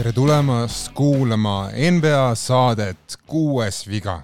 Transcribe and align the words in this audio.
tere 0.00 0.12
tulemast 0.16 0.94
kuulama 0.96 1.68
NBA 1.90 2.34
saadet 2.34 3.16
Kuues 3.26 3.82
viga. 3.88 4.22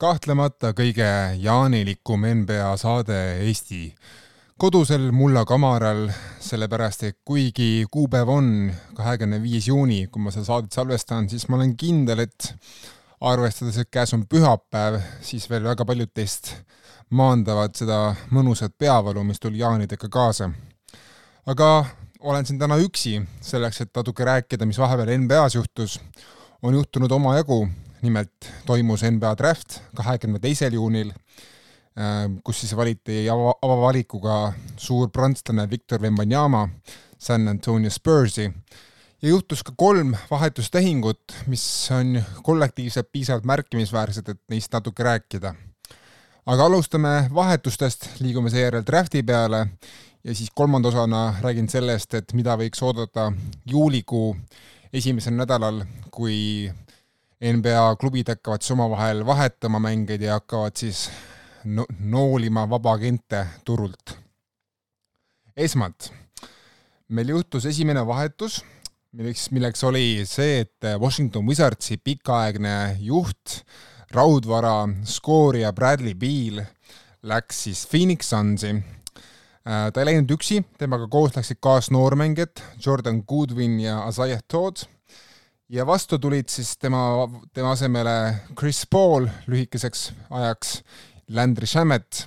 kahtlemata 0.00 0.70
kõige 0.72 1.08
jaanilikum 1.36 2.24
NBA 2.38 2.70
saade 2.80 3.18
Eesti 3.44 3.90
kodusel 4.56 5.10
mullakamaral, 5.12 6.06
sellepärast 6.40 7.04
et 7.04 7.18
kuigi 7.28 7.84
kuupäev 7.92 8.32
on 8.32 8.48
kahekümne 8.96 9.42
viis 9.42 9.68
juuni, 9.68 10.06
kui 10.06 10.22
ma 10.22 10.32
seda 10.32 10.48
saadet 10.48 10.72
salvestan, 10.72 11.28
siis 11.28 11.44
ma 11.48 11.60
olen 11.60 11.76
kindel, 11.76 12.24
et 12.24 12.54
arvestades, 13.20 13.82
et 13.84 13.92
käes 13.92 14.16
on 14.16 14.24
pühapäev, 14.24 14.96
siis 15.20 15.44
veel 15.50 15.68
väga 15.74 15.84
paljud 15.84 16.14
teist 16.14 16.54
maandavad 17.10 17.76
seda 17.76 18.14
mõnusat 18.32 18.78
peavalu, 18.78 19.28
mis 19.28 19.44
tuli 19.44 19.60
jaanidega 19.60 20.08
kaasa. 20.08 20.48
aga 21.44 21.84
olen 22.22 22.46
siin 22.46 22.58
täna 22.58 22.76
üksi, 22.78 23.16
selleks 23.40 23.80
et 23.82 23.90
natuke 23.96 24.24
rääkida, 24.24 24.66
mis 24.66 24.78
vahepeal 24.78 25.10
NBA-s 25.24 25.56
juhtus, 25.58 25.98
on 26.62 26.74
juhtunud 26.74 27.10
omajagu, 27.10 27.66
nimelt 28.02 28.50
toimus 28.66 29.02
NBA 29.02 29.34
draft 29.38 29.80
kahekümne 29.96 30.38
teisel 30.42 30.76
juunil, 30.78 31.10
äh, 31.98 32.26
kus 32.44 32.62
siis 32.62 32.76
valiti 32.76 33.24
ava, 33.30 33.54
avavalikuga 33.62 34.52
suur 34.76 35.10
prantslane 35.10 35.68
Victor 35.70 36.02
Wembanyama 36.02 36.68
San 37.18 37.48
Antonio 37.48 37.90
Spursi. 37.90 38.50
Ja 39.22 39.28
juhtus 39.28 39.62
ka 39.62 39.72
kolm 39.76 40.16
vahetustehingut, 40.30 41.34
mis 41.46 41.64
on 41.94 42.22
kollektiivselt 42.42 43.12
piisavalt 43.12 43.44
märkimisväärsed, 43.46 44.28
et 44.28 44.40
neist 44.50 44.72
natuke 44.72 45.02
rääkida. 45.02 45.54
aga 46.46 46.64
alustame 46.66 47.30
vahetustest, 47.34 48.08
liigume 48.20 48.50
seejärel 48.50 48.82
drafti 48.86 49.22
peale 49.22 49.66
ja 50.24 50.34
siis 50.34 50.50
kolmanda 50.54 50.88
osana 50.88 51.34
räägin 51.40 51.68
sellest, 51.68 52.14
et 52.14 52.32
mida 52.32 52.54
võiks 52.58 52.82
oodata 52.82 53.32
juulikuu 53.66 54.36
esimesel 54.92 55.34
nädalal, 55.34 55.82
kui 56.10 56.70
NBA 57.42 57.96
klubid 57.98 58.30
hakkavad 58.30 58.62
siis 58.62 58.74
omavahel 58.76 59.24
vahetama 59.26 59.80
mängeid 59.82 60.22
ja 60.22 60.38
hakkavad 60.38 60.76
siis 60.78 61.08
no 61.64 61.86
noolima 61.98 62.68
vabaagente 62.70 63.46
turult. 63.64 64.18
esmalt, 65.56 66.12
meil 67.08 67.28
juhtus 67.28 67.66
esimene 67.66 68.06
vahetus, 68.06 68.62
milleks, 69.12 69.50
milleks 69.50 69.84
oli 69.84 70.22
see, 70.24 70.62
et 70.62 70.86
Washington 70.98 71.46
Wizardsi 71.46 71.98
pikaaegne 71.98 72.96
juht, 73.00 73.58
raudvara 74.12 74.88
skoorija 75.04 75.72
Bradley 75.72 76.14
Beal 76.14 76.62
läks 77.22 77.64
siis 77.64 77.84
Phoenix 77.90 78.30
Sunsi 78.30 78.72
ta 79.62 80.00
ei 80.00 80.08
läinud 80.08 80.32
üksi, 80.34 80.62
temaga 80.78 81.06
koos 81.10 81.36
läksid 81.36 81.60
kaasnoormängijad 81.62 82.62
Jordan 82.82 83.22
Goodwin 83.28 83.78
ja 83.80 84.00
Isaiah 84.08 84.42
Todd. 84.48 84.84
Ja 85.72 85.86
vastu 85.86 86.18
tulid 86.18 86.50
siis 86.52 86.74
tema, 86.76 87.28
tema 87.54 87.70
asemele 87.72 88.42
Chris 88.58 88.82
Paul 88.90 89.28
lühikeseks 89.48 90.10
ajaks, 90.30 90.82
Landry 91.32 91.66
Shamet. 91.66 92.26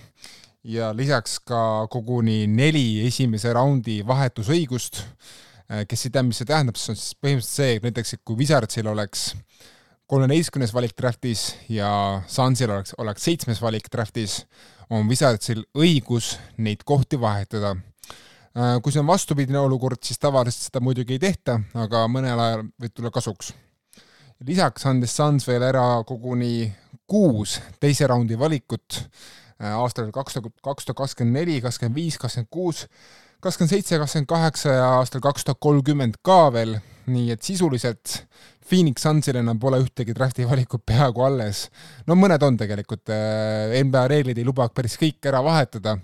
Ja 0.64 0.89
lisaks 0.97 1.38
ka 1.45 1.86
koguni 1.94 2.47
neli 2.50 3.05
esimese 3.05 3.52
raundi 3.53 3.99
vahetusõigust, 4.08 5.03
äh, 5.70 5.83
kes 5.86 6.08
ei 6.08 6.16
tea, 6.16 6.23
mis 6.25 6.39
see 6.42 6.49
tähendab, 6.49 6.80
see 6.80 6.95
on 6.95 6.97
siis 6.97 7.14
põhimõtteliselt 7.22 7.59
see, 7.59 7.75
et 7.77 7.86
näiteks, 7.86 8.16
kui 8.25 8.39
Wizardsil 8.39 8.89
oleks 8.89 9.27
kolmeteistkümnes 10.09 10.73
valik 10.73 10.95
draftis 10.97 11.52
ja 11.70 12.23
Sunsil 12.27 12.73
oleks, 12.73 12.95
oleks 12.97 13.30
seitsmes 13.30 13.61
valik 13.61 13.92
draftis, 13.94 14.44
on 14.89 15.09
Wizardsil 15.09 15.64
õigus 15.78 16.36
neid 16.58 16.83
kohti 16.86 17.19
vahetada. 17.22 17.75
Äh, 18.55 18.78
kui 18.81 18.94
see 18.94 19.02
on 19.02 19.09
vastupidine 19.09 19.59
olukord, 19.59 20.00
siis 20.05 20.19
tavaliselt 20.22 20.69
seda 20.69 20.81
muidugi 20.83 21.17
ei 21.17 21.22
tehta, 21.22 21.58
aga 21.75 22.05
mõnel 22.11 22.39
ajal 22.39 22.67
võib 22.81 22.94
tulla 22.95 23.11
kasuks. 23.11 23.53
lisaks 24.45 24.86
andis 24.86 25.16
Suns 25.16 25.47
veel 25.47 25.64
ära 25.64 26.04
koguni 26.08 26.71
kuus 27.08 27.59
teise 27.80 28.08
raundi 28.08 28.37
valikut 28.39 28.99
äh, 28.99 29.73
aastal 29.76 30.11
kaks 30.11 30.33
tuhat, 30.37 30.54
kaks 30.64 30.86
tuhat 30.86 30.98
kakskümmend 30.98 31.39
neli, 31.39 31.61
kakskümmend 31.61 31.95
viis, 31.95 32.17
kakskümmend 32.17 32.52
kuus, 32.52 32.86
kakskümmend 33.43 33.71
seitse, 33.71 33.99
kakskümmend 34.01 34.29
kaheksa 34.29 34.75
ja 34.77 34.89
aastal 34.99 35.23
kaks 35.23 35.47
tuhat 35.47 35.59
kolmkümmend 35.63 36.19
ka 36.25 36.51
veel, 36.53 36.77
nii 37.11 37.31
et 37.35 37.43
sisuliselt 37.45 38.21
Phoenix 38.65 39.03
Sunsil 39.05 39.37
enam 39.37 39.59
pole 39.61 39.77
ühtegi 39.83 40.15
drafti 40.17 40.45
valikut 40.49 40.81
peaaegu 40.89 41.21
alles. 41.21 41.67
no 42.07 42.17
mõned 42.17 42.41
on 42.43 42.57
tegelikult, 42.57 43.05
äh, 43.13 43.75
NBA 43.83 44.07
reeglid 44.09 44.39
ei 44.41 44.45
luba 44.47 44.67
päris 44.73 44.97
kõik 44.97 45.21
ära 45.29 45.43
vahetada, 45.45 45.99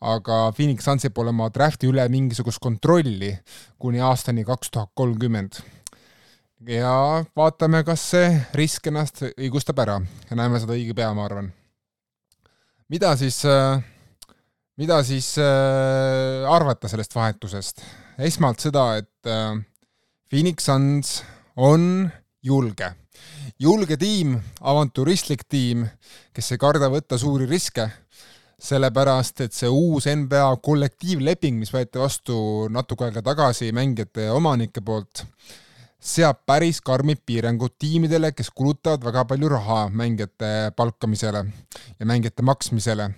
aga 0.00 0.52
Phoenix 0.54 0.86
Sunsil 0.86 1.10
pole 1.10 1.34
oma 1.34 1.48
drafti 1.50 1.90
üle 1.90 2.06
mingisugust 2.12 2.62
kontrolli 2.62 3.32
kuni 3.78 4.00
aastani 4.00 4.44
kaks 4.46 4.70
tuhat 4.70 4.92
kolmkümmend. 4.94 5.58
ja 6.66 7.24
vaatame, 7.36 7.82
kas 7.84 8.06
see 8.14 8.30
risk 8.54 8.86
ennast 8.86 9.24
õigustab 9.34 9.82
ära 9.82 10.00
ja 10.30 10.38
näeme 10.38 10.62
seda 10.62 10.78
õige 10.78 10.94
pea, 10.94 11.10
ma 11.14 11.26
arvan. 11.26 11.50
mida 12.88 13.16
siis, 13.16 13.42
äh, 13.44 13.82
mida 14.80 15.00
siis 15.06 15.34
äh, 15.40 16.44
arvata 16.50 16.88
sellest 16.88 17.14
vahetusest? 17.16 17.82
esmalt 18.16 18.62
seda, 18.64 18.94
et 18.96 19.28
Phoenix 20.30 20.64
Suns 20.64 21.18
on 21.56 22.08
julge. 22.46 22.88
julge 23.58 23.96
tiim, 24.00 24.36
avanturistlik 24.60 25.44
tiim, 25.48 25.84
kes 26.32 26.52
ei 26.52 26.60
karda 26.60 26.88
võtta 26.92 27.18
suuri 27.20 27.48
riske, 27.50 27.86
sellepärast 28.56 29.42
et 29.44 29.56
see 29.56 29.68
uus 29.68 30.06
NBA 30.08 30.48
kollektiivleping, 30.64 31.58
mis 31.60 31.72
võeti 31.74 32.00
vastu 32.00 32.38
natuke 32.72 33.08
aega 33.08 33.22
tagasi 33.24 33.72
mängijate 33.76 34.28
ja 34.28 34.36
omanike 34.36 34.80
poolt, 34.84 35.24
seab 36.00 36.44
päris 36.48 36.80
karmid 36.84 37.20
piirangud 37.26 37.74
tiimidele, 37.80 38.32
kes 38.32 38.52
kulutavad 38.54 39.04
väga 39.04 39.26
palju 39.28 39.50
raha 39.52 39.80
mängijate 39.92 40.72
palkamisele 40.76 41.44
ja 41.98 42.06
mängijate 42.08 42.44
maksmisele. 42.46 43.10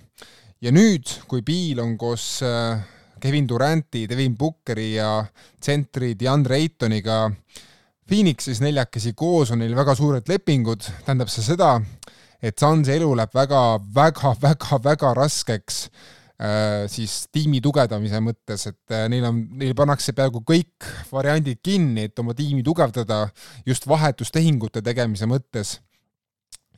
Ja 0.65 0.73
nüüd, 0.75 1.11
kui 1.31 1.45
Piil 1.47 1.79
on 1.83 1.97
koos 1.99 2.41
äh, 2.47 2.79
Kevin 3.21 3.49
Duranti, 3.49 4.07
Devin 4.11 4.37
Bookeri 4.39 4.93
ja 4.97 5.23
tsentri 5.61 6.15
DeAndre 6.19 6.59
Aytoniga 6.59 7.27
Phoenixis 8.09 8.63
neljakesi 8.65 9.13
koos 9.19 9.53
on 9.53 9.61
neil 9.63 9.75
väga 9.77 9.95
suured 9.99 10.29
lepingud, 10.31 10.87
tähendab 11.05 11.31
see 11.31 11.45
seda, 11.45 11.75
et 12.41 12.57
Sunsi 12.59 12.95
elu 12.95 13.11
läheb 13.19 13.35
väga, 13.37 13.65
väga, 13.95 14.33
väga, 14.41 14.79
väga 14.85 15.11
raskeks 15.19 15.83
äh, 16.41 16.87
siis 16.91 17.27
tiimi 17.35 17.61
tugevdamise 17.63 18.23
mõttes, 18.25 18.65
et 18.71 18.97
äh, 18.97 19.05
neil 19.13 19.27
on, 19.29 19.43
neil 19.61 19.77
pannakse 19.79 20.15
peaaegu 20.17 20.41
kõik 20.49 20.89
variandid 21.13 21.61
kinni, 21.63 22.09
et 22.09 22.23
oma 22.23 22.35
tiimi 22.39 22.65
tugevdada 22.67 23.27
just 23.69 23.87
vahetustehingute 23.91 24.83
tegemise 24.87 25.29
mõttes 25.29 25.77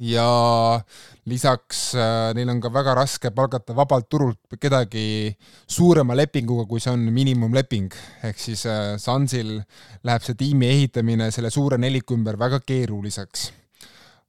ja 0.00 0.80
lisaks 1.28 1.92
äh, 1.94 2.32
neil 2.34 2.48
on 2.48 2.60
ka 2.62 2.70
väga 2.72 2.94
raske 2.96 3.30
palgata 3.36 3.74
vabalt 3.76 4.08
turult 4.08 4.56
kedagi 4.60 5.28
suurema 5.68 6.16
lepinguga, 6.16 6.64
kui 6.68 6.80
see 6.80 6.92
on 6.94 7.04
miinimumleping. 7.12 7.92
ehk 8.24 8.40
siis 8.40 8.64
äh, 8.66 8.96
Sunsil 8.98 9.58
läheb 10.04 10.24
see 10.24 10.38
tiimi 10.40 10.70
ehitamine 10.72 11.30
selle 11.30 11.52
suure 11.52 11.78
neliku 11.78 12.16
ümber 12.16 12.38
väga 12.40 12.62
keeruliseks. 12.64 13.50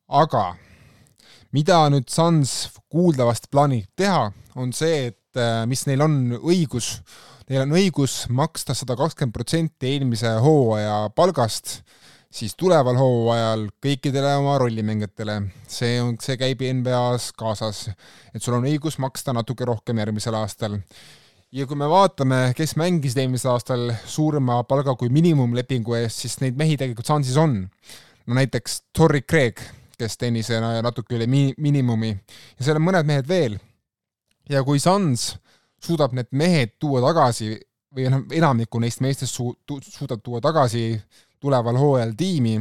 aga 0.10 0.56
mida 1.56 1.86
nüüd 1.92 2.12
Suns 2.12 2.68
kuuldavast 2.92 3.48
plaanib 3.52 3.88
teha, 3.96 4.32
on 4.56 4.76
see, 4.76 5.08
et 5.12 5.40
äh, 5.40 5.64
mis 5.72 5.86
neil 5.88 6.04
on 6.04 6.36
õigus, 6.42 6.98
neil 7.48 7.64
on 7.64 7.80
õigus 7.80 8.26
maksta 8.28 8.76
sada 8.76 9.00
kakskümmend 9.00 9.36
protsenti 9.36 9.96
eelmise 9.96 10.36
hooaja 10.44 11.06
palgast 11.16 11.80
siis 12.32 12.56
tuleval 12.56 12.96
hooajal 13.00 13.66
kõikidele 13.84 14.36
oma 14.40 14.56
rollimängijatele, 14.62 15.38
see 15.70 15.98
on, 16.02 16.16
see 16.24 16.38
käib 16.40 16.64
NBA-s 16.64 17.34
kaasas, 17.38 17.90
et 18.32 18.44
sul 18.44 18.56
on 18.58 18.68
õigus 18.70 18.98
maksta 19.04 19.36
natuke 19.36 19.68
rohkem 19.68 20.00
järgmisel 20.00 20.38
aastal. 20.40 20.80
ja 21.52 21.68
kui 21.68 21.76
me 21.76 21.90
vaatame, 21.92 22.54
kes 22.56 22.78
mängisid 22.80 23.20
eelmisel 23.20 23.52
aastal 23.52 23.92
suurema 24.08 24.62
palga 24.64 24.96
kui 24.96 25.12
miinimumlepingu 25.12 25.98
eest, 26.00 26.24
siis 26.24 26.40
neid 26.44 26.60
mehi 26.60 26.78
tegelikult 26.80 27.08
Sunsis 27.08 27.38
on. 27.38 27.68
no 28.26 28.38
näiteks 28.40 28.82
Torrey 28.94 29.22
Craig, 29.22 29.60
kes 30.00 30.18
teenis 30.18 30.50
natuke 30.82 31.18
üle 31.18 31.28
mi-, 31.28 31.54
miinimumi 31.58 32.16
ja 32.16 32.64
seal 32.64 32.80
on 32.80 32.88
mõned 32.88 33.08
mehed 33.08 33.28
veel. 33.28 33.60
ja 34.50 34.64
kui 34.64 34.80
Suns 34.80 35.36
suudab 35.84 36.14
need 36.14 36.32
mehed 36.32 36.78
tuua 36.80 37.02
tagasi 37.04 37.58
või 37.92 38.08
noh, 38.08 38.24
enamiku 38.32 38.80
neist 38.80 39.04
meestest 39.04 39.36
su-, 39.36 39.58
suudab 39.68 40.24
tuua 40.24 40.40
tagasi 40.40 40.96
tuleval 41.42 41.80
hooajal 41.82 42.14
tiimi, 42.18 42.60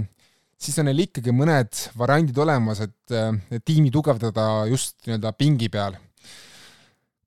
siis 0.60 0.78
on 0.80 0.88
neil 0.90 1.04
ikkagi 1.06 1.34
mõned 1.34 1.82
variandid 1.98 2.38
olemas, 2.40 2.82
et, 2.84 3.16
et 3.52 3.64
tiimi 3.64 3.92
tugevdada 3.92 4.66
just 4.70 4.98
nii-öelda 5.06 5.32
pingi 5.38 5.70
peal. 5.72 5.98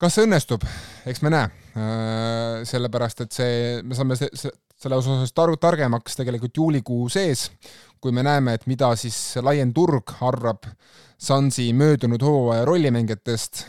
kas 0.01 0.17
see 0.17 0.25
õnnestub, 0.27 0.65
eks 1.07 1.21
me 1.23 1.31
näe, 1.31 1.47
äh, 1.79 2.63
sellepärast 2.67 3.23
et 3.23 3.31
see, 3.31 3.79
me 3.87 3.95
saame 3.95 4.17
se, 4.19 4.27
se, 4.35 4.51
selle 4.83 4.99
osas 4.99 5.31
taru, 5.35 5.55
targemaks 5.61 6.17
tegelikult 6.19 6.57
juulikuu 6.59 7.07
sees, 7.11 7.47
kui 8.03 8.11
me 8.11 8.25
näeme, 8.25 8.57
et 8.57 8.67
mida 8.67 8.91
siis 8.99 9.17
laiem 9.41 9.71
turg 9.75 10.15
arvab 10.21 10.67
Sunsi 11.23 11.69
möödunud 11.71 12.19
hooaja 12.19 12.65
rollimängijatest, 12.67 13.61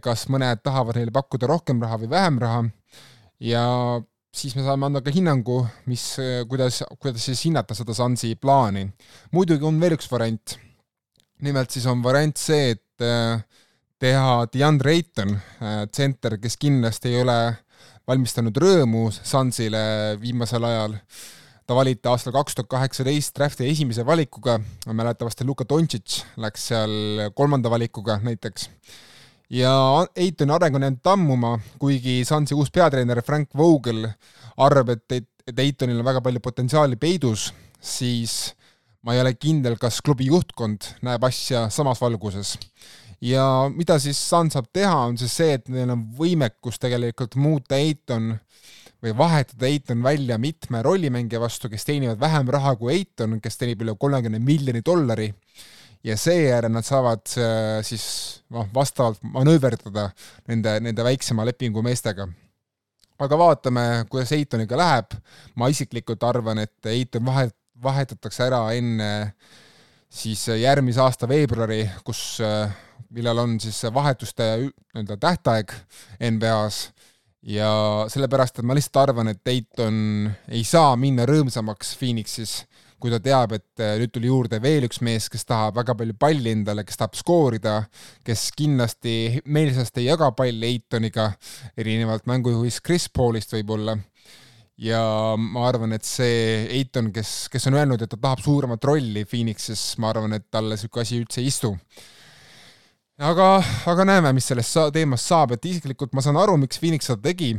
kas 0.00 0.22
mõned 0.32 0.62
tahavad 0.64 0.96
neile 0.96 1.12
pakkuda 1.12 1.50
rohkem 1.50 1.82
raha 1.84 1.98
või 2.00 2.08
vähem 2.08 2.38
raha. 2.40 2.62
Ja 3.44 3.64
siis 4.36 4.56
me 4.56 4.64
saame 4.66 4.88
anda 4.88 5.00
ka 5.04 5.12
hinnangu, 5.14 5.60
mis, 5.88 6.04
kuidas, 6.50 6.82
kuidas 7.00 7.24
siis 7.24 7.44
hinnata 7.46 7.76
seda 7.76 7.94
Sunsi 7.96 8.34
plaani. 8.40 8.86
muidugi 9.32 9.64
on 9.64 9.80
veel 9.80 9.96
üks 9.96 10.10
variant. 10.12 10.58
nimelt 11.40 11.70
siis 11.70 11.86
on 11.86 12.02
variant 12.02 12.36
see, 12.36 12.74
et 12.76 13.04
äh, 13.04 13.40
teha 14.00 14.46
DeAndre 14.52 14.92
Ayton, 14.92 15.36
tsenter, 15.90 16.38
kes 16.40 16.56
kindlasti 16.60 17.14
ei 17.14 17.22
ole 17.22 17.38
valmistanud 18.08 18.56
rõõmu 18.56 19.08
Sunsile 19.16 19.80
viimasel 20.20 20.64
ajal. 20.64 21.00
ta 21.66 21.74
valiti 21.74 22.06
aastal 22.06 22.32
kaks 22.32 22.54
tuhat 22.54 22.68
kaheksateist 22.70 23.34
drafti 23.34 23.66
esimese 23.66 24.04
valikuga, 24.06 24.60
mäletatavasti 24.86 25.44
Luka 25.44 25.64
Doncic 25.68 26.22
läks 26.36 26.68
seal 26.70 27.30
kolmanda 27.34 27.70
valikuga 27.70 28.20
näiteks 28.22 28.68
ja 29.50 30.06
Eitoni 30.16 30.52
areng 30.52 30.76
on 30.76 30.82
jäänud 30.82 31.02
tammuma, 31.02 31.58
kuigi 31.78 32.24
Sunsi 32.24 32.54
uus 32.54 32.70
peatreener 32.70 33.22
Frank 33.22 33.54
Vogel 33.56 34.08
arvab, 34.56 34.88
et, 34.88 35.12
et 35.46 35.58
Eitonil 35.58 36.00
on 36.00 36.06
väga 36.06 36.20
palju 36.20 36.40
potentsiaali 36.42 36.96
peidus, 36.96 37.52
siis 37.80 38.56
ma 39.06 39.14
ei 39.14 39.22
ole 39.22 39.36
kindel, 39.38 39.76
kas 39.78 40.00
klubi 40.02 40.26
juhtkond 40.26 40.90
näeb 41.06 41.24
asja 41.28 41.68
samas 41.70 42.00
valguses. 42.02 42.56
ja 43.20 43.70
mida 43.72 43.98
siis 43.98 44.18
Sun 44.28 44.50
saab 44.50 44.66
teha, 44.72 44.96
on 45.06 45.18
siis 45.18 45.36
see, 45.36 45.54
et 45.54 45.68
neil 45.72 45.90
on 45.90 46.02
võimekus 46.18 46.80
tegelikult 46.82 47.36
muuta 47.36 47.78
Eiton 47.78 48.34
või 49.02 49.14
vahetada 49.16 49.66
Eiton 49.66 50.02
välja 50.02 50.38
mitme 50.38 50.82
rollimängija 50.82 51.40
vastu, 51.40 51.68
kes 51.68 51.84
teenivad 51.84 52.20
vähem 52.20 52.48
raha 52.50 52.74
kui 52.76 52.92
Eiton, 52.96 53.40
kes 53.40 53.56
teenib 53.60 53.84
üle 53.86 53.94
kolmekümne 53.98 54.42
miljoni 54.42 54.82
dollari 54.84 55.30
ja 56.04 56.16
seejärel 56.16 56.72
nad 56.72 56.86
saavad 56.86 57.24
äh, 57.40 57.82
siis 57.86 58.06
noh, 58.52 58.68
vastavalt 58.74 59.22
manööverdada 59.22 60.10
nende, 60.48 60.78
nende 60.84 61.04
väiksema 61.06 61.46
lepingu 61.46 61.82
meestega. 61.82 62.28
aga 63.18 63.38
vaatame, 63.38 63.84
kuidas 64.10 64.32
Eitoniga 64.36 64.76
läheb, 64.76 65.14
ma 65.56 65.70
isiklikult 65.72 66.22
arvan, 66.22 66.58
et 66.58 66.90
Eiton 66.92 67.24
vahet, 67.24 67.54
vahetatakse 67.82 68.44
ära 68.44 68.60
enne 68.76 69.08
siis 70.12 70.46
järgmise 70.48 71.00
aasta 71.00 71.28
veebruari, 71.28 71.82
kus, 72.04 72.40
äh, 72.44 72.70
millal 73.10 73.38
on 73.38 73.60
siis 73.60 73.82
vahetuste 73.92 74.50
nii-öelda 74.66 75.16
tähtaeg 75.16 75.72
NBA-s 76.20 76.90
ja 77.46 77.70
sellepärast, 78.10 78.58
et 78.58 78.66
ma 78.66 78.74
lihtsalt 78.76 79.02
arvan, 79.02 79.30
et 79.32 79.48
Eiton 79.48 80.28
ei 80.48 80.64
saa 80.66 80.96
minna 80.98 81.26
rõõmsamaks 81.28 81.94
Phoenixis 81.98 82.64
kui 83.06 83.14
ta 83.14 83.20
teab, 83.22 83.52
et 83.54 83.82
äh, 83.84 83.94
nüüd 84.00 84.10
tuli 84.10 84.26
juurde 84.26 84.58
veel 84.58 84.88
üks 84.88 84.98
mees, 85.06 85.28
kes 85.30 85.46
tahab 85.46 85.78
väga 85.78 85.94
palju 85.94 86.16
palli 86.18 86.50
endale, 86.50 86.82
kes 86.86 86.98
tahab 86.98 87.14
skoorida, 87.14 87.76
kes 88.26 88.48
kindlasti 88.58 89.44
meelsasti 89.46 90.02
ei 90.02 90.08
jaga 90.08 90.32
palli 90.34 90.72
Eitoniga, 90.72 91.28
erinevalt 91.78 92.26
mängujuhist 92.26 92.82
Chris 92.82 93.06
Paulist 93.06 93.54
võib-olla 93.54 93.94
ja 94.82 95.00
ma 95.38 95.68
arvan, 95.68 95.94
et 95.96 96.04
see 96.04 96.66
Eiton, 96.80 97.12
kes, 97.14 97.46
kes 97.52 97.70
on 97.70 97.78
öelnud, 97.78 98.02
et 98.02 98.10
ta 98.12 98.18
tahab 98.18 98.42
suuremat 98.44 98.84
rolli 98.90 99.24
Phoenixis, 99.28 99.94
ma 100.02 100.10
arvan, 100.10 100.36
et 100.36 100.50
talle 100.52 100.74
niisugune 100.74 101.06
asi 101.06 101.22
üldse 101.22 101.40
ei 101.40 101.48
istu. 101.52 101.72
aga, 103.16 103.48
aga 103.88 104.04
näeme, 104.10 104.34
mis 104.36 104.50
sellest 104.50 104.76
teemast 104.92 105.30
saab, 105.30 105.54
et 105.56 105.70
isiklikult 105.70 106.12
ma 106.12 106.24
saan 106.24 106.42
aru, 106.42 106.58
miks 106.60 106.82
Phoenix 106.82 107.08
seda 107.08 107.22
tegi. 107.30 107.54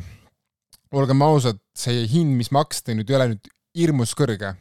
olgem 0.92 1.22
ausad, 1.22 1.58
see 1.76 2.06
hind, 2.12 2.36
mis 2.36 2.52
maksti 2.52 3.00
nüüd 3.00 3.10
ei 3.10 3.16
ole 3.18 3.32
nüüd 3.34 3.50
hirmus 3.78 4.14
kõrge 4.18 4.54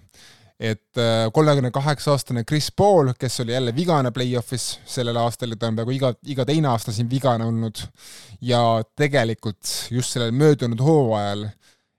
et 0.61 0.99
äh, 0.99 1.27
kolmekümne 1.33 1.71
kaheksa 1.71 2.15
aastane 2.15 2.45
Chris 2.49 2.71
Paul, 2.73 3.13
kes 3.19 3.41
oli 3.45 3.53
jälle 3.53 3.75
vigane 3.77 4.11
play-off'is 4.11 4.79
sellel 4.89 5.17
aastal 5.21 5.53
ja 5.53 5.61
ta 5.61 5.69
on 5.69 5.77
peaaegu 5.77 5.93
iga, 5.93 6.15
iga 6.27 6.47
teine 6.49 6.71
aasta 6.73 6.95
siin 6.97 7.11
vigane 7.11 7.45
olnud 7.45 7.83
ja 8.41 8.61
tegelikult 8.97 9.91
just 9.91 10.17
sellel 10.17 10.33
möödunud 10.33 10.81
hooajal 10.81 11.45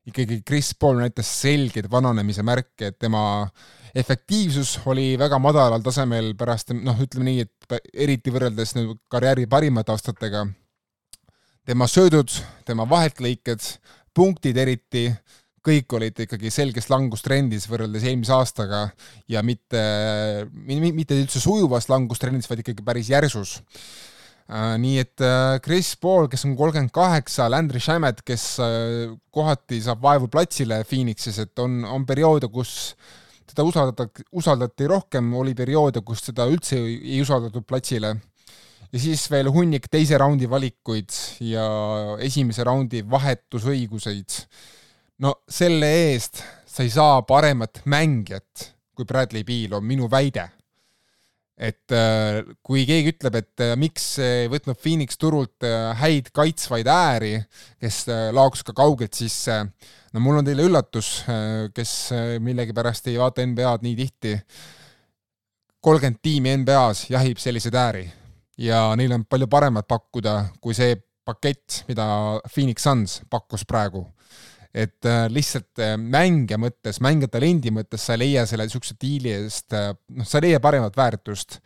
ikkagi 0.07 0.41
Chris 0.47 0.71
Paul 0.79 1.01
näitas 1.01 1.29
selgeid 1.41 1.89
vananemise 1.91 2.43
märke, 2.43 2.91
et 2.91 2.99
tema 2.99 3.21
efektiivsus 3.95 4.77
oli 4.85 5.15
väga 5.19 5.39
madalal 5.39 5.83
tasemel 5.83 6.33
pärast, 6.39 6.71
noh, 6.73 6.99
ütleme 7.03 7.27
nii, 7.27 7.45
et 7.45 7.81
eriti 7.93 8.31
võrreldes 8.33 8.75
nüüd 8.77 8.95
karjääri 9.11 9.47
parimate 9.51 9.91
aastatega. 9.91 10.47
tema 11.67 11.87
söödud, 11.87 12.31
tema 12.65 12.85
vaheltlõiked, 12.89 13.59
punktid 14.15 14.57
eriti 14.57 15.09
kõik 15.67 15.97
olid 15.99 16.23
ikkagi 16.25 16.51
selges 16.53 16.87
langustrendis 16.91 17.67
võrreldes 17.69 18.05
eelmise 18.07 18.35
aastaga 18.35 18.85
ja 19.29 19.43
mitte, 19.45 19.81
mitte 20.53 21.17
üldse 21.17 21.41
sujuvas 21.43 21.89
langustrendis, 21.91 22.47
vaid 22.49 22.63
ikkagi 22.63 22.85
päris 22.87 23.11
järsus. 23.11 23.57
Äh, 24.47 24.77
nii 24.79 25.01
et 25.01 25.23
äh, 25.25 25.57
Chris 25.59 25.91
Paul, 25.99 26.29
kes 26.31 26.45
on 26.47 26.55
kolmkümmend 26.55 26.93
kaheksa, 26.95 27.49
Landry 27.51 27.81
Shamet, 27.83 28.21
kes 28.27 28.45
äh, 28.63 29.09
kohati 29.35 29.81
saab 29.83 29.99
vaevu 30.05 30.29
platsile 30.31 30.79
Phoenixis, 30.87 31.41
et 31.43 31.59
on, 31.59 31.81
on 31.83 32.07
perioode, 32.07 32.47
kus 32.47 32.95
teda 33.47 33.65
usaldati, 33.67 34.23
usaldati 34.39 34.87
rohkem, 34.87 35.33
oli 35.35 35.51
perioode, 35.55 35.99
kus 36.07 36.23
teda 36.29 36.47
üldse 36.47 36.79
ei, 36.79 36.95
ei 37.17 37.19
usaldatud 37.25 37.67
platsile 37.67 38.15
ja 38.87 39.01
siis 39.03 39.25
veel 39.31 39.49
hunnik 39.51 39.89
teise 39.91 40.15
raundi 40.19 40.47
valikuid 40.49 41.11
ja 41.43 41.67
esimese 42.23 42.63
raundi 42.67 43.03
vahetusõiguseid 43.03 44.39
no 45.23 45.33
selle 45.49 45.89
eest 46.11 46.43
sa 46.67 46.85
ei 46.85 46.91
saa 46.93 47.21
paremat 47.25 47.81
mängijat 47.89 48.71
kui 48.97 49.05
Bradley 49.05 49.45
Beal, 49.45 49.77
on 49.77 49.85
minu 49.85 50.09
väide. 50.09 50.49
et 51.57 51.89
äh, 51.89 52.43
kui 52.61 52.83
keegi 52.85 53.15
ütleb, 53.15 53.33
et 53.39 53.61
äh, 53.65 53.71
miks 53.81 54.03
ei 54.21 54.45
võtnud 54.45 54.77
Phoenix 54.77 55.17
turult 55.17 55.65
äh, 55.65 55.87
häid 55.97 56.27
kaitsvaid 56.29 56.85
ääri, 56.85 57.31
kes 57.81 58.03
laoks 58.37 58.61
ka 58.61 58.75
kaugelt 58.77 59.17
sisse, 59.17 59.55
no 60.13 60.21
mul 60.21 60.37
on 60.37 60.45
teile 60.45 60.67
üllatus, 60.69 61.23
kes 61.73 61.93
millegipärast 62.45 63.09
ei 63.09 63.17
vaata 63.17 63.41
NBA-d 63.41 63.87
nii 63.87 63.97
tihti, 63.97 64.35
kolmkümmend 65.81 66.21
tiimi 66.21 66.53
NBA-s 66.61 67.07
jahib 67.15 67.41
selliseid 67.41 67.79
ääri 67.81 68.05
ja 68.61 68.91
neil 68.99 69.17
on 69.17 69.25
palju 69.25 69.49
paremat 69.49 69.89
pakkuda 69.89 70.37
kui 70.61 70.77
see 70.77 70.93
pakett, 71.25 71.81
mida 71.89 72.05
Phoenix 72.53 72.85
Suns 72.85 73.17
pakkus 73.33 73.65
praegu 73.65 74.05
et 74.77 75.05
äh, 75.09 75.25
lihtsalt 75.33 75.81
äh, 75.81 75.95
mängija 75.97 76.59
mõttes, 76.61 76.99
mängija 77.01 77.31
talendi 77.33 77.71
mõttes 77.73 78.03
sa 78.05 78.13
ei 78.13 78.25
leia 78.25 78.45
selle 78.45 78.67
niisuguse 78.67 78.97
diili 79.01 79.33
eest, 79.33 79.71
äh, 79.73 79.93
noh, 80.13 80.27
sa 80.27 80.37
ei 80.37 80.49
leia 80.49 80.61
paremat 80.63 80.97
väärtust. 80.97 81.59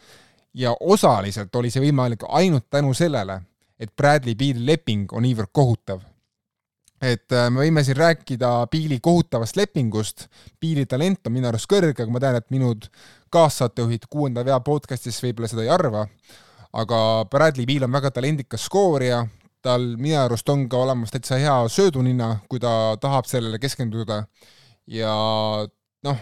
ja 0.54 0.74
osaliselt 0.80 1.56
oli 1.56 1.70
see 1.72 1.80
võimalik 1.80 2.26
ainult 2.28 2.66
tänu 2.70 2.94
sellele, 2.94 3.38
et 3.80 3.92
Bradley 3.96 4.36
Beali 4.36 4.66
leping 4.66 5.14
on 5.14 5.24
niivõrd 5.24 5.52
kohutav. 5.52 6.02
et 7.02 7.34
me 7.50 7.64
võime 7.64 7.84
siin 7.84 7.98
rääkida 7.98 8.68
Beali 8.72 9.00
kohutavast 9.00 9.56
lepingust, 9.56 10.28
Beali 10.62 10.86
talent 10.86 11.28
on 11.28 11.34
minu 11.34 11.48
arust 11.48 11.68
kõrge, 11.68 12.04
aga 12.04 12.12
ma 12.12 12.20
tean, 12.20 12.36
et 12.36 12.50
minu 12.52 12.76
kaassaatejuhid 13.30 14.06
Kuuenda 14.10 14.46
vea 14.46 14.60
podcastis 14.60 15.20
võib-olla 15.24 15.50
seda 15.50 15.64
ei 15.66 15.70
arva, 15.70 16.08
aga 16.74 17.26
Bradley 17.32 17.66
Beal 17.66 17.90
on 17.90 17.92
väga 17.92 18.12
talendikas 18.12 18.70
skoorija, 18.70 19.26
tal 19.66 19.86
minu 20.02 20.18
arust 20.22 20.50
on 20.50 20.68
ka 20.70 20.82
olemas 20.86 21.14
täitsa 21.14 21.38
hea 21.42 21.58
söödunina, 21.70 22.34
kui 22.50 22.60
ta 22.60 22.98
tahab 23.02 23.30
sellele 23.30 23.60
keskenduda. 23.62 24.24
ja 24.88 25.14
noh, 26.06 26.18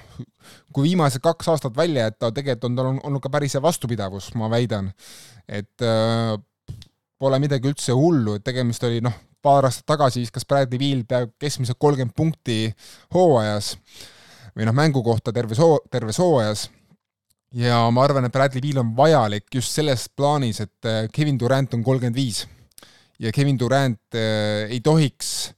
kui 0.74 0.89
viimased 0.89 1.24
kaks 1.24 1.48
aastat 1.53 1.77
välja 1.77 2.10
jätta, 2.10 2.34
tegelikult 2.36 2.69
on 2.69 2.77
tal 2.77 2.91
olnud 2.98 3.24
ka 3.24 3.31
päris 3.34 3.55
hea 3.55 3.63
vastupidavus, 3.63 4.34
ma 4.36 4.50
väidan. 4.51 4.91
et 5.48 5.81
äh, 5.81 6.36
pole 7.19 7.39
midagi 7.39 7.72
üldse 7.72 7.96
hullu, 7.96 8.38
et 8.38 8.46
tegemist 8.46 8.84
oli 8.88 9.01
noh, 9.03 9.15
paar 9.41 9.67
aastat 9.67 9.88
tagasi 9.88 10.24
viskas 10.24 10.48
Bradley 10.48 10.79
Beal 10.79 11.05
peaaegu 11.08 11.34
keskmiselt 11.39 11.79
kolmkümmend 11.79 12.15
punkti 12.15 12.74
hooajas 13.15 13.77
või 14.55 14.67
noh, 14.67 14.75
mängu 14.75 15.03
kohta 15.03 15.34
terves 15.36 15.62
hoo-, 15.63 15.81
terves 15.91 16.19
hooajas 16.19 16.67
ja 17.55 17.81
ma 17.93 18.03
arvan, 18.03 18.27
et 18.27 18.36
Bradley 18.36 18.62
Beal 18.63 18.84
on 18.84 18.93
vajalik 18.98 19.48
just 19.55 19.74
selles 19.75 20.10
plaanis, 20.12 20.60
et 20.65 20.88
äh, 20.89 21.05
Kevin 21.13 21.39
Durant 21.39 21.74
on 21.74 21.84
kolmkümmend 21.84 22.19
viis 22.19 22.46
ja 23.20 23.32
Kevin 23.36 23.60
Durant 23.60 24.16
äh, 24.16 24.70
ei 24.70 24.82
tohiks 24.84 25.52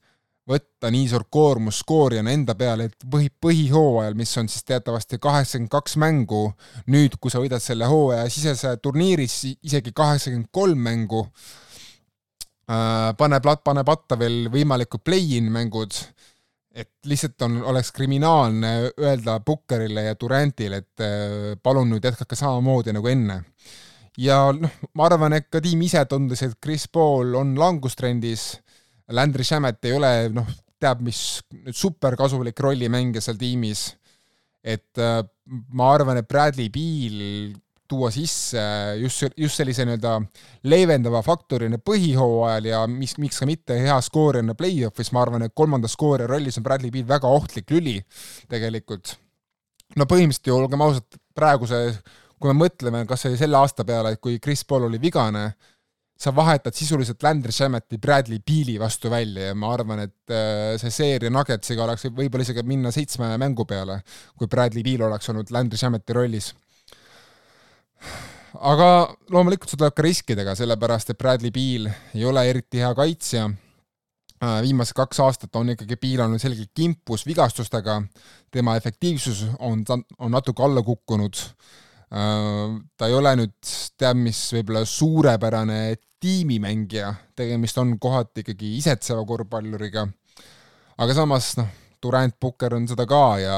võtta 0.48 0.90
nii 0.90 1.06
suurt 1.10 1.28
koormust 1.30 1.84
skoorijana 1.84 2.32
enda 2.34 2.56
peale, 2.58 2.88
et 2.90 3.04
põhi, 3.08 3.28
põhihooajal, 3.42 4.16
mis 4.18 4.32
on 4.40 4.48
siis 4.50 4.66
teatavasti 4.66 5.20
kaheksakümmend 5.22 5.70
kaks 5.70 5.96
mängu, 6.02 6.42
nüüd, 6.90 7.14
kui 7.22 7.30
sa 7.30 7.42
võidad 7.42 7.62
selle 7.62 7.86
hooaja 7.90 8.26
sisese 8.32 8.74
turniiris 8.82 9.36
isegi 9.62 9.94
kaheksakümmend 9.94 10.50
kolm 10.50 10.82
mängu 10.82 11.22
äh,, 12.66 13.12
pane 13.18 13.38
plat-, 13.44 13.62
pane 13.64 13.86
patta 13.86 14.18
veel 14.18 14.50
võimalikud 14.52 15.04
play-in 15.06 15.52
mängud, 15.54 15.94
et 16.74 16.90
lihtsalt 17.06 17.46
on, 17.46 17.60
oleks 17.70 17.92
kriminaalne 17.94 18.74
öelda 18.98 19.38
Bookerile 19.46 20.08
ja 20.08 20.18
Durantile, 20.18 20.82
et 20.82 21.06
äh, 21.06 21.54
palun 21.62 21.94
nüüd 21.94 22.10
jätkake 22.10 22.38
samamoodi 22.38 22.98
nagu 22.98 23.14
enne 23.14 23.44
ja 24.20 24.38
noh, 24.56 24.76
ma 24.98 25.08
arvan, 25.08 25.36
et 25.38 25.48
ka 25.52 25.62
tiim 25.64 25.82
ise 25.86 26.02
tundus, 26.10 26.42
et 26.44 26.54
Chris 26.60 26.88
Paul 26.88 27.34
on 27.38 27.54
langustrendis, 27.58 28.50
Landry 29.12 29.44
Shamet 29.44 29.84
ei 29.88 29.96
ole 29.96 30.12
noh, 30.34 30.48
teab 30.82 31.02
mis 31.04 31.40
nüüd 31.54 31.76
superkasulik 31.76 32.58
rollimängija 32.60 33.22
seal 33.24 33.38
tiimis, 33.40 33.90
et 34.62 35.00
äh, 35.00 35.20
ma 35.74 35.92
arvan, 35.94 36.20
et 36.20 36.28
Bradley 36.28 36.70
Beal 36.72 37.52
tuua 37.92 38.08
sisse 38.14 38.60
just, 39.02 39.26
just 39.36 39.58
sellise 39.58 39.84
nii-öelda 39.84 40.14
leevendava 40.70 41.20
faktorina 41.24 41.76
põhihooajal 41.82 42.68
ja 42.70 42.80
mis, 42.88 43.16
miks 43.20 43.42
ka 43.42 43.48
mitte 43.48 43.76
hea 43.82 43.98
skoorina 44.04 44.56
play-off'is, 44.58 45.12
ma 45.12 45.24
arvan, 45.26 45.44
et 45.46 45.56
kolmanda 45.58 45.90
skoori 45.92 46.28
rollis 46.30 46.56
on 46.58 46.66
Bradley 46.66 46.92
Beal 46.94 47.08
väga 47.08 47.28
ohtlik 47.28 47.68
lüli 47.74 47.98
tegelikult. 48.52 49.16
no 49.98 50.06
põhimõtteliselt 50.08 50.48
ju, 50.48 50.56
olgem 50.56 50.84
ausad, 50.86 51.20
praeguse, 51.36 51.82
kui 52.42 52.50
me 52.50 52.64
mõtleme 52.64 53.04
kas 53.06 53.28
või 53.28 53.38
selle 53.38 53.60
aasta 53.60 53.86
peale, 53.86 54.16
et 54.16 54.22
kui 54.22 54.40
Chris 54.42 54.64
Paul 54.66 54.88
oli 54.88 54.98
vigane, 55.02 55.52
sa 56.22 56.30
vahetad 56.34 56.74
sisuliselt 56.74 57.22
Landry 57.22 57.54
Shameti 57.54 57.98
Bradley 58.02 58.42
Beali 58.46 58.76
vastu 58.78 59.10
välja 59.10 59.48
ja 59.50 59.54
ma 59.58 59.72
arvan, 59.74 60.04
et 60.04 60.34
äh, 60.34 60.74
see 60.78 60.90
seeria 60.94 61.30
Nuggetsiga 61.30 61.82
oleks 61.86 62.06
võib-olla 62.10 62.46
isegi 62.46 62.62
minna 62.66 62.92
seitsme 62.94 63.30
mängu 63.42 63.66
peale, 63.66 64.00
kui 64.38 64.50
Bradley 64.50 64.84
Beal 64.86 65.06
oleks 65.08 65.30
olnud 65.32 65.50
Landry 65.54 65.78
Shameti 65.80 66.14
rollis. 66.18 66.52
aga 68.52 68.86
loomulikult 69.32 69.70
see 69.70 69.80
tuleb 69.80 69.94
ka 69.96 70.06
riskidega, 70.06 70.54
sellepärast 70.58 71.14
et 71.14 71.18
Bradley 71.18 71.54
Beal 71.54 71.90
ei 72.14 72.24
ole 72.28 72.44
eriti 72.50 72.82
hea 72.82 72.90
kaitsja, 72.94 73.48
äh, 74.42 74.58
viimased 74.66 74.98
kaks 74.98 75.22
aastat 75.26 75.58
on 75.58 75.74
ikkagi 75.74 75.98
Beal 75.98 76.26
olnud 76.26 76.42
selgelt 76.42 76.70
kimpus 76.74 77.26
vigastustega, 77.26 78.02
tema 78.50 78.76
efektiivsus 78.78 79.46
on, 79.58 79.82
on 80.18 80.38
natuke 80.38 80.62
alla 80.62 80.82
kukkunud 80.86 81.46
ta 82.12 83.08
ei 83.08 83.14
ole 83.16 83.30
nüüd 83.40 83.72
teab 83.96 84.18
mis 84.20 84.40
võib-olla 84.52 84.82
suurepärane 84.84 85.78
tiimimängija, 86.22 87.08
tegemist 87.36 87.78
on 87.80 87.96
kohati 87.98 88.44
ikkagi 88.44 88.74
isetseva 88.76 89.24
korvpalluriga, 89.26 90.04
aga 91.00 91.16
samas 91.16 91.54
noh, 91.58 91.70
Durand 92.02 92.36
Pukker 92.40 92.76
on 92.76 92.86
seda 92.90 93.06
ka 93.08 93.24
ja 93.40 93.56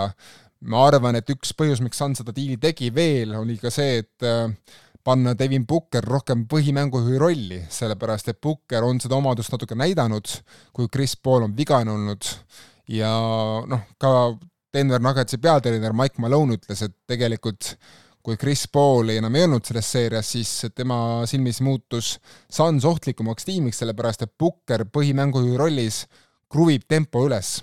ma 0.71 0.87
arvan, 0.87 1.19
et 1.19 1.29
üks 1.35 1.53
põhjus, 1.57 1.83
miks 1.85 2.01
Sun 2.01 2.15
seda 2.17 2.33
diili 2.37 2.57
tegi 2.61 2.91
veel, 2.95 3.35
oli 3.37 3.57
ka 3.61 3.73
see, 3.75 4.01
et 4.05 4.27
äh, 4.29 4.47
panna 5.05 5.35
Devin 5.37 5.67
Booker 5.69 6.05
rohkem 6.09 6.47
põhimängujuhi 6.49 7.21
rolli, 7.21 7.61
sellepärast 7.73 8.31
et 8.33 8.41
Booker 8.43 8.87
on 8.87 9.01
seda 9.03 9.19
omadust 9.19 9.53
natuke 9.53 9.77
näidanud, 9.77 10.31
kui 10.73 10.89
Chris 10.93 11.17
Paul 11.17 11.45
on 11.49 11.57
vigane 11.57 11.93
olnud. 11.93 12.31
Ja 12.89 13.13
noh, 13.69 13.85
ka 14.01 14.33
Denver 14.75 15.03
Nuggetsi 15.05 15.39
peatreener 15.41 15.95
Mike 15.97 16.21
Malone 16.21 16.57
ütles, 16.59 16.81
et 16.85 16.97
tegelikult 17.09 17.75
kui 18.25 18.39
Chris 18.41 18.65
Pauli 18.73 19.19
enam 19.21 19.35
ei 19.37 19.45
olnud 19.45 19.67
selles 19.69 19.91
seerias, 19.93 20.31
siis 20.33 20.51
tema 20.75 20.97
silmis 21.29 21.61
muutus 21.61 22.15
Suns 22.49 22.87
ohtlikumaks 22.89 23.45
tiimiks, 23.45 23.83
sellepärast 23.83 24.25
et 24.25 24.33
Booker 24.41 24.87
põhimängujuhi 24.89 25.61
rollis 25.61 26.05
kruvib 26.49 26.87
tempo 26.89 27.27
üles. 27.29 27.59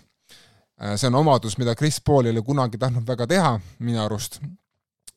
Äh, 0.78 0.96
see 0.96 1.10
on 1.10 1.18
omadus, 1.24 1.58
mida 1.58 1.76
Chris 1.76 2.02
Paul 2.06 2.30
ei 2.30 2.36
ole 2.36 2.46
kunagi 2.46 2.78
tahtnud 2.82 3.08
väga 3.08 3.28
teha, 3.28 3.56
minu 3.80 4.04
arust. 4.06 4.42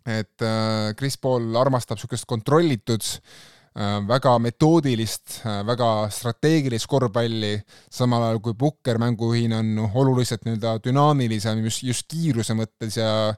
et 0.04 0.42
äh, 0.42 0.92
Chris 0.96 1.16
Paul 1.16 1.54
armastab 1.56 1.96
niisugust 1.96 2.26
kontrollitud 2.28 3.04
Äh, 3.04 3.53
väga 3.74 4.36
metoodilist, 4.38 5.40
äh, 5.42 5.62
väga 5.66 6.08
strateegilist 6.14 6.86
korvpalli, 6.86 7.56
samal 7.90 8.28
ajal 8.28 8.38
kui 8.44 8.54
Pukker 8.58 9.00
mängujuhina 9.02 9.58
on 9.58 9.88
oluliselt 9.94 10.44
nii-öelda 10.46 10.76
dünaamilisem 10.84 11.64
just, 11.64 11.82
just 11.82 12.06
kiiruse 12.06 12.54
mõttes 12.54 13.00
ja 13.00 13.34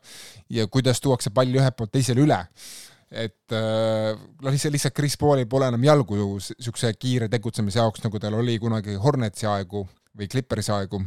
ja 0.53 0.67
kuidas 0.69 1.01
tuuakse 1.01 1.33
pall 1.33 1.57
ühelt 1.57 1.77
poolt 1.77 1.93
teisele 1.93 2.21
üle. 2.21 2.39
et 3.11 3.55
äh, 3.55 4.13
noh, 4.13 4.51
lihtsalt, 4.51 4.75
lihtsalt 4.75 4.95
Chris 4.95 5.17
Paulil 5.17 5.47
pole 5.49 5.69
enam 5.71 5.85
jalgu 5.85 6.19
niisuguse 6.19 6.93
kiire 6.99 7.29
tegutsemise 7.33 7.79
jaoks, 7.79 8.03
nagu 8.05 8.19
tal 8.19 8.35
oli 8.35 8.59
kunagi 8.59 8.97
Hornetsi 9.01 9.47
aegu 9.47 9.87
või 10.17 10.29
Clippersi 10.29 10.73
aegu 10.75 11.01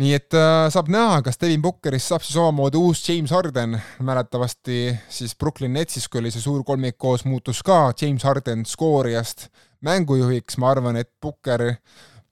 nii 0.00 0.12
et 0.16 0.34
äh, 0.36 0.66
saab 0.72 0.90
näha, 0.92 1.20
kas 1.24 1.38
Devin 1.40 1.62
Bookerist 1.64 2.10
saab 2.12 2.24
siis 2.24 2.36
omamoodi 2.40 2.80
uus 2.80 3.00
James 3.08 3.32
Harden, 3.32 3.78
mäletavasti 4.04 4.90
siis 5.08 5.36
Brooklyn 5.38 5.72
Netsis, 5.76 6.08
kui 6.08 6.20
oli 6.20 6.32
see 6.34 6.44
suur 6.44 6.64
kolmik 6.68 6.98
koos, 7.00 7.24
muutus 7.24 7.62
ka 7.64 7.94
James 8.00 8.26
Harden 8.26 8.66
skoorijast 8.68 9.48
mängujuhiks, 9.86 10.58
ma 10.60 10.74
arvan, 10.74 11.00
et 11.00 11.10
Booker 11.22 11.64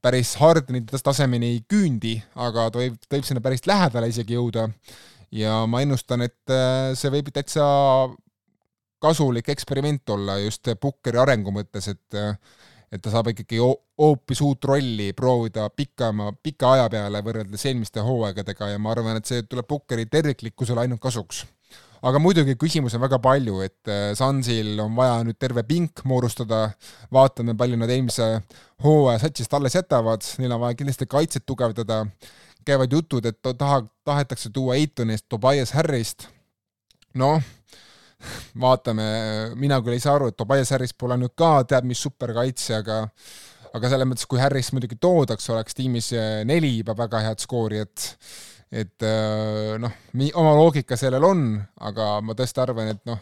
päris 0.05 0.35
Hardeni 0.37 0.85
tasemeni 0.85 1.55
ei 1.55 1.63
küündi, 1.69 2.19
aga 2.37 2.69
ta 2.73 2.83
võib, 2.83 2.99
ta 3.01 3.17
võib 3.17 3.29
sinna 3.29 3.41
päris 3.45 3.65
lähedale 3.69 4.11
isegi 4.13 4.37
jõuda. 4.37 4.69
ja 5.35 5.65
ma 5.67 5.81
ennustan, 5.83 6.23
et 6.23 6.53
äh, 6.53 6.93
see 6.99 7.11
võib 7.11 7.33
täitsa 7.33 7.65
kasulik 9.03 9.49
eksperiment 9.53 10.09
olla 10.15 10.39
just 10.43 10.69
Bookeri 10.81 11.19
arengu 11.21 11.53
mõttes, 11.53 11.89
et 11.89 12.21
äh, 12.21 12.37
et 12.95 13.03
ta 13.03 13.11
saab 13.11 13.33
ikkagi 13.33 13.59
hoopis 13.59 14.41
uut 14.45 14.65
rolli 14.71 15.11
proovida 15.17 15.67
pikema, 15.75 16.31
pika 16.43 16.75
aja 16.77 16.87
peale 16.93 17.23
võrreldes 17.27 17.67
eelmiste 17.67 18.05
hooaegadega 18.05 18.71
ja 18.75 18.79
ma 18.83 18.93
arvan, 18.95 19.19
et 19.19 19.31
see 19.31 19.43
tuleb 19.49 19.67
Pukkeri 19.69 20.07
terviklikkusele 20.11 20.85
ainult 20.85 21.03
kasuks. 21.03 21.45
aga 22.05 22.21
muidugi 22.21 22.55
küsimusi 22.61 22.99
on 22.99 23.03
väga 23.07 23.19
palju, 23.25 23.61
et 23.65 23.89
äh, 23.89 24.11
Sunsil 24.15 24.79
on 24.83 24.93
vaja 24.97 25.23
nüüd 25.25 25.39
terve 25.41 25.63
pink 25.65 26.03
moodustada, 26.05 26.69
vaatame, 27.13 27.57
palju 27.57 27.79
nad 27.81 27.91
eelmise 27.91 28.29
hooaja 28.85 29.23
satsist 29.23 29.55
alles 29.57 29.75
jätavad, 29.75 30.27
neil 30.39 30.53
on 30.53 30.61
vaja 30.67 30.77
kindlasti 30.79 31.09
kaitset 31.09 31.47
tugevdada, 31.49 32.05
käivad 32.65 32.93
jutud, 32.93 33.25
et 33.25 33.41
taha, 33.59 33.81
tahetakse 34.05 34.53
tuua 34.53 34.77
Eitonist 34.77 35.27
Tobias 35.33 35.73
Harrist, 35.73 36.29
noh 37.15 37.41
vaatame, 38.61 39.09
mina 39.61 39.81
küll 39.85 39.97
ei 39.97 40.03
saa 40.03 40.17
aru, 40.19 40.31
et 40.31 40.39
Tobias 40.39 40.73
Harris 40.75 40.95
pole 40.97 41.19
nüüd 41.21 41.35
ka 41.39 41.57
teab 41.69 41.87
mis 41.89 42.03
superkaitse, 42.07 42.81
aga 42.81 43.05
aga 43.75 43.91
selles 43.91 44.07
mõttes, 44.07 44.27
kui 44.31 44.39
Harris 44.39 44.71
muidugi 44.75 44.97
toodaks, 45.03 45.49
oleks 45.51 45.75
tiimis 45.75 46.13
neli 46.47 46.77
juba 46.77 46.95
väga 46.99 47.25
head 47.27 47.43
skoori, 47.43 47.83
et 47.83 48.11
et 48.75 49.07
äh, 49.07 49.77
noh, 49.79 49.93
oma 50.41 50.55
loogika 50.59 50.97
sellel 50.99 51.25
on, 51.27 51.45
aga 51.87 52.19
ma 52.27 52.35
tõesti 52.35 52.63
arvan, 52.63 52.91
et 52.95 53.03
noh, 53.07 53.21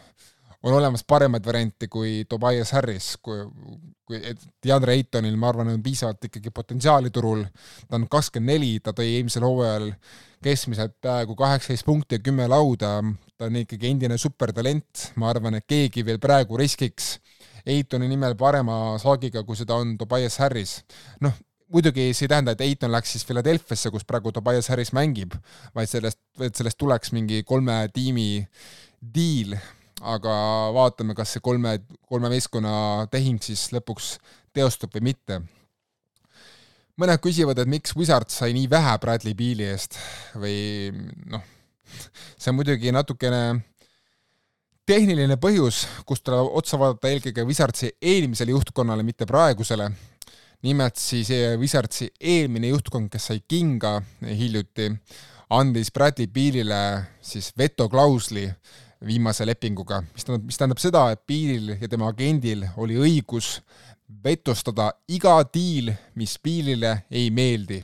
on 0.63 0.73
olemas 0.73 1.03
paremaid 1.07 1.45
variante 1.45 1.87
kui 1.91 2.23
Tobias 2.29 2.71
Harris, 2.71 3.13
kui, 3.21 3.41
kui 4.07 4.21
DeAndre 4.63 4.95
Aytonil, 4.95 5.35
ma 5.39 5.49
arvan, 5.51 5.73
on 5.73 5.83
piisavalt 5.83 6.29
ikkagi 6.29 6.53
potentsiaali 6.55 7.11
turul, 7.13 7.43
ta 7.89 7.99
on 7.99 8.07
kakskümmend 8.11 8.53
neli, 8.53 8.77
ta 8.83 8.95
tõi 8.95 9.17
eelmisel 9.17 9.43
hooajal 9.47 9.89
keskmiselt 10.43 10.95
peaaegu 11.03 11.35
kaheksateist 11.39 11.87
punkti 11.87 12.19
ja 12.19 12.23
kümme 12.23 12.47
lauda, 12.51 12.97
ta 13.37 13.47
on 13.47 13.59
ikkagi 13.63 13.91
endine 13.91 14.17
supertalent, 14.19 15.09
ma 15.19 15.31
arvan, 15.31 15.59
et 15.59 15.67
keegi 15.67 16.05
veel 16.07 16.21
praegu 16.23 16.59
riskiks 16.59 17.17
Eitoni 17.63 18.09
nimel 18.11 18.33
parema 18.35 18.97
saagiga, 18.99 19.45
kui 19.47 19.55
seda 19.55 19.77
on 19.79 19.93
Tobias 19.95 20.35
Harris. 20.43 20.81
noh, 21.23 21.31
muidugi 21.71 22.09
see 22.13 22.27
ei 22.27 22.31
tähenda, 22.33 22.51
et 22.51 22.61
Eiton 22.61 22.91
läks 22.91 23.13
siis 23.15 23.23
Philadelphiasse, 23.25 23.91
kus 23.91 24.03
praegu 24.05 24.33
Tobias 24.35 24.67
Harris 24.69 24.91
mängib, 24.95 25.37
vaid 25.75 25.89
sellest, 25.89 26.19
et 26.43 26.59
sellest 26.59 26.77
tuleks 26.77 27.13
mingi 27.15 27.39
kolme 27.47 27.77
tiimi 27.95 28.43
diil, 29.15 29.55
aga 30.03 30.35
vaatame, 30.75 31.15
kas 31.15 31.35
see 31.35 31.43
kolme, 31.43 31.77
kolme 32.09 32.31
meeskonna 32.33 33.07
tehing 33.11 33.41
siis 33.43 33.69
lõpuks 33.73 34.17
teostub 34.53 34.93
või 34.95 35.09
mitte. 35.11 35.41
mõned 36.99 37.21
küsivad, 37.23 37.57
et 37.57 37.69
miks 37.69 37.95
Wizards 37.97 38.35
sai 38.37 38.53
nii 38.53 38.67
vähe 38.69 38.97
Bradley 39.01 39.33
Beali 39.33 39.65
eest 39.65 39.97
või 40.37 40.91
noh, 41.31 41.41
see 42.37 42.51
on 42.51 42.59
muidugi 42.59 42.91
natukene 42.93 43.63
tehniline 44.85 45.37
põhjus, 45.39 45.85
kust 46.05 46.25
tuleb 46.27 46.51
otsa 46.59 46.77
vaadata 46.79 47.09
eelkõige 47.09 47.45
Wizardsi 47.47 47.93
eelmisele 48.01 48.51
juhtkonnale, 48.51 49.03
mitte 49.03 49.25
praegusele. 49.25 49.91
nimelt 50.63 50.95
siis 50.95 51.29
eh, 51.29 51.57
Wizardsi 51.59 52.07
eelmine 52.19 52.69
juhtkond, 52.69 53.09
kes 53.11 53.25
sai 53.31 53.41
kinga 53.47 53.97
hiljuti, 54.23 54.91
andis 55.49 55.91
Bradley 55.91 56.27
Bealile 56.27 57.07
siis 57.21 57.51
vetoklausli 57.57 58.45
viimase 59.05 59.45
lepinguga, 59.45 60.01
mis 60.13 60.25
tähendab, 60.25 60.45
mis 60.47 60.59
tähendab 60.59 60.81
seda, 60.81 61.07
et 61.13 61.23
Bealil 61.27 61.73
ja 61.75 61.89
tema 61.91 62.09
agendil 62.11 62.65
oli 62.79 62.99
õigus 62.99 63.57
vetostada 64.23 64.91
iga 65.11 65.35
diil, 65.53 65.91
mis 66.19 66.37
Bealile 66.43 67.03
ei 67.11 67.29
meeldi. 67.33 67.81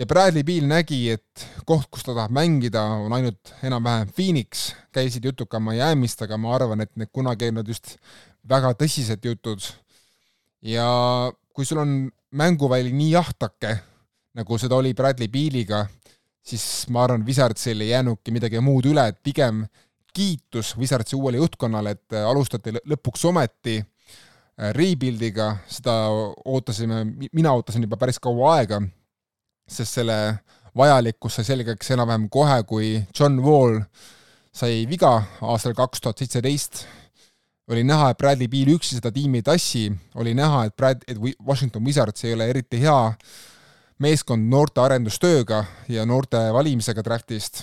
Ja 0.00 0.06
Bradley 0.08 0.46
Beal 0.48 0.64
nägi, 0.64 1.10
et 1.12 1.42
koht, 1.68 1.90
kus 1.92 2.06
ta 2.06 2.14
tahab 2.16 2.32
mängida, 2.32 2.80
on 3.04 3.12
ainult 3.12 3.50
enam-vähem 3.66 4.08
Phoenix, 4.16 4.70
käisid 4.96 5.26
jutud 5.28 5.50
ka 5.50 5.60
Miami'st, 5.60 6.24
aga 6.24 6.38
ma 6.40 6.54
arvan, 6.56 6.80
et 6.80 6.94
need 6.96 7.10
kunagi 7.12 7.44
ei 7.44 7.52
olnud 7.52 7.68
just 7.68 7.98
väga 8.48 8.72
tõsised 8.80 9.28
jutud. 9.28 9.60
ja 10.64 10.86
kui 11.52 11.64
sul 11.68 11.82
on 11.82 11.92
mänguväli 12.32 12.92
nii 12.96 13.10
jahtake, 13.12 13.74
nagu 14.36 14.58
seda 14.58 14.78
oli 14.80 14.94
Bradley 14.96 15.28
Bealiga, 15.28 15.84
siis 16.40 16.88
ma 16.88 17.04
arvan, 17.04 17.26
Wizardsil 17.26 17.84
ei 17.84 17.92
jäänudki 17.92 18.32
midagi 18.32 18.60
muud 18.64 18.88
üle, 18.88 19.04
et 19.08 19.20
pigem 19.22 19.66
kiitus 20.14 20.76
Wizardsi 20.78 21.16
uuele 21.16 21.40
juhtkonnale, 21.40 21.96
et 21.96 22.18
alustati 22.24 22.74
lõpuks 22.78 23.26
ometi 23.28 23.80
äh, 23.80 24.72
rebuild'iga, 24.76 25.52
seda 25.68 25.98
ootasime, 26.44 27.04
mina 27.32 27.52
ootasin 27.56 27.86
juba 27.86 28.00
päris 28.00 28.18
kaua 28.22 28.56
aega 28.58 28.80
sest 29.70 30.00
selle 30.00 30.16
vajalikkus 30.76 31.38
sai 31.38 31.46
selgeks 31.46 31.92
enam-vähem 31.94 32.28
kohe, 32.32 32.62
kui 32.66 32.88
John 33.16 33.38
Wall 33.44 33.80
sai 34.54 34.84
viga 34.90 35.12
aastal 35.46 35.76
kaks 35.78 36.02
tuhat 36.02 36.18
seitseteist. 36.18 36.86
oli 37.70 37.84
näha, 37.86 38.10
et 38.10 38.18
Bradley 38.18 38.48
Beal 38.50 38.72
üksi 38.74 38.96
seda 38.96 39.12
tiimi 39.14 39.38
ei 39.38 39.44
tassi, 39.46 39.84
oli 40.18 40.32
näha, 40.34 40.64
et 40.66 40.74
Brad, 40.76 41.04
et 41.06 41.18
Washington 41.46 41.84
Wizards 41.86 42.24
ei 42.24 42.34
ole 42.34 42.48
eriti 42.50 42.80
hea 42.82 43.12
meeskond 44.02 44.48
noorte 44.50 44.82
arendustööga 44.82 45.60
ja 45.88 46.06
noorte 46.06 46.40
valimisega 46.52 47.04
draftist, 47.06 47.62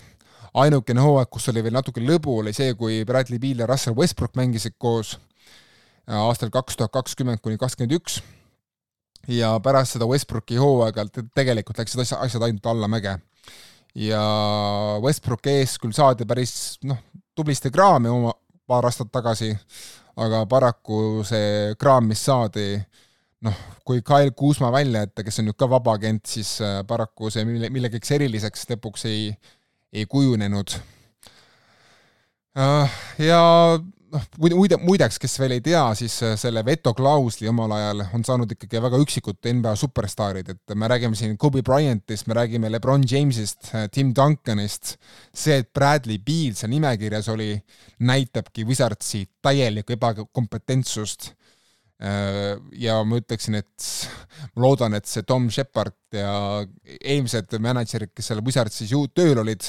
ainukene 0.63 1.03
hooaeg, 1.03 1.29
kus 1.31 1.49
oli 1.51 1.63
veel 1.65 1.75
natuke 1.77 2.01
lõbu, 2.03 2.39
oli 2.41 2.53
see, 2.55 2.73
kui 2.79 3.03
Bradley 3.05 3.39
Beal 3.41 3.63
ja 3.63 3.69
Russell 3.69 3.97
Westbrook 3.97 4.35
mängisid 4.39 4.77
koos 4.77 5.17
äh, 5.17 6.17
aastal 6.17 6.51
kaks 6.53 6.79
tuhat 6.79 6.95
kakskümmend 6.95 7.43
kuni 7.43 7.59
kakskümmend 7.61 7.97
üks 7.99 8.21
ja 9.27 9.57
pärast 9.63 9.95
seda 9.95 10.07
Westbrooki 10.07 10.57
hooaega 10.59 11.05
tegelikult 11.35 11.79
läksid 11.81 12.01
asja, 12.03 12.19
asjad 12.23 12.47
ainult 12.47 12.65
allamäge. 12.65 13.17
ja 13.95 14.21
Westbrooki 15.03 15.59
ees 15.61 15.77
küll 15.81 15.95
saadi 15.95 16.25
päris 16.25 16.77
noh, 16.83 16.99
tublisti 17.35 17.71
kraami 17.73 18.09
oma 18.09 18.33
paar 18.67 18.85
aastat 18.85 19.11
tagasi, 19.11 19.53
aga 20.19 20.45
paraku 20.49 21.23
see 21.27 21.75
kraam, 21.79 22.09
mis 22.09 22.23
saadi, 22.25 22.75
noh, 23.47 23.59
kui 23.87 24.01
Kyle 24.03 24.33
Kuusma 24.35 24.71
välja 24.75 25.05
jätta, 25.05 25.23
kes 25.23 25.39
on 25.39 25.47
nüüd 25.47 25.57
ka 25.59 25.69
vaba 25.71 25.95
agent, 25.95 26.25
siis 26.27 26.57
äh, 26.61 26.81
paraku 26.87 27.31
see 27.31 27.45
mille, 27.47 27.69
millegiks 27.73 28.11
eriliseks 28.17 28.67
lõpuks 28.73 29.07
ei, 29.07 29.31
ei 29.93 30.05
kujunenud. 30.09 30.73
Äh, 32.57 32.97
ja 33.21 33.41
noh, 34.11 34.25
muide, 34.41 34.79
muideks, 34.81 35.19
kes 35.21 35.37
veel 35.39 35.57
ei 35.57 35.63
tea, 35.63 35.83
siis 35.99 36.15
äh, 36.25 36.35
selle 36.39 36.63
vetoklausli 36.65 37.49
omal 37.51 37.75
ajal 37.77 38.03
on 38.17 38.25
saanud 38.25 38.51
ikkagi 38.55 38.81
väga 38.83 38.99
üksikud 39.03 39.51
NBA 39.59 39.75
superstaarid, 39.77 40.51
et 40.55 40.75
me 40.75 40.89
räägime 40.89 41.15
siin 41.19 41.37
Kobe 41.37 41.61
Bryantist, 41.63 42.27
me 42.27 42.37
räägime 42.39 42.71
Lebron 42.71 43.05
Jamesist, 43.07 43.71
Tim 43.93 44.13
Duncanist, 44.15 44.95
see, 45.33 45.61
et 45.61 45.71
Bradley 45.73 46.17
Beal 46.17 46.57
seal 46.57 46.73
nimekirjas 46.73 47.29
oli, 47.33 47.53
näitabki 47.99 48.65
Wizardsi 48.67 49.27
täielikku 49.45 49.95
ebakompetentsust 49.97 51.31
Äh, 51.31 51.36
ja 51.97 52.97
ma 53.09 53.17
ütleksin, 53.17 53.57
et 53.57 53.85
ma 54.53 54.67
loodan, 54.67 54.93
et 54.97 55.07
see 55.09 55.25
Tom 55.25 55.47
Shepard 55.49 55.95
ja 56.13 56.33
eelmised 57.01 57.55
mänedžerid, 57.63 58.11
kes 58.13 58.29
seal 58.29 58.43
Wizardsis 58.45 58.91
ju 58.93 59.07
tööl 59.17 59.41
olid, 59.41 59.65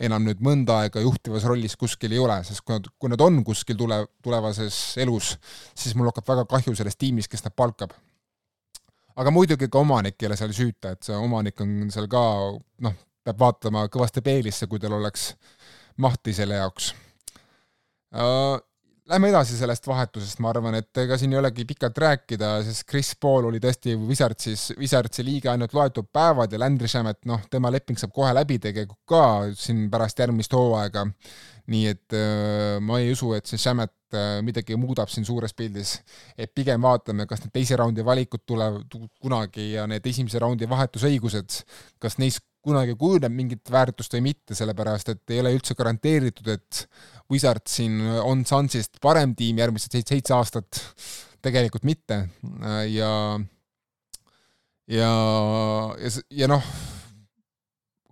enam 0.00 0.24
nüüd 0.24 0.40
mõnda 0.44 0.80
aega 0.82 1.00
juhtivas 1.04 1.44
rollis 1.48 1.76
kuskil 1.76 2.12
ei 2.12 2.20
ole, 2.20 2.36
sest 2.44 2.64
kui 2.64 2.76
nad, 2.76 2.88
kui 3.00 3.12
nad 3.12 3.22
on 3.24 3.40
kuskil 3.44 3.78
tule, 3.80 4.02
tulevases 4.24 4.78
elus, 5.04 5.34
siis 5.76 5.96
mul 5.96 6.10
hakkab 6.10 6.28
väga 6.32 6.44
kahju 6.50 6.76
sellest 6.76 7.00
tiimist, 7.00 7.30
kes 7.32 7.44
nad 7.44 7.56
palkab. 7.56 7.92
aga 9.16 9.32
muidugi 9.32 9.68
ka 9.72 9.80
omanik 9.80 10.20
ei 10.20 10.28
ole 10.28 10.36
seal 10.36 10.52
süüta, 10.56 10.92
et 10.92 11.02
see 11.08 11.16
omanik 11.16 11.60
on 11.64 11.90
seal 11.92 12.08
ka 12.12 12.22
noh, 12.84 12.96
peab 13.24 13.40
vaatama 13.40 13.86
kõvasti 13.92 14.24
peeglisse, 14.24 14.68
kui 14.68 14.80
tal 14.80 14.96
oleks 14.96 15.34
mahti 16.04 16.34
selle 16.36 16.60
jaoks 16.60 16.92
äh, 18.12 18.60
Lähme 19.06 19.28
edasi 19.30 19.54
sellest 19.54 19.84
vahetusest, 19.86 20.40
ma 20.42 20.48
arvan, 20.50 20.74
et 20.80 20.98
ega 20.98 21.14
siin 21.14 21.30
ei 21.30 21.38
olegi 21.38 21.62
pikalt 21.68 21.98
rääkida, 22.02 22.48
sest 22.66 22.82
Chris 22.90 23.12
Paul 23.22 23.44
oli 23.46 23.60
tõesti 23.62 23.92
Wizardsis, 24.00 24.72
Wizardsi 24.80 25.22
liige 25.22 25.52
ainult 25.52 25.76
loetud 25.78 26.08
päevad 26.10 26.50
ja 26.50 26.58
Landry 26.58 26.90
Shamet, 26.90 27.20
noh, 27.30 27.44
tema 27.50 27.70
leping 27.70 28.00
saab 28.00 28.10
kohe 28.16 28.32
läbi 28.34 28.56
tegelikult 28.64 28.98
ka 29.06 29.20
siin 29.54 29.84
pärast 29.92 30.24
järgmist 30.24 30.58
hooaega. 30.58 31.06
nii 31.70 31.86
et 31.90 32.14
äh, 32.14 32.80
ma 32.82 32.98
ei 33.02 33.12
usu, 33.14 33.32
et 33.34 33.46
see 33.46 33.58
Shamet 33.58 33.94
äh, 34.14 34.40
midagi 34.46 34.74
muudab 34.78 35.10
siin 35.10 35.26
suures 35.26 35.54
pildis. 35.54 36.00
et 36.38 36.50
pigem 36.54 36.82
vaatame, 36.82 37.28
kas 37.30 37.44
need 37.44 37.54
teise 37.54 37.78
raundi 37.78 38.04
valikud 38.04 38.42
tulevad 38.46 38.98
kunagi 39.22 39.72
ja 39.72 39.86
need 39.86 40.06
esimese 40.06 40.42
raundi 40.42 40.66
vahetusõigused, 40.66 41.62
kas 42.02 42.18
neis 42.18 42.42
kunagi 42.66 42.96
kujuneb 42.98 43.34
mingit 43.34 43.70
väärtust 43.72 44.16
või 44.16 44.24
mitte, 44.30 44.56
sellepärast 44.58 45.12
et 45.12 45.34
ei 45.34 45.42
ole 45.42 45.54
üldse 45.54 45.76
garanteeritud, 45.78 46.48
et 46.50 46.82
Wizard 47.32 47.66
siin 47.70 48.00
on 48.22 48.44
Sunsist 48.46 48.98
parem 49.02 49.34
tiim 49.38 49.62
järgmised 49.62 49.94
seitse, 49.94 50.34
aastat, 50.34 50.82
tegelikult 51.46 51.86
mitte. 51.86 52.24
Ja 52.90 53.12
ja, 54.86 55.10
ja, 55.98 56.12
ja 56.30 56.48
noh, 56.50 56.70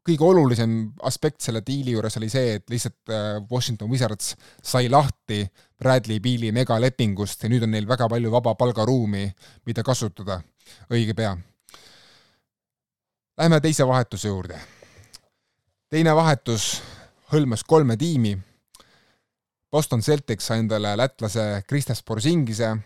kõige 0.05 0.27
olulisem 0.27 0.77
aspekt 1.07 1.45
selle 1.45 1.63
diili 1.67 1.95
juures 1.95 2.19
oli 2.21 2.29
see, 2.33 2.59
et 2.59 2.69
lihtsalt 2.71 3.15
äh, 3.15 3.39
Washington 3.51 3.91
Wizards 3.93 4.35
sai 4.63 4.91
lahti 4.93 5.45
Bradley 5.81 6.21
Beali 6.25 6.53
megalepingust 6.55 7.47
ja 7.47 7.53
nüüd 7.53 7.67
on 7.67 7.75
neil 7.75 7.89
väga 7.89 8.09
palju 8.11 8.35
vaba 8.35 8.55
palgaruumi, 8.59 9.27
mida 9.67 9.87
kasutada. 9.87 10.41
Õige 10.93 11.17
pea 11.17 11.35
Lähme 13.39 13.61
teise 13.61 13.87
vahetuse 13.87 14.29
juurde. 14.29 14.61
teine 15.91 16.13
vahetus 16.15 16.83
hõlmas 17.33 17.65
kolme 17.67 17.97
tiimi. 17.97 18.37
Boston 19.71 20.03
Celtics 20.03 20.47
sai 20.47 20.61
endale 20.63 20.93
lätlase 20.97 21.65
Kristaps 21.67 22.03
Porzingise, 22.07 22.77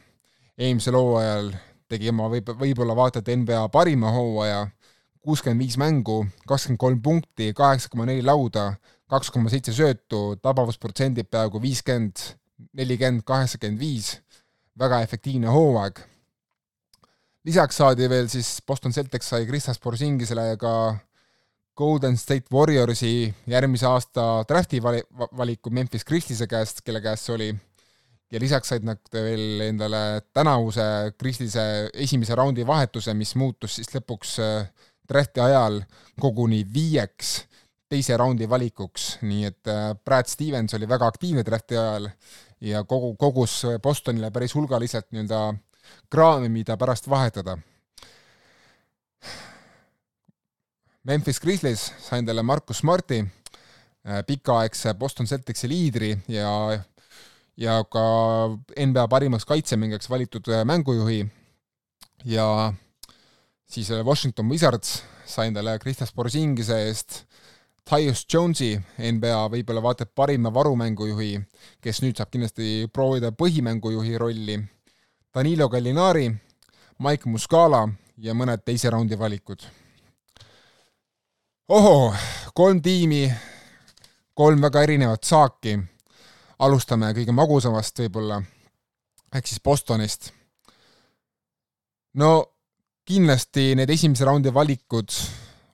eelmisel 0.59 0.97
hooajal 0.97 1.53
tegi 1.89 2.09
oma 2.09 2.31
võib, 2.33 2.49
võib-olla 2.49 2.97
vaata 2.97 3.21
et 3.21 3.29
NBA 3.29 3.69
parima 3.69 4.15
hooaja, 4.17 4.67
kuuskümmend 5.21 5.61
viis 5.61 5.77
mängu, 5.77 6.23
kakskümmend 6.49 6.81
kolm 6.81 7.03
punkti, 7.03 7.53
kaheksa 7.53 7.93
koma 7.93 8.09
neli 8.09 8.25
lauda, 8.25 8.71
kaks 9.05 9.29
koma 9.31 9.53
seitse 9.53 9.77
söötu, 9.77 10.39
tabavusprotsendid 10.41 11.29
peaaegu 11.29 11.61
viiskümmend, 11.61 12.25
nelikümmend, 12.73 13.29
kaheksakümmend 13.29 13.85
viis, 13.85 14.15
väga 14.81 15.05
efektiivne 15.05 15.53
hooaeg 15.53 16.01
lisaks 17.49 17.81
saadi 17.81 18.09
veel 18.11 18.29
siis, 18.31 18.59
Boston 18.67 18.93
Celtics 18.93 19.31
sai 19.33 19.47
Kristaps 19.49 19.81
Porzingisele 19.81 20.51
ka 20.61 20.73
Golden 21.79 22.17
State 22.19 22.51
Warriorsi 22.53 23.29
järgmise 23.49 23.87
aasta 23.87 24.27
drafti 24.49 24.83
vali-, 24.83 25.05
valiku 25.39 25.71
Memphis 25.71 26.05
Grizzliese 26.05 26.49
käest, 26.51 26.83
kelle 26.85 27.01
käest 27.01 27.29
see 27.29 27.37
oli, 27.37 27.49
ja 28.33 28.41
lisaks 28.43 28.73
said 28.73 28.85
nad 28.87 29.01
veel 29.15 29.63
endale 29.69 30.03
tänavuse 30.35 30.85
Grizzliese 31.21 31.89
esimese 31.95 32.37
raundi 32.39 32.67
vahetuse, 32.67 33.15
mis 33.15 33.37
muutus 33.39 33.79
siis 33.79 33.95
lõpuks 33.95 34.35
äh, 34.45 34.91
drafti 35.09 35.45
ajal 35.45 35.81
koguni 36.21 36.65
viieks 36.75 37.39
teise 37.89 38.19
raundi 38.21 38.49
valikuks, 38.51 39.15
nii 39.25 39.49
et 39.49 39.71
äh, 39.73 39.95
Brad 40.05 40.29
Stevens 40.29 40.77
oli 40.77 40.91
väga 40.91 41.09
aktiivne 41.09 41.47
drafti 41.47 41.79
ajal 41.79 42.11
ja 42.61 42.83
kogu, 42.85 43.15
kogus 43.17 43.63
Bostonile 43.83 44.33
päris 44.35 44.53
hulgaliselt 44.59 45.09
nii-öelda 45.15 45.47
kraami, 46.11 46.49
mida 46.49 46.77
pärast 46.77 47.09
vahetada. 47.09 47.59
Memphis 51.09 51.41
Grizzlies 51.41 51.87
sai 52.05 52.21
endale 52.21 52.43
Markus 52.43 52.83
Smarti, 52.83 53.23
äh, 54.05 54.23
pikaaegse 54.27 54.95
Boston 54.95 55.27
Celticsi 55.27 55.69
liidri 55.69 56.11
ja, 56.29 56.51
ja 57.57 57.79
ka 57.85 58.03
NBA 58.77 59.07
parimaks 59.09 59.49
kaitsemängijaks 59.49 60.11
valitud 60.11 60.51
äh, 60.53 60.65
mängujuhi. 60.69 61.23
Ja 62.25 62.73
siis 63.65 63.91
äh, 63.91 64.05
Washington 64.05 64.51
Wizards 64.51 65.03
sai 65.25 65.49
endale 65.49 65.79
Kristaps 65.79 66.13
Porzingise 66.13 66.83
eest. 66.89 67.25
Tyus 67.89 68.27
Jonesi, 68.29 68.75
NBA 69.01 69.47
võib-olla 69.49 69.81
vaata 69.81 70.05
et 70.05 70.11
parima 70.13 70.51
varumängujuhi, 70.53 71.39
kes 71.81 72.03
nüüd 72.05 72.19
saab 72.21 72.29
kindlasti 72.35 72.91
proovida 72.93 73.31
põhimängujuhi 73.33 74.19
rolli 74.21 74.59
Danilo 75.39 75.69
Gallinari, 75.69 76.27
Mike 76.99 77.29
Muscala 77.31 77.85
ja 78.19 78.33
mõned 78.35 78.59
teise 78.67 78.91
raundi 78.91 79.15
valikud. 79.15 79.61
ohoo, 81.69 82.09
kolm 82.55 82.81
tiimi, 82.83 83.21
kolm 84.35 84.59
väga 84.61 84.83
erinevat 84.83 85.23
saaki. 85.25 85.79
alustame 86.59 87.13
kõige 87.15 87.31
magusamast 87.33 88.01
võib-olla, 88.03 88.41
ehk 89.33 89.47
siis 89.47 89.61
Bostonist. 89.63 90.33
no 92.15 92.45
kindlasti 93.05 93.77
need 93.77 93.91
esimese 93.91 94.25
raundi 94.25 94.51
valikud 94.55 95.15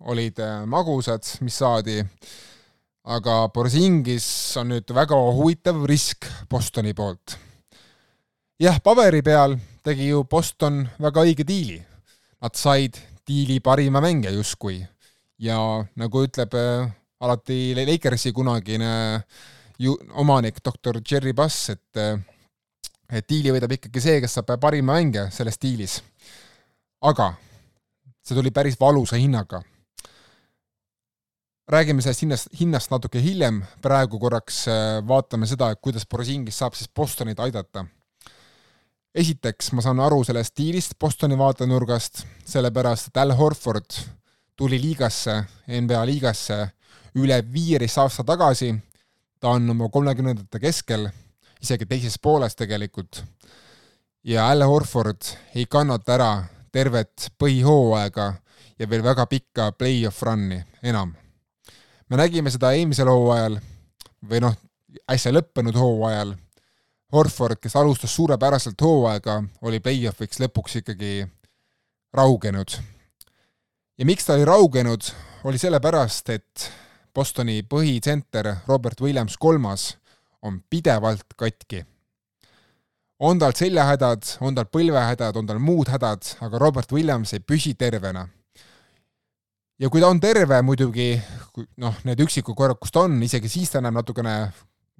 olid 0.01 0.39
äh, 0.39 0.67
magusad, 0.67 1.25
mis 1.41 1.57
saadi, 1.57 2.05
aga 3.05 3.49
Borsingis 3.49 4.29
on 4.61 4.69
nüüd 4.75 4.93
väga 4.93 5.17
huvitav 5.17 5.87
risk 5.87 6.29
Bostoni 6.51 6.93
poolt 6.93 7.39
jah, 8.61 8.79
paberi 8.81 9.23
peal 9.23 9.57
tegi 9.85 10.09
ju 10.09 10.25
Boston 10.31 10.85
väga 11.01 11.25
õige 11.27 11.47
diili. 11.47 11.81
Nad 12.43 12.55
said 12.59 12.99
diili 13.27 13.61
parima 13.61 14.03
mängija 14.05 14.35
justkui 14.35 14.83
ja 15.41 15.59
nagu 15.97 16.23
ütleb 16.27 16.55
äh, 16.55 16.91
alati 17.21 17.75
Lakersi 17.75 18.33
kunagine 18.33 19.23
ju 19.79 19.97
omanik 20.15 20.61
doktor 20.65 21.01
Jerry 21.01 21.33
Buss, 21.33 21.71
et 21.71 21.97
äh, 21.97 22.21
et 23.11 23.29
diili 23.29 23.53
võidab 23.53 23.73
ikkagi 23.77 24.01
see, 24.01 24.21
kes 24.23 24.39
saab 24.39 24.55
parima 24.61 24.95
mängija 24.95 25.29
selles 25.31 25.59
diilis. 25.61 26.03
aga 27.03 27.35
see 28.25 28.35
tuli 28.35 28.51
päris 28.51 28.79
valusa 28.81 29.17
hinnaga. 29.17 29.63
räägime 31.69 32.03
sellest 32.03 32.23
hinnast, 32.23 32.49
hinnast 32.61 32.91
natuke 32.91 33.21
hiljem, 33.21 33.65
praegu 33.83 34.19
korraks 34.19 34.69
äh, 34.69 35.01
vaatame 35.09 35.47
seda, 35.47 35.75
kuidas 35.77 36.07
Borisingis 36.07 36.59
saab 36.59 36.75
siis 36.75 36.89
Bostonit 36.89 37.41
aidata 37.41 37.87
esiteks 39.15 39.73
ma 39.73 39.83
saan 39.85 40.01
aru 40.03 40.25
sellest 40.27 40.55
stiilist 40.55 40.97
Bostoni 41.01 41.39
vaatenurgast, 41.39 42.25
sellepärast 42.47 43.13
et 43.13 43.21
Al 43.23 43.35
Horford 43.39 43.99
tuli 44.57 44.81
liigasse, 44.83 45.37
NBA 45.69 46.03
liigasse 46.07 46.59
üle 47.19 47.39
viieteist 47.53 47.99
aasta 48.03 48.25
tagasi, 48.27 48.73
ta 49.41 49.55
on 49.55 49.71
oma 49.71 49.89
kolmekümnendate 49.89 50.61
keskel, 50.61 51.07
isegi 51.63 51.87
teises 51.87 52.19
pooles 52.19 52.57
tegelikult, 52.59 53.23
ja 54.25 54.49
Al 54.51 54.67
Horford 54.67 55.31
ei 55.55 55.67
kannata 55.71 56.15
ära 56.17 56.33
tervet 56.75 57.31
põhihooaega 57.39 58.33
ja 58.79 58.89
veel 58.91 59.05
väga 59.05 59.27
pikka 59.31 59.71
play-off 59.79 60.23
run'i 60.27 60.59
enam. 60.83 61.15
me 62.09 62.17
nägime 62.17 62.51
seda 62.51 62.73
eelmisel 62.75 63.09
hooajal 63.09 63.61
või 64.29 64.41
noh, 64.43 64.57
äsja 65.11 65.33
lõppenud 65.33 65.77
hooajal. 65.79 66.35
Horford, 67.15 67.61
kes 67.63 67.77
alustas 67.79 68.15
suurepäraselt 68.15 68.81
hooaega, 68.83 69.37
oli 69.63 69.79
play-off'iks 69.81 70.41
lõpuks 70.43 70.81
ikkagi 70.81 71.27
raugenud. 72.15 72.77
ja 73.99 74.07
miks 74.07 74.27
ta 74.27 74.35
oli 74.35 74.45
raugenud, 74.45 75.11
oli 75.45 75.59
sellepärast, 75.59 76.31
et 76.35 76.71
Bostoni 77.15 77.63
põhitsenter 77.63 78.49
Robert 78.67 79.01
Williams 79.01 79.37
kolmas 79.39 79.93
on 80.43 80.61
pidevalt 80.71 81.37
katki. 81.37 81.85
on 83.21 83.39
tal 83.39 83.53
seljahädad, 83.55 84.23
on 84.41 84.55
tal 84.55 84.67
põlvehädad, 84.67 85.37
on 85.37 85.47
tal 85.47 85.59
muud 85.59 85.89
hädad, 85.89 86.37
aga 86.41 86.59
Robert 86.59 86.93
Williams 86.93 87.33
ei 87.33 87.41
püsi 87.41 87.75
tervena 87.75 88.29
ja 89.79 89.91
kui 89.91 90.01
ta 90.01 90.09
on 90.09 90.21
terve 90.21 90.61
muidugi, 90.63 91.15
noh, 91.83 91.97
need 92.05 92.21
üksikud 92.27 92.57
korrad, 92.57 92.79
kus 92.81 92.95
ta 92.95 93.05
on, 93.09 93.17
isegi 93.23 93.51
siis 93.51 93.73
ta 93.73 93.83
näeb 93.83 93.97
natukene, 93.99 94.35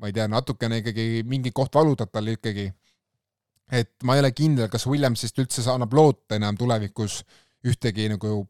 ma 0.01 0.11
ei 0.11 0.15
tea, 0.17 0.27
natukene 0.31 0.81
ikkagi 0.83 1.23
mingi 1.29 1.53
koht 1.55 1.75
valutab 1.75 2.13
tal 2.13 2.29
ikkagi. 2.33 2.73
et 3.73 3.93
ma 4.05 4.15
ei 4.15 4.21
ole 4.21 4.33
kindel, 4.37 4.69
kas 4.69 4.87
Williamsist 4.87 5.39
üldse 5.41 5.65
annab 5.71 5.95
loota 5.97 6.37
enam 6.37 6.57
tulevikus 6.57 7.23
ühtegi 7.65 8.11
nagu 8.13 8.45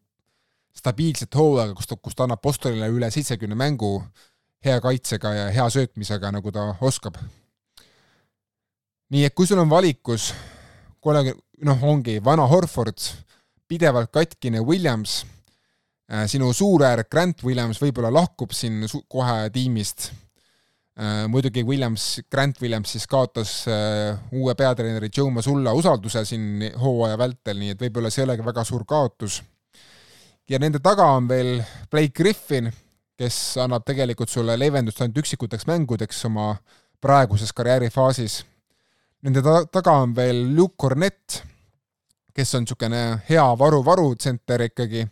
stabiilset 0.75 1.35
hooaega, 1.39 1.75
kus 1.75 1.87
ta, 1.87 1.97
kus 1.97 2.17
ta 2.19 2.25
annab 2.27 2.43
Bostonile 2.43 2.89
üle 2.91 3.11
seitsekümne 3.11 3.55
mängu 3.55 4.03
hea 4.65 4.81
kaitsega 4.81 5.35
ja 5.35 5.45
hea 5.55 5.69
söötmisega, 5.71 6.33
nagu 6.35 6.53
ta 6.53 6.73
oskab. 6.81 7.17
nii 9.11 9.25
et 9.25 9.35
kui 9.35 9.47
sul 9.47 9.63
on 9.63 9.71
valikus 9.71 10.33
kolmekümne, 11.01 11.41
noh, 11.65 11.85
ongi 11.85 12.19
vana 12.25 12.49
Horford, 12.51 12.99
pidevalt 13.69 14.11
katkine 14.11 14.61
Williams 14.61 15.23
Äh, 16.13 16.27
sinu 16.29 16.53
suuräär 16.53 17.07
Grant 17.09 17.41
Williams 17.45 17.79
võib-olla 17.81 18.11
lahkub 18.13 18.53
siin 18.53 18.83
kohe 19.09 19.49
tiimist. 19.53 20.11
Äh, 20.95 21.25
muidugi 21.27 21.65
Williams, 21.67 22.21
Grant 22.31 22.61
Williams 22.63 22.93
siis 22.95 23.09
kaotas 23.11 23.65
äh, 23.67 24.15
uue 24.33 24.55
peatreeneri 24.55 25.09
Joe 25.17 25.31
Masulla 25.31 25.73
usalduse 25.75 26.23
siin 26.25 26.69
hooaja 26.79 27.19
vältel, 27.19 27.59
nii 27.59 27.75
et 27.75 27.83
võib-olla 27.83 28.13
see 28.15 28.23
ei 28.23 28.29
olegi 28.29 28.47
väga 28.47 28.63
suur 28.65 28.85
kaotus. 28.87 29.41
ja 30.49 30.59
nende 30.63 30.79
taga 30.79 31.09
on 31.17 31.27
veel 31.29 31.65
Blake 31.91 32.15
Griffin, 32.15 32.71
kes 33.19 33.57
annab 33.59 33.83
tegelikult 33.83 34.31
sulle 34.31 34.55
leevendust 34.59 35.03
ainult 35.03 35.19
üksikuteks 35.25 35.67
mängudeks 35.67 36.25
oma 36.31 36.53
praeguses 37.01 37.53
karjäärifaasis. 37.53 38.45
Nende 39.27 39.43
ta 39.43 39.65
taga 39.67 39.99
on 39.99 40.15
veel 40.15 40.55
Luke 40.55 40.77
Cornett, 40.79 41.43
kes 42.35 42.55
on 42.55 42.63
niisugune 42.69 43.05
hea 43.29 43.51
varu-varu 43.59 44.15
tsenter 44.15 44.69
ikkagi 44.71 45.09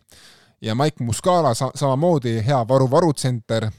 ja 0.63 0.75
Mike 0.79 1.03
Muscala 1.03 1.55
sa-, 1.59 1.75
samamoodi 1.75 2.39
hea 2.47 2.63
varu-varutsenter, 2.69 3.73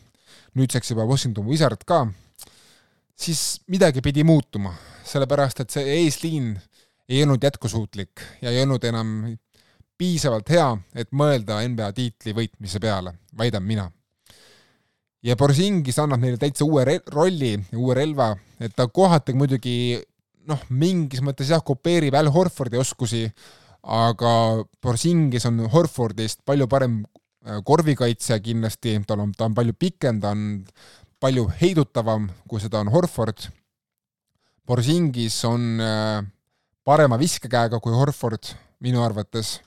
nüüdseks 0.57 0.93
juba 0.93 1.05
Washington 1.09 1.47
Wizard 1.49 1.85
ka, 1.87 2.05
siis 3.15 3.61
midagi 3.71 4.01
pidi 4.01 4.25
muutuma, 4.27 4.73
sellepärast 5.07 5.63
et 5.63 5.73
see 5.73 5.97
eesliin 6.01 6.53
ei 7.09 7.23
olnud 7.23 7.43
jätkusuutlik 7.43 8.23
ja 8.41 8.51
ei 8.51 8.61
olnud 8.63 8.83
enam 8.87 9.09
piisavalt 9.97 10.49
hea, 10.49 10.69
et 10.95 11.11
mõelda 11.15 11.61
NBA 11.67 11.91
tiitli 11.95 12.33
võitmise 12.35 12.81
peale, 12.81 13.13
väidan 13.37 13.63
mina. 13.63 13.89
ja 15.23 15.35
Borsingis 15.39 15.99
annab 15.99 16.19
neile 16.19 16.37
täitsa 16.37 16.65
uue 16.65 16.99
rolli 17.07 17.53
uue 17.77 17.95
relva, 17.95 18.33
et 18.59 18.75
ta 18.75 18.87
kohati 18.87 19.33
muidugi 19.33 20.01
noh, 20.49 20.63
mingis 20.69 21.21
mõttes 21.23 21.51
jah, 21.53 21.63
kopeerib 21.63 22.15
Al 22.19 22.31
Horfordi 22.33 22.77
oskusi, 22.77 23.27
aga 23.83 24.63
Porzingis 24.81 25.45
on 25.47 25.65
Horfordist 25.71 26.41
palju 26.45 26.67
parem 26.71 27.01
äh, 27.45 27.61
korvikaitsja 27.65 28.39
kindlasti, 28.43 28.97
tal 29.07 29.23
on, 29.25 29.33
ta 29.37 29.47
on 29.49 29.55
palju 29.57 29.75
pikem, 29.79 30.21
ta 30.23 30.33
on 30.35 30.63
palju 31.23 31.47
heidutavam, 31.61 32.27
kui 32.47 32.61
seda 32.63 32.81
on 32.83 32.91
Horford. 32.93 33.47
Porzingis 34.67 35.39
on 35.47 35.81
äh, 35.83 36.23
parema 36.83 37.19
viskekäega 37.19 37.79
kui 37.83 37.95
Horford 37.95 38.53
minu 38.83 39.03
arvates, 39.03 39.57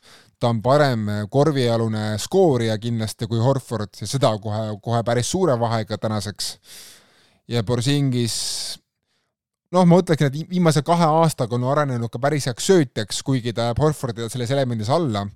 ta 0.41 0.51
on 0.53 0.61
parem 0.65 1.09
äh, 1.09 1.23
korvialune 1.33 2.17
skoorija 2.21 2.77
kindlasti 2.81 3.29
kui 3.29 3.41
Horford 3.41 4.01
ja 4.01 4.09
seda 4.09 4.35
kohe, 4.41 4.77
kohe 4.85 5.05
päris 5.05 5.31
suure 5.33 5.57
vahega 5.61 5.99
tänaseks. 5.99 6.57
ja 7.49 7.62
Porzingis 7.65 8.37
noh, 9.73 9.87
ma 9.89 10.01
ütleksin, 10.01 10.31
et 10.31 10.51
viimase 10.51 10.83
kahe 10.87 11.09
aastaga 11.21 11.57
on 11.57 11.67
arenenud 11.71 12.11
ka 12.12 12.21
päris 12.23 12.49
heaks 12.49 12.69
söötjaks, 12.71 13.23
kuigi 13.27 13.55
ta 13.57 13.71
jääb 13.71 13.81
Horfordile 13.83 14.29
selles 14.33 14.53
elemendis 14.55 14.91
alla, 14.93 15.27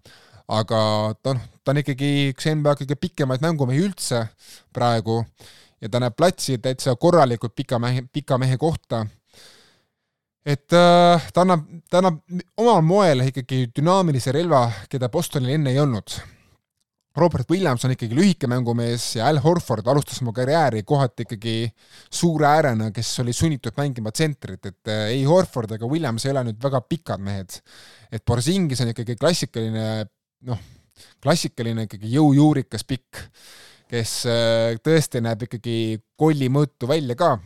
aga 0.51 0.81
ta 1.23 1.35
noh, 1.37 1.49
ta 1.71 1.75
on 1.77 1.85
ikkagi 1.85 2.33
üks 2.33 2.49
NBA 2.51 2.73
kõige 2.81 2.97
pikemaid 2.99 3.43
mängumehi 3.45 3.85
üldse 3.85 4.25
praegu 4.75 5.21
ja 5.79 5.87
ta 5.87 6.01
näeb 6.03 6.17
platsi 6.19 6.57
täitsa 6.59 6.97
korralikult 6.99 7.55
pika 7.55 7.79
mehe, 7.79 8.03
pika 8.11 8.39
mehe 8.43 8.57
kohta. 8.59 9.05
et 10.43 10.75
äh, 10.75 11.29
ta 11.31 11.45
annab, 11.45 11.63
ta 11.87 12.01
annab 12.01 12.19
omal 12.59 12.83
moel 12.83 13.23
ikkagi 13.29 13.69
dünaamilise 13.77 14.35
relva, 14.35 14.65
keda 14.91 15.09
Bostonil 15.13 15.55
enne 15.55 15.71
ei 15.71 15.79
olnud 15.79 16.17
Robert 17.21 17.47
Williams 17.55 17.87
on 17.87 17.95
ikkagi 17.95 18.19
lühike 18.19 18.51
mängumees 18.51 19.07
ja 19.21 19.31
Al 19.31 19.39
Horford 19.45 19.87
alustas 19.87 20.19
oma 20.25 20.35
karjääri 20.35 20.83
kohati 20.83 21.29
ikkagi 21.29 21.55
suure 22.11 22.51
äärena, 22.51 22.91
kes 22.91 23.13
oli 23.23 23.37
sunnitud 23.37 23.79
mängima 23.79 24.11
tsentrit, 24.11 24.67
et 24.67 24.91
äh, 24.91 25.07
ei 25.15 25.23
Horford 25.23 25.79
ega 25.79 25.87
Williams 25.87 26.27
ei 26.27 26.35
ole 26.35 26.49
nüüd 26.51 26.59
väga 26.67 26.83
pikad 26.83 27.23
mehed. 27.23 27.63
et 28.11 28.27
Borzingis 28.27 28.83
on 28.83 28.91
ikkagi 28.91 29.15
klassikaline 29.15 29.87
noh, 30.51 30.59
klassikaline 31.23 31.87
ikkagi 31.87 32.15
jõujuurikas 32.15 32.87
pikk, 32.89 33.23
kes 33.91 34.17
äh, 34.31 34.79
tõesti 34.83 35.23
näeb 35.25 35.47
ikkagi 35.47 36.01
kolli 36.19 36.51
mõõtu 36.53 36.89
välja 36.91 37.17
ka. 37.19 37.39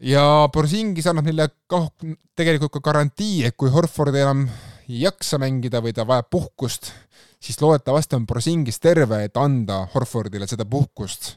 ja 0.00 0.48
Borzingis 0.52 1.06
annab 1.06 1.28
neile 1.28 1.48
kah 1.66 1.88
tegelikult 2.36 2.74
ka 2.76 2.84
garantii, 2.90 3.44
et 3.48 3.56
kui 3.56 3.70
Horford 3.72 4.14
enam 4.14 4.46
ei 4.88 5.02
jaksa 5.02 5.38
mängida 5.42 5.80
või 5.82 5.94
ta 5.96 6.06
vajab 6.06 6.28
puhkust, 6.30 6.92
siis 7.40 7.60
loodetavasti 7.60 8.16
on 8.16 8.26
Brosingis 8.26 8.78
terve, 8.80 9.24
et 9.24 9.36
anda 9.36 9.84
Horfordile 9.94 10.46
seda 10.46 10.64
puhkust. 10.64 11.36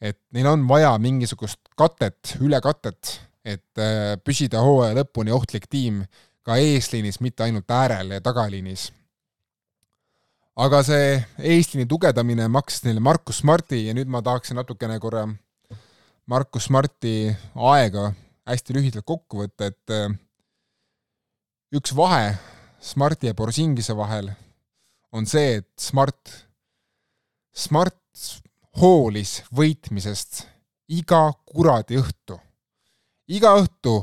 et 0.00 0.16
neil 0.32 0.46
on 0.48 0.62
vaja 0.68 0.94
mingisugust 0.96 1.58
katet, 1.76 2.38
ülekatet, 2.40 3.20
et 3.44 3.78
äh, 3.78 4.16
püsida 4.24 4.62
hooaja 4.64 4.94
lõpuni 4.96 5.32
ohtlik 5.32 5.66
tiim 5.68 6.06
ka 6.42 6.56
eesliinis, 6.56 7.20
mitte 7.20 7.44
ainult 7.44 7.70
äärel 7.70 8.16
ja 8.16 8.20
tagaliinis. 8.24 8.88
Aga 10.60 10.82
see 10.84 11.12
eesliini 11.54 11.88
tugevdamine 11.88 12.48
maksis 12.52 12.84
neile 12.84 13.00
Markus 13.00 13.38
Smarti 13.40 13.78
ja 13.86 13.94
nüüd 13.96 14.10
ma 14.12 14.20
tahaksin 14.24 14.58
natukene 14.60 14.98
korra 15.00 15.22
Markus 16.28 16.66
Smarti 16.68 17.30
aega 17.56 18.10
hästi 18.50 18.76
lühidalt 18.76 19.06
kokku 19.08 19.40
võtta, 19.40 19.70
et 19.70 19.94
äh, 19.94 20.12
üks 21.72 21.94
vahe 21.96 22.34
Smarti 22.80 23.30
ja 23.30 23.36
Borsingise 23.36 23.96
vahel 23.96 24.28
on 25.16 25.26
see, 25.26 25.60
et 25.62 25.70
Smart, 25.80 26.34
Smart 27.56 27.96
hoolis 28.80 29.40
võitmisest 29.56 30.44
iga 30.92 31.22
kuradi 31.48 31.98
õhtu. 32.00 32.36
iga 33.32 33.54
õhtu 33.62 33.94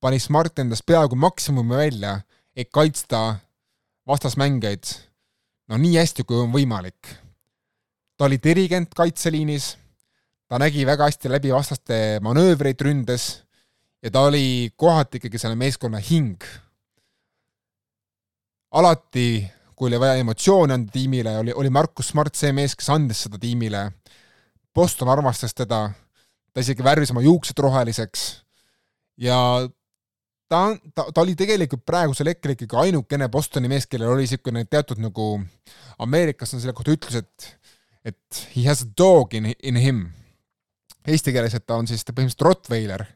pani 0.00 0.18
Smart 0.18 0.58
endast 0.58 0.86
peaaegu 0.86 1.14
maksimumi 1.16 1.76
välja, 1.76 2.16
et 2.56 2.70
kaitsta 2.72 3.38
vastasmängijaid 4.08 5.09
no 5.70 5.78
nii 5.78 5.96
hästi, 6.00 6.26
kui 6.26 6.40
on 6.40 6.50
võimalik. 6.54 7.14
ta 8.18 8.26
oli 8.26 8.40
dirigent 8.42 8.92
kaitseliinis, 8.94 9.76
ta 10.48 10.58
nägi 10.60 10.84
väga 10.86 11.06
hästi 11.08 11.30
läbi 11.30 11.54
vastaste 11.54 12.18
manöövreid 12.22 12.82
ründes 12.84 13.30
ja 14.02 14.10
ta 14.10 14.26
oli 14.28 14.72
kohati 14.76 15.20
ikkagi 15.20 15.38
selle 15.38 15.56
meeskonna 15.56 15.98
hing. 15.98 16.42
alati 18.70 19.46
kui 19.80 19.88
oli 19.88 20.00
vaja 20.00 20.20
emotsioone 20.20 20.74
anda 20.76 20.92
tiimile, 20.92 21.38
oli, 21.40 21.52
oli 21.56 21.70
Markus 21.72 22.10
Smart 22.12 22.36
see 22.36 22.52
mees, 22.52 22.74
kes 22.76 22.90
andis 22.92 23.22
seda 23.24 23.38
tiimile. 23.40 23.86
Boston 24.76 25.08
armastas 25.08 25.56
teda, 25.56 25.86
ta 26.52 26.60
isegi 26.60 26.84
värvis 26.84 27.14
oma 27.14 27.22
juuksed 27.24 27.56
roheliseks 27.64 28.26
ja 29.24 29.38
ta, 30.50 30.60
ta, 30.94 31.06
ta 31.14 31.22
oli 31.22 31.36
tegelikult 31.38 31.84
praegusel 31.86 32.32
hetkel 32.32 32.56
ikkagi 32.56 32.78
ainukene 32.84 33.28
Bostoni 33.32 33.70
mees, 33.70 33.86
kellel 33.86 34.14
oli 34.14 34.26
niisugune 34.26 34.64
teatud 34.66 35.00
nagu, 35.02 35.32
Ameerikas 36.02 36.54
on 36.56 36.62
selle 36.62 36.74
kohta 36.76 36.94
ütlus, 36.96 37.20
et 37.22 37.50
et 38.04 38.40
he 38.54 38.64
has 38.64 38.80
a 38.82 38.88
dog 38.96 39.34
in, 39.36 39.50
in 39.62 39.76
him. 39.76 40.06
Eesti 41.06 41.34
keeles, 41.34 41.54
et 41.56 41.66
ta 41.68 41.76
on 41.76 41.88
siis 41.88 42.04
põhimõtteliselt 42.06 42.46
Rottweiler. 42.46 43.06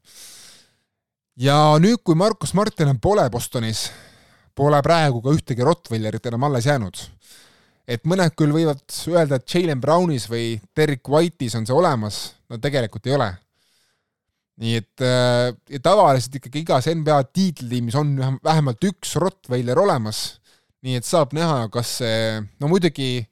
ja 1.36 1.56
nüüd, 1.80 2.02
kui 2.04 2.14
Markus 2.14 2.54
Martin 2.54 2.92
pole 3.00 3.24
Bostonis, 3.30 3.88
pole 4.54 4.80
praegu 4.82 5.22
ka 5.24 5.32
ühtegi 5.34 5.64
Rottweilerit 5.64 6.26
enam 6.26 6.44
alles 6.48 6.68
jäänud. 6.68 7.00
et 7.88 8.04
mõned 8.04 8.32
küll 8.36 8.52
võivad 8.52 8.84
öelda, 9.08 9.36
et 9.36 9.54
Jalen 9.54 9.80
Brownis 9.80 10.28
või 10.30 10.60
Derek 10.76 11.08
White'is 11.08 11.56
on 11.56 11.66
see 11.66 11.74
olemas, 11.74 12.34
no 12.48 12.58
tegelikult 12.58 13.06
ei 13.06 13.16
ole. 13.16 13.32
Nii 14.62 14.78
et 14.78 15.02
äh, 15.02 15.50
ja 15.70 15.80
tavaliselt 15.82 16.38
ikkagi 16.38 16.62
igas 16.62 16.86
NBA 16.90 17.18
tiitlitiimis 17.34 17.96
on 17.98 18.14
vähemalt 18.44 18.84
üks 18.86 19.16
Rottweiler 19.18 19.78
olemas, 19.82 20.40
nii 20.84 21.00
et 21.00 21.08
saab 21.08 21.34
näha, 21.34 21.66
kas 21.74 21.96
see, 22.02 22.42
no 22.60 22.70
muidugi 22.70 23.24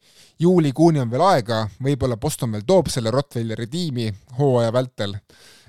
juulikuuni 0.43 1.03
on 1.03 1.11
veel 1.13 1.25
aega, 1.29 1.67
võib-olla 1.83 2.19
Boston 2.19 2.57
veel 2.57 2.65
toob 2.67 2.91
selle 2.91 3.13
Rottweileri 3.15 3.69
tiimi 3.71 4.09
hooaja 4.39 4.73
vältel 4.75 5.15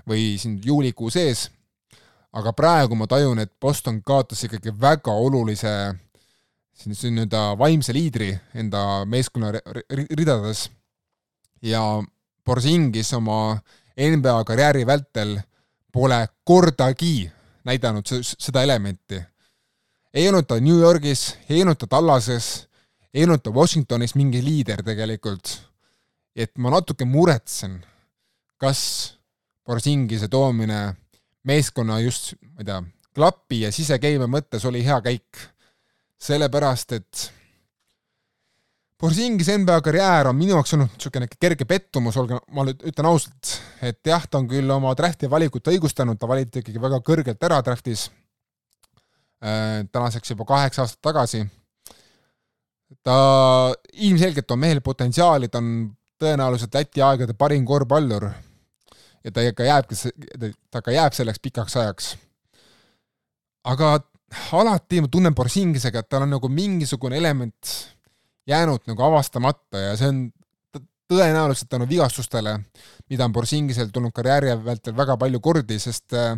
või 0.09 0.33
siin 0.41 0.57
juulikuu 0.65 1.11
sees, 1.13 1.45
aga 2.33 2.53
praegu 2.57 2.97
ma 2.97 3.07
tajun, 3.07 3.43
et 3.43 3.53
Boston 3.61 4.01
kaotas 4.05 4.41
ikkagi 4.47 4.73
väga 4.73 5.13
olulise 5.13 5.73
siin 6.73 7.15
nii-öelda 7.15 7.53
vaimse 7.59 7.93
liidri 7.93 8.31
enda 8.57 9.03
meeskonna 9.05 9.51
ridades. 10.17 10.69
Ja 11.61 12.01
Borzingis 12.45 13.13
oma 13.13 13.59
NBA 13.97 14.43
karjääri 14.43 14.85
vältel 14.85 15.37
pole 15.91 16.27
kordagi 16.43 17.31
näidanud 17.63 18.09
seda 18.21 18.63
elementi 18.63 19.21
ei 20.13 20.29
olnud 20.29 20.45
ta 20.47 20.59
New 20.61 20.77
Yorgis, 20.79 21.37
ei 21.49 21.61
olnud 21.61 21.79
ta 21.81 21.87
Tallases, 21.87 22.67
ei 23.13 23.25
olnud 23.25 23.41
ta 23.43 23.51
Washingtonis 23.51 24.15
mingi 24.15 24.43
liider 24.45 24.83
tegelikult. 24.85 25.59
et 26.35 26.57
ma 26.57 26.71
natuke 26.73 27.05
muretsen, 27.05 27.75
kas 28.57 28.79
Borsingise 29.65 30.25
toomine 30.27 30.95
meeskonna 31.45 31.99
just, 31.99 32.33
ma 32.41 32.63
ei 32.63 32.65
tea, 32.65 32.79
klapi 33.13 33.59
ja 33.61 33.69
sisekeime 33.71 34.25
mõttes 34.25 34.65
oli 34.65 34.81
hea 34.85 35.01
käik. 35.01 35.37
sellepärast, 36.23 36.91
et 36.91 37.33
Borsingis 39.03 39.49
NBA 39.51 39.81
karjäär 39.83 40.29
on 40.29 40.37
minu 40.39 40.55
jaoks 40.55 40.73
olnud 40.77 40.93
niisugune 40.93 41.27
kerge 41.35 41.65
pettumus, 41.67 42.15
olge, 42.21 42.37
ma 42.55 42.63
nüüd 42.63 42.85
ütlen 42.87 43.09
ausalt, 43.09 43.57
et 43.83 43.99
jah, 44.07 44.23
ta 44.23 44.39
on 44.39 44.47
küll 44.47 44.71
oma 44.71 44.93
drafti 44.95 45.27
valikut 45.27 45.67
õigustanud, 45.73 46.15
ta 46.19 46.29
valiti 46.29 46.63
ikkagi 46.63 46.79
väga 46.79 47.01
kõrgelt 47.03 47.43
ära 47.43 47.59
draftis 47.65 48.07
Äh, 49.43 49.83
tänaseks 49.91 50.29
juba 50.29 50.45
kaheksa 50.45 50.81
aastat 50.81 51.01
tagasi. 51.01 51.45
ta 53.03 53.15
ilmselgelt 53.93 54.51
on 54.51 54.59
mehel 54.59 54.79
potentsiaali, 54.81 55.47
ta 55.49 55.57
on 55.57 55.89
tõenäoliselt 56.21 56.75
Läti 56.77 57.01
aegade 57.01 57.33
parim 57.33 57.65
korvpallur. 57.65 58.29
ja 59.23 59.31
ta 59.31 59.41
ikka 59.41 59.63
jääbki, 59.63 59.95
ta 60.71 60.81
ka 60.81 60.91
jääb 60.91 61.13
selleks 61.13 61.39
pikaks 61.39 61.75
ajaks. 61.77 62.15
aga 63.63 63.99
alati 64.51 65.01
ma 65.01 65.07
tunnen 65.07 65.35
Borsingisega, 65.35 65.99
et 65.99 66.09
tal 66.09 66.21
on 66.21 66.29
nagu 66.29 66.49
mingisugune 66.49 67.17
element 67.17 67.75
jäänud 68.47 68.87
nagu 68.87 69.03
avastamata 69.03 69.79
ja 69.79 69.97
see 69.97 70.09
on 70.11 70.23
tõenäoliselt 71.13 71.69
tänu 71.69 71.87
vigastustele, 71.89 72.57
mida 73.09 73.25
on 73.25 73.33
Borsingisel 73.33 73.91
tulnud 73.93 74.13
karjääri 74.15 74.53
vältel 74.65 74.95
väga 74.97 75.17
palju 75.17 75.39
kordi, 75.43 75.79
sest 75.79 76.15
äh, 76.17 76.37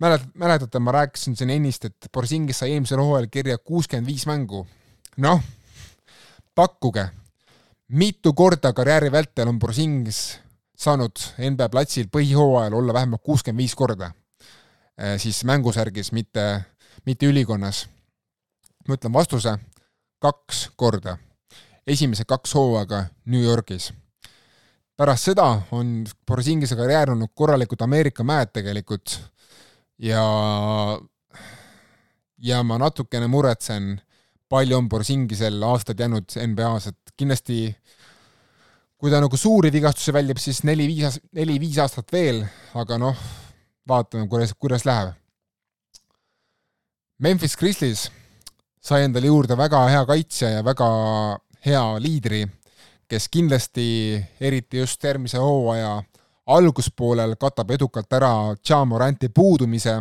mäletad, 0.00 0.28
mäletate, 0.34 0.78
ma 0.78 0.92
rääkisin 0.92 1.36
siin 1.36 1.50
ennist, 1.50 1.84
et 1.84 2.10
Borsingis 2.12 2.62
sai 2.62 2.74
eelmisel 2.74 3.00
hooajal 3.02 3.28
kirja 3.32 3.58
kuuskümmend 3.58 4.06
viis 4.06 4.26
mängu. 4.26 4.66
noh, 5.16 5.42
pakkuge, 6.54 7.08
mitu 7.88 8.32
korda 8.32 8.72
karjääri 8.72 9.12
vältel 9.12 9.48
on 9.48 9.58
Borsingis 9.58 10.40
saanud 10.76 11.20
NBA 11.38 11.68
platsil 11.68 12.08
põhihooajal 12.08 12.74
olla 12.74 12.92
vähemalt 12.92 13.22
kuuskümmend 13.22 13.60
viis 13.60 13.74
korda 13.74 14.12
eh, 14.98 15.18
siis 15.18 15.44
mängusärgis, 15.44 16.12
mitte, 16.12 16.62
mitte 17.06 17.26
ülikonnas. 17.26 17.88
ma 18.88 18.94
ütlen 18.94 19.12
vastuse, 19.12 19.58
kaks 20.20 20.70
korda. 20.76 21.16
esimesed 21.86 22.28
kaks 22.28 22.54
hooaega 22.54 23.04
New 23.26 23.42
Yorgis. 23.42 23.92
pärast 24.96 25.30
seda 25.30 25.62
on 25.72 26.06
Borsingise 26.26 26.76
karjäär 26.76 27.10
olnud 27.10 27.32
korralikud 27.34 27.80
Ameerika 27.80 28.24
mäed 28.24 28.52
tegelikult 28.52 29.16
ja, 29.98 30.24
ja 32.38 32.62
ma 32.62 32.78
natukene 32.78 33.26
muretsen, 33.26 34.00
palju 34.48 34.76
on 34.76 34.88
Borsingisel 34.88 35.62
aastaid 35.62 36.00
jäänud 36.00 36.36
NBA-s, 36.46 36.92
et 36.92 37.16
kindlasti 37.16 37.74
kui 39.00 39.10
ta 39.12 39.20
nagu 39.22 39.36
suuri 39.36 39.72
vigastusi 39.72 40.12
väljub, 40.12 40.38
siis 40.40 40.60
neli-viis, 40.68 41.20
neli-viis 41.32 41.78
aastat 41.80 42.12
veel, 42.12 42.42
aga 42.76 42.98
noh, 43.00 43.16
vaatame, 43.88 44.28
kuidas, 44.28 44.52
kuidas 44.60 44.84
läheb. 44.84 45.14
Memphis 47.20 47.56
Grizzlies 47.56 48.08
sai 48.80 49.04
endale 49.04 49.26
juurde 49.26 49.56
väga 49.56 49.84
hea 49.88 50.04
kaitsja 50.06 50.50
ja 50.50 50.64
väga 50.64 50.88
hea 51.66 51.84
liidri, 52.00 52.44
kes 53.08 53.28
kindlasti, 53.28 54.16
eriti 54.40 54.78
just 54.78 55.04
järgmise 55.04 55.38
hooaja 55.38 56.02
alguspoolel 56.50 57.36
katab 57.38 57.70
edukalt 57.70 58.12
ära 58.12 58.56
Ja 58.68 58.84
Moranti 58.84 59.28
puudumise, 59.28 60.00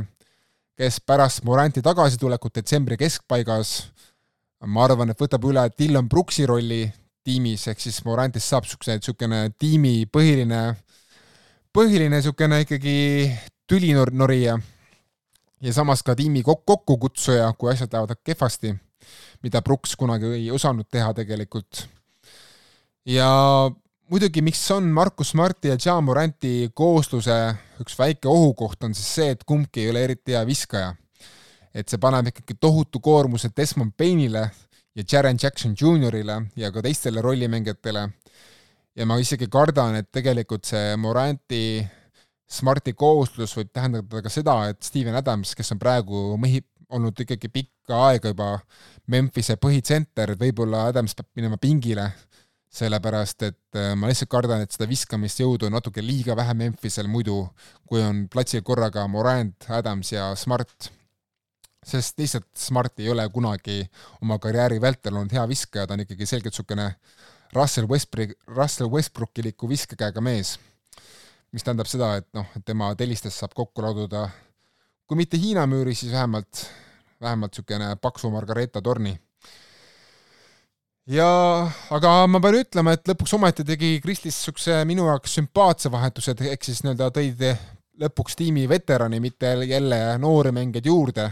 kes 0.77 1.01
pärast 1.01 1.43
Moranti 1.43 1.81
tagasitulekut 1.81 2.55
detsembri 2.55 2.97
keskpaigas 2.97 3.73
ma 4.67 4.83
arvan, 4.83 5.11
et 5.11 5.21
võtab 5.21 5.45
üle 5.47 5.63
Dylan 5.77 6.09
Brooksi 6.09 6.45
rolli 6.49 6.83
tiimis, 7.23 7.67
ehk 7.71 7.79
siis 7.79 8.01
Morantist 8.05 8.49
saab 8.49 8.65
niisugune, 8.65 8.97
niisugune 8.99 9.41
tiimi 9.59 9.93
põhiline, 10.11 10.63
põhiline 11.75 12.19
niisugune 12.19 12.61
ikkagi 12.65 12.97
tülinorija 13.69 14.57
ja 15.61 15.73
samas 15.73 16.03
ka 16.03 16.15
tiimi 16.15 16.43
kok-, 16.45 16.65
kokkukutsuja, 16.65 17.51
kui 17.57 17.71
asjad 17.71 17.93
lähevad 17.93 18.21
kehvasti, 18.23 18.73
mida 19.43 19.61
Brooks 19.61 19.95
kunagi 19.99 20.33
ei 20.37 20.51
osanud 20.51 20.87
teha 20.91 21.13
tegelikult. 21.13 21.87
ja 23.05 23.29
muidugi, 24.09 24.41
miks 24.41 24.63
on 24.71 24.89
Markus 24.93 25.33
Marti 25.33 25.67
ja 25.67 25.77
Ja 25.85 26.01
Moranti 26.01 26.71
koosluse 26.73 27.55
üks 27.81 27.97
väike 27.99 28.27
ohukoht, 28.27 28.83
on 28.83 28.93
siis 28.93 29.15
see, 29.15 29.29
et 29.29 29.43
kumbki 29.43 29.83
ei 29.83 29.89
ole 29.89 30.03
eriti 30.03 30.31
hea 30.31 30.45
viskaja. 30.45 30.95
et 31.73 31.87
see 31.89 31.99
paneb 32.01 32.27
ikkagi 32.31 32.55
tohutu 32.59 32.99
koormuse 32.99 33.51
Desmond 33.57 33.93
Payne'ile 33.97 34.49
ja 34.95 35.03
Jaren 35.11 35.37
Jackson 35.41 35.75
Jr.'ile 35.81 36.41
ja 36.55 36.71
ka 36.71 36.81
teistele 36.81 37.21
rollimängijatele. 37.21 38.09
ja 38.95 39.05
ma 39.05 39.17
isegi 39.17 39.47
kardan, 39.47 39.95
et 39.95 40.11
tegelikult 40.11 40.65
see 40.65 40.95
Moranti 40.97 41.85
Smarti 42.49 42.95
kooslus 42.97 43.53
võib 43.57 43.69
tähendada 43.73 44.23
ka 44.25 44.31
seda, 44.33 44.55
et 44.71 44.81
Steven 44.83 45.15
Adams, 45.15 45.53
kes 45.55 45.75
on 45.75 45.79
praegu 45.81 46.33
mehi, 46.41 46.63
olnud 46.89 47.19
ikkagi 47.21 47.51
pikka 47.53 47.99
aega 48.07 48.31
juba 48.31 48.55
Memphise 49.09 49.59
põhitsenter, 49.61 50.33
et 50.33 50.41
võib-olla 50.41 50.87
Adams 50.89 51.13
peab 51.13 51.29
minema 51.37 51.59
pingile 51.61 52.07
sellepärast 52.69 53.43
et 53.47 53.77
äh, 53.77 53.93
ma 53.97 54.09
lihtsalt 54.09 54.29
kardan, 54.29 54.61
et 54.63 54.73
seda 54.73 54.87
viskamist 54.89 55.41
jõudu 55.41 55.67
on 55.67 55.73
natuke 55.73 56.03
liiga 56.05 56.35
vähe 56.37 56.53
Memphisel 56.57 57.09
muidu, 57.09 57.41
kui 57.89 58.01
on 58.03 58.27
platsil 58.31 58.61
korraga 58.65 59.07
Morant, 59.09 59.69
Adams 59.73 60.13
ja 60.13 60.29
Smart. 60.37 60.91
sest 61.85 62.19
lihtsalt 62.19 62.45
Smart 62.53 62.99
ei 62.99 63.09
ole 63.09 63.23
kunagi 63.33 63.81
oma 64.21 64.37
karjääri 64.37 64.81
vältel 64.81 65.15
olnud 65.15 65.31
hea 65.33 65.45
viskaja, 65.47 65.87
ta 65.87 65.95
on 65.95 66.03
ikkagi 66.03 66.25
selgelt 66.25 66.53
niisugune 66.53 66.91
Russell 67.55 67.87
Westbrook, 67.89 68.35
Russell 68.47 68.91
Westbrookiliku 68.91 69.69
viskekäega 69.69 70.21
mees. 70.21 70.59
Mis 71.51 71.65
tähendab 71.65 71.87
seda, 71.89 72.15
et 72.21 72.27
noh, 72.33 72.45
tema 72.65 72.91
tellistes 72.95 73.39
saab 73.39 73.55
kokku 73.57 73.81
laduda 73.81 74.27
kui 75.09 75.17
mitte 75.17 75.39
Hiina 75.41 75.65
müüri, 75.65 75.95
siis 75.97 76.11
vähemalt, 76.13 76.67
vähemalt 77.21 77.55
niisugune 77.55 77.95
paksu 78.01 78.29
Margareeta 78.29 78.81
torni 78.85 79.15
ja 81.09 81.29
aga 81.95 82.11
ma 82.29 82.41
pean 82.43 82.59
ütlema, 82.59 82.93
et 82.93 83.09
lõpuks 83.09 83.33
ometi 83.37 83.65
tegi 83.65 83.95
Kristis 84.03 84.37
niisuguse 84.37 84.83
minu 84.85 85.07
jaoks 85.09 85.33
sümpaatse 85.39 85.91
vahetuse, 85.91 86.35
ehk 86.51 86.67
siis 86.67 86.83
nii-öelda 86.85 87.09
tõid 87.15 87.41
lõpuks 87.99 88.37
tiimi 88.39 88.67
veterani, 88.69 89.19
mitte 89.19 89.55
jälle 89.65 89.99
noori 90.21 90.53
mängijaid 90.55 90.85
juurde. 90.85 91.31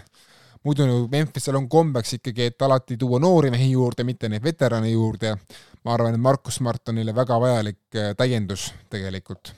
muidu 0.66 1.08
Memphisel 1.12 1.56
on 1.56 1.70
kombeks 1.70 2.18
ikkagi, 2.18 2.50
et 2.50 2.62
alati 2.62 2.98
tuua 2.98 3.20
noori 3.20 3.52
mehi 3.54 3.72
juurde, 3.72 4.04
mitte 4.04 4.30
neid 4.30 4.44
veterane 4.44 4.90
juurde. 4.90 5.38
ma 5.86 5.94
arvan, 5.94 6.14
et 6.14 6.20
Markus 6.20 6.56
Smart 6.56 6.90
on 6.90 6.96
neile 6.96 7.16
väga 7.16 7.40
vajalik 7.40 7.96
äh, 7.96 8.16
täiendus 8.18 8.74
tegelikult. 8.90 9.54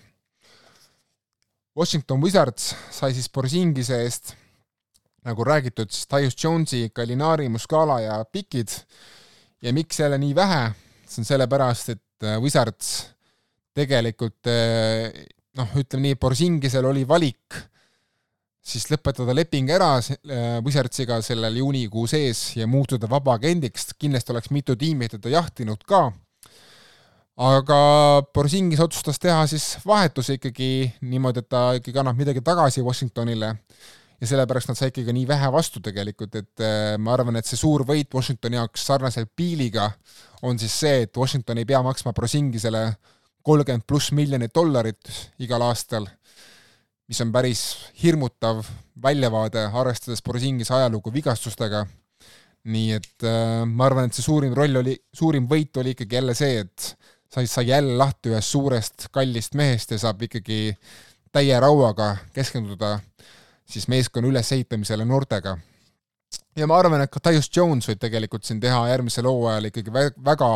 Washington 1.80 2.20
Wizards 2.20 2.74
sai 2.92 3.13
siis 3.15 3.30
Borsingise 3.32 4.02
eest, 4.04 4.34
nagu 5.24 5.46
räägitud, 5.48 5.88
siis 5.94 6.10
Tyus 6.12 6.36
Jonesi, 6.36 6.89
Gallinari, 6.96 7.48
Muscala 7.50 8.02
ja 8.04 8.18
Pikid 8.26 8.74
ja 9.63 9.72
miks 9.74 10.00
jälle 10.00 10.18
nii 10.20 10.36
vähe, 10.36 10.62
see 11.08 11.24
on 11.24 11.30
sellepärast, 11.30 11.94
et 11.96 12.28
äh, 12.28 12.36
Wizards 12.44 12.92
tegelikult 13.76 14.50
äh, 14.52 15.08
noh, 15.56 15.76
ütleme 15.80 16.10
nii, 16.10 16.20
Borsingisel 16.20 16.88
oli 16.89 17.06
valik 17.08 17.56
siis 18.70 18.89
lõpetada 18.92 19.34
leping 19.36 19.72
ära 19.72 19.94
äh, 20.00 20.60
Wizardsiga 20.65 21.22
sellel 21.24 21.62
juunikuu 21.62 22.08
sees 22.12 22.58
ja 22.60 22.68
muutuda 22.68 23.08
vabaagendiks, 23.10 23.94
kindlasti 23.96 24.36
oleks 24.36 24.52
mitu 24.52 24.76
tiimi 24.80 25.08
teda 25.15 25.32
jahtinud 25.38 25.88
ka, 25.88 26.10
aga 27.39 27.80
Borsingis 28.36 28.82
otsustas 28.84 29.19
teha 29.21 29.45
siis 29.47 29.78
vahetuse 29.88 30.36
ikkagi 30.36 30.89
niimoodi, 31.08 31.43
et 31.43 31.49
ta 31.52 31.62
ikkagi 31.78 32.02
annab 32.02 32.19
midagi 32.19 32.43
tagasi 32.43 32.84
Washingtonile 32.84 33.54
ja 34.19 34.28
sellepärast 34.28 34.67
nad 34.71 34.78
saidki 34.80 35.06
ka 35.08 35.15
nii 35.15 35.28
vähe 35.28 35.52
vastu 35.54 35.80
tegelikult, 35.84 36.36
et 36.36 36.63
äh, 36.63 36.97
ma 36.99 37.13
arvan, 37.15 37.39
et 37.39 37.47
see 37.47 37.60
suur 37.60 37.86
võit 37.88 38.12
Washingtoni 38.13 38.60
jaoks 38.60 38.84
sarnaselt 38.89 39.32
Biiliga 39.38 39.88
on 40.43 40.60
siis 40.60 40.75
see, 40.84 41.06
et 41.06 41.17
Washington 41.17 41.62
ei 41.62 41.67
pea 41.69 41.80
maksma 41.86 42.12
Prosingisele 42.15 42.84
kolmkümmend 43.47 43.86
pluss 43.88 44.12
miljonit 44.12 44.52
dollarit 44.56 45.12
igal 45.39 45.63
aastal, 45.63 46.10
mis 47.08 47.21
on 47.23 47.32
päris 47.32 47.63
hirmutav 48.04 48.65
väljavaade, 49.02 49.63
arvestades 49.71 50.21
Prosingise 50.21 50.75
ajalugu 50.75 51.13
vigastustega. 51.15 51.86
nii 52.69 52.91
et 52.91 53.23
äh, 53.23 53.63
ma 53.63 53.86
arvan, 53.88 54.10
et 54.10 54.13
see 54.13 54.25
suurim 54.25 54.52
roll 54.54 54.82
oli, 54.82 54.97
suurim 55.15 55.45
võit 55.47 55.78
oli 55.80 55.95
ikkagi 55.95 56.17
jälle 56.17 56.34
see, 56.36 56.60
et 56.60 56.89
sai, 57.34 57.48
sai 57.48 57.68
jälle 57.68 57.98
lahti 57.98 58.34
ühest 58.34 58.52
suurest 58.56 59.08
kallist 59.12 59.56
mehest 59.56 59.92
ja 59.92 60.00
saab 60.02 60.22
ikkagi 60.26 60.76
täie 61.32 61.60
rauaga 61.60 62.15
keskenduda 62.34 62.98
siis 63.70 63.88
meeskonna 63.88 64.28
ülesehitamisele 64.28 65.06
noortega. 65.06 65.58
ja 66.56 66.68
ma 66.68 66.78
arvan, 66.78 67.02
et 67.02 67.12
ka 67.12 67.20
Tyus 67.20 67.50
Jones 67.56 67.88
võib 67.88 68.00
tegelikult 68.02 68.44
siin 68.44 68.60
teha 68.60 68.88
järgmisel 68.89 69.30
hooajal 69.30 69.70
ikkagi 69.70 69.94
väga 70.26 70.50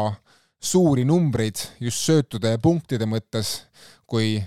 suuri 0.63 1.05
numbreid 1.05 1.59
just 1.79 2.01
söötude 2.07 2.55
ja 2.55 2.59
punktide 2.59 3.05
mõttes, 3.05 3.61
kui 4.07 4.37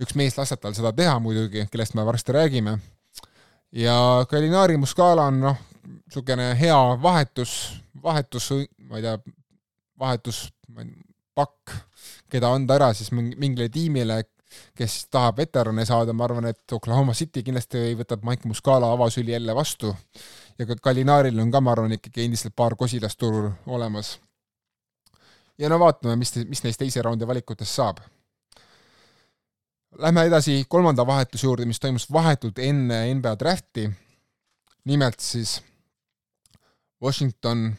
üks 0.00 0.14
mees 0.16 0.36
laseb 0.38 0.60
tal 0.60 0.76
seda 0.76 0.92
teha 0.96 1.18
muidugi, 1.20 1.66
kellest 1.72 1.96
me 1.96 2.04
varsti 2.06 2.32
räägime. 2.36 2.78
ja 3.72 4.26
Kalinari 4.30 4.76
Muscala 4.76 5.26
on 5.26 5.40
noh, 5.40 5.58
niisugune 5.84 6.54
hea 6.60 6.80
vahetus, 7.02 7.82
vahetus, 8.02 8.50
ma 8.78 8.98
ei 8.98 9.02
tea, 9.02 9.18
vahetus, 9.98 10.48
pakk, 11.34 11.72
keda 12.30 12.52
anda 12.54 12.76
ära 12.78 12.90
siis 12.96 13.12
mingile 13.14 13.68
tiimile, 13.72 14.22
kes 14.76 15.04
tahab 15.12 15.38
veterane 15.38 15.84
saada, 15.86 16.12
ma 16.16 16.26
arvan, 16.26 16.48
et 16.50 16.72
Oklahoma 16.74 17.14
City 17.14 17.42
kindlasti 17.46 17.94
võtab 17.98 18.24
Mike 18.26 18.48
Muscala 18.50 18.90
avasüli 18.94 19.32
jälle 19.32 19.54
vastu 19.54 19.92
ja 20.58 20.66
ka 20.66 20.76
Kalinaril 20.82 21.38
on 21.40 21.52
ka, 21.52 21.60
ma 21.60 21.74
arvan, 21.74 21.94
ikkagi 21.96 22.26
endiselt 22.26 22.56
paar 22.56 22.76
kosilast 22.76 23.18
turul 23.18 23.50
olemas. 23.66 24.18
ja 25.58 25.68
no 25.68 25.78
vaatame, 25.78 26.16
mis, 26.16 26.34
mis 26.48 26.64
neist 26.64 26.80
teise 26.80 27.02
raundi 27.02 27.26
valikutest 27.26 27.78
saab. 27.78 28.00
Lähme 29.98 30.24
edasi 30.28 30.64
kolmanda 30.68 31.06
vahetuse 31.06 31.46
juurde, 31.46 31.66
mis 31.66 31.80
toimus 31.80 32.06
vahetult 32.12 32.58
enne 32.58 33.02
NBA 33.14 33.38
drafti. 33.38 33.90
nimelt 34.84 35.20
siis 35.20 35.62
Washington 37.02 37.76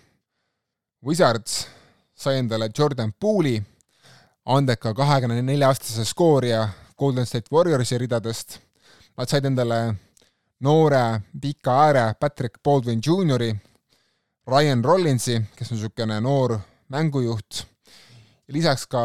Wizards 1.05 1.67
sai 2.21 2.37
endale 2.37 2.69
Jordan 2.77 3.13
Poole'i 3.19 3.61
andeka 4.45 4.93
kahekümne 4.93 5.41
nelja 5.41 5.71
aastase 5.71 6.05
skoorija 6.05 6.67
Golden 6.97 7.25
State 7.25 7.49
Warriorsi 7.53 7.97
ridadest. 7.97 8.59
Nad 9.17 9.29
said 9.29 9.45
endale 9.45 9.79
noore 10.61 11.21
pika 11.41 11.77
ääre 11.87 12.05
Patrick 12.19 12.61
Baldwin 12.63 13.01
Jr.i, 13.01 13.55
Ryan 14.47 14.83
Rollinsi, 14.83 15.41
kes 15.57 15.71
on 15.71 15.77
niisugune 15.77 16.19
noor 16.21 16.57
mängujuht, 16.93 17.63
lisaks 18.53 18.85
ka 18.87 19.03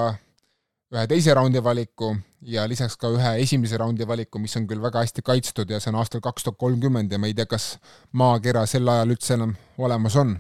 ühe 0.93 1.07
teise 1.09 1.35
raundi 1.35 1.63
valiku 1.65 2.13
ja 2.43 2.67
lisaks 2.69 2.97
ka 3.01 3.11
ühe 3.15 3.37
esimese 3.43 3.79
raundi 3.81 4.07
valiku, 4.09 4.39
mis 4.39 4.57
on 4.61 4.67
küll 4.69 4.83
väga 4.83 5.05
hästi 5.05 5.25
kaitstud 5.25 5.71
ja 5.71 5.81
see 5.81 5.93
on 5.93 6.01
aastal 6.03 6.21
kaks 6.25 6.45
tuhat 6.45 6.59
kolmkümmend 6.61 7.13
ja 7.13 7.19
ma 7.19 7.31
ei 7.31 7.35
tea, 7.35 7.49
kas 7.49 7.77
maakera 8.13 8.67
sel 8.69 8.89
ajal 8.89 9.17
üldse 9.17 9.35
enam 9.39 9.57
olemas 9.79 10.17
on 10.21 10.37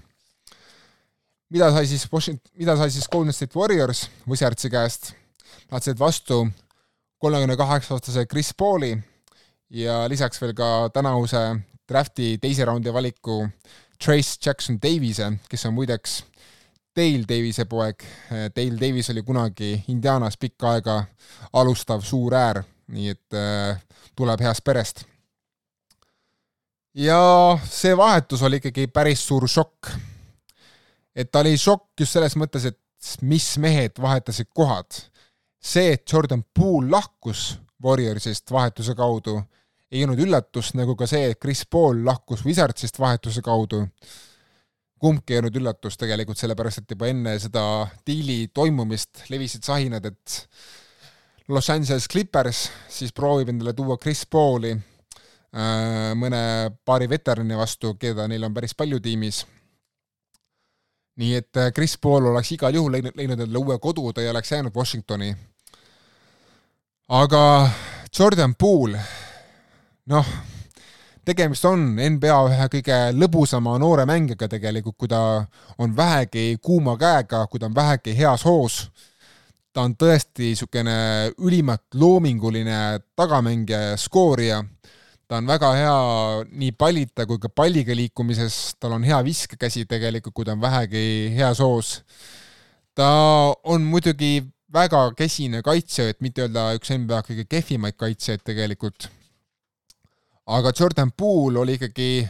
mida 1.50 1.70
sai 1.70 1.86
siis 1.86 2.06
Washington, 2.12 2.52
mida 2.58 2.76
sai 2.76 2.90
siis 2.90 3.08
Golden 3.08 3.32
State 3.32 3.58
Warriors 3.58 4.06
Wizardsi 4.28 4.70
käest? 4.70 5.12
Nad 5.70 5.82
said 5.82 5.98
vastu 5.98 6.46
kolmekümne 7.18 7.56
kaheksa 7.56 7.94
aastase 7.94 8.26
Chris 8.26 8.52
Pauli 8.54 8.96
ja 9.70 10.08
lisaks 10.08 10.40
veel 10.40 10.54
ka 10.54 10.90
tänavuse 10.94 11.42
drafti 11.88 12.36
teise 12.42 12.64
raundi 12.64 12.92
valiku 12.92 13.48
Trace 14.04 14.38
Jackson 14.44 14.78
Davise, 14.82 15.32
kes 15.48 15.66
on 15.66 15.74
muideks 15.74 16.24
Dale 16.96 17.24
Davise 17.28 17.64
poeg. 17.64 18.04
Dale 18.30 18.80
Davis 18.80 19.10
oli 19.10 19.22
kunagi 19.22 19.84
Indianas 19.88 20.36
pikka 20.36 20.76
aega 20.76 21.04
alustav 21.52 22.04
suur 22.04 22.34
äär, 22.34 22.62
nii 22.92 23.12
et 23.12 23.36
äh, 23.36 23.78
tuleb 24.16 24.40
heast 24.40 24.64
perest. 24.64 25.04
ja 26.94 27.58
see 27.68 27.96
vahetus 27.96 28.42
oli 28.42 28.56
ikkagi 28.56 28.86
päris 28.88 29.26
suur 29.26 29.44
šokk 29.48 29.90
et 31.16 31.32
ta 31.32 31.40
oli 31.40 31.56
šokk 31.58 32.02
just 32.04 32.16
selles 32.16 32.36
mõttes, 32.36 32.66
et 32.68 32.80
mis 33.24 33.46
mehed 33.62 34.00
vahetasid 34.02 34.50
kohad. 34.54 35.02
see, 35.66 35.92
et 35.96 36.12
Jordan 36.12 36.44
Poole 36.54 36.90
lahkus 36.90 37.56
Warriorsist 37.82 38.50
vahetuse 38.50 38.94
kaudu, 38.94 39.40
ei 39.90 40.04
olnud 40.04 40.20
üllatus, 40.22 40.72
nagu 40.78 40.94
ka 40.96 41.08
see, 41.10 41.32
et 41.32 41.40
Chris 41.42 41.64
Paul 41.66 42.04
lahkus 42.04 42.44
Wizardsist 42.44 42.98
vahetuse 42.98 43.42
kaudu. 43.42 43.86
kumbki 44.98 45.34
ei 45.34 45.38
olnud 45.38 45.56
üllatus 45.56 45.96
tegelikult, 45.96 46.38
sellepärast 46.38 46.78
et 46.78 46.90
juba 46.90 47.08
enne 47.08 47.34
seda 47.38 47.86
diili 48.06 48.48
toimumist 48.48 49.26
levisid 49.28 49.64
sahinad, 49.64 50.04
et 50.04 50.48
Los 51.48 51.70
Angeles 51.70 52.08
Clippers 52.08 52.70
siis 52.88 53.12
proovib 53.12 53.48
endale 53.48 53.72
tuua 53.72 53.98
Chris 53.98 54.24
Pauli 54.26 54.72
äh, 54.72 56.14
mõne 56.16 56.72
paari 56.84 57.08
veterani 57.08 57.56
vastu, 57.56 57.94
keda 57.94 58.26
neil 58.28 58.44
on 58.44 58.54
päris 58.54 58.74
palju 58.74 59.00
tiimis 59.00 59.44
nii 61.16 61.34
et 61.34 61.56
äh, 61.56 61.72
Chris 61.72 61.96
Paul 61.98 62.26
oleks 62.30 62.52
igal 62.52 62.74
juhul 62.74 62.92
leidnud, 62.92 63.16
leidnud 63.16 63.40
endale 63.40 63.62
uue 63.62 63.78
kodu, 63.78 64.12
ta 64.12 64.20
ei 64.20 64.28
oleks 64.28 64.52
jäänud 64.52 64.74
Washingtoni. 64.76 65.36
aga 67.08 67.70
Jordan 68.18 68.54
Poole, 68.54 69.00
noh, 70.06 70.26
tegemist 71.24 71.64
on 71.64 71.96
NBA 71.96 72.36
ühe 72.50 72.68
kõige 72.76 72.98
lõbusama 73.16 73.76
noore 73.78 74.06
mängijaga 74.06 74.48
tegelikult, 74.48 74.96
kui 74.98 75.08
ta 75.08 75.46
on 75.78 75.96
vähegi 75.96 76.58
kuuma 76.62 76.96
käega, 76.96 77.46
kui 77.46 77.60
ta 77.60 77.66
on 77.66 77.74
vähegi 77.74 78.16
heas 78.16 78.44
hoos. 78.44 78.90
ta 79.72 79.82
on 79.84 79.92
tõesti 79.92 80.46
niisugune 80.54 81.32
ülimalt 81.38 81.94
loominguline 81.94 83.00
tagamängija 83.16 83.80
ja 83.80 83.96
skoorija 84.00 84.62
ta 85.26 85.40
on 85.40 85.48
väga 85.48 85.72
hea 85.74 85.94
nii 86.46 86.72
pallita 86.78 87.26
kui 87.26 87.40
ka 87.42 87.50
palliga 87.50 87.94
liikumises, 87.98 88.76
tal 88.80 88.94
on 88.96 89.06
hea 89.06 89.18
viskekäsi 89.26 89.84
tegelikult, 89.90 90.34
kui 90.34 90.46
ta 90.46 90.54
on 90.54 90.62
vähegi 90.62 91.34
heas 91.34 91.60
hoos. 91.62 92.00
ta 92.94 93.08
on 93.64 93.82
muidugi 93.82 94.40
väga 94.72 95.10
kesine 95.18 95.62
kaitsja, 95.62 96.08
et 96.10 96.20
mitte 96.24 96.46
öelda 96.46 96.70
üks 96.78 96.92
NBA 96.94 97.20
kõige 97.26 97.44
kehvimaid 97.50 97.98
kaitsjaid 97.98 98.44
tegelikult. 98.46 99.08
aga 100.46 100.72
Jordan 100.78 101.10
Poole 101.12 101.58
oli 101.58 101.74
ikkagi 101.74 102.28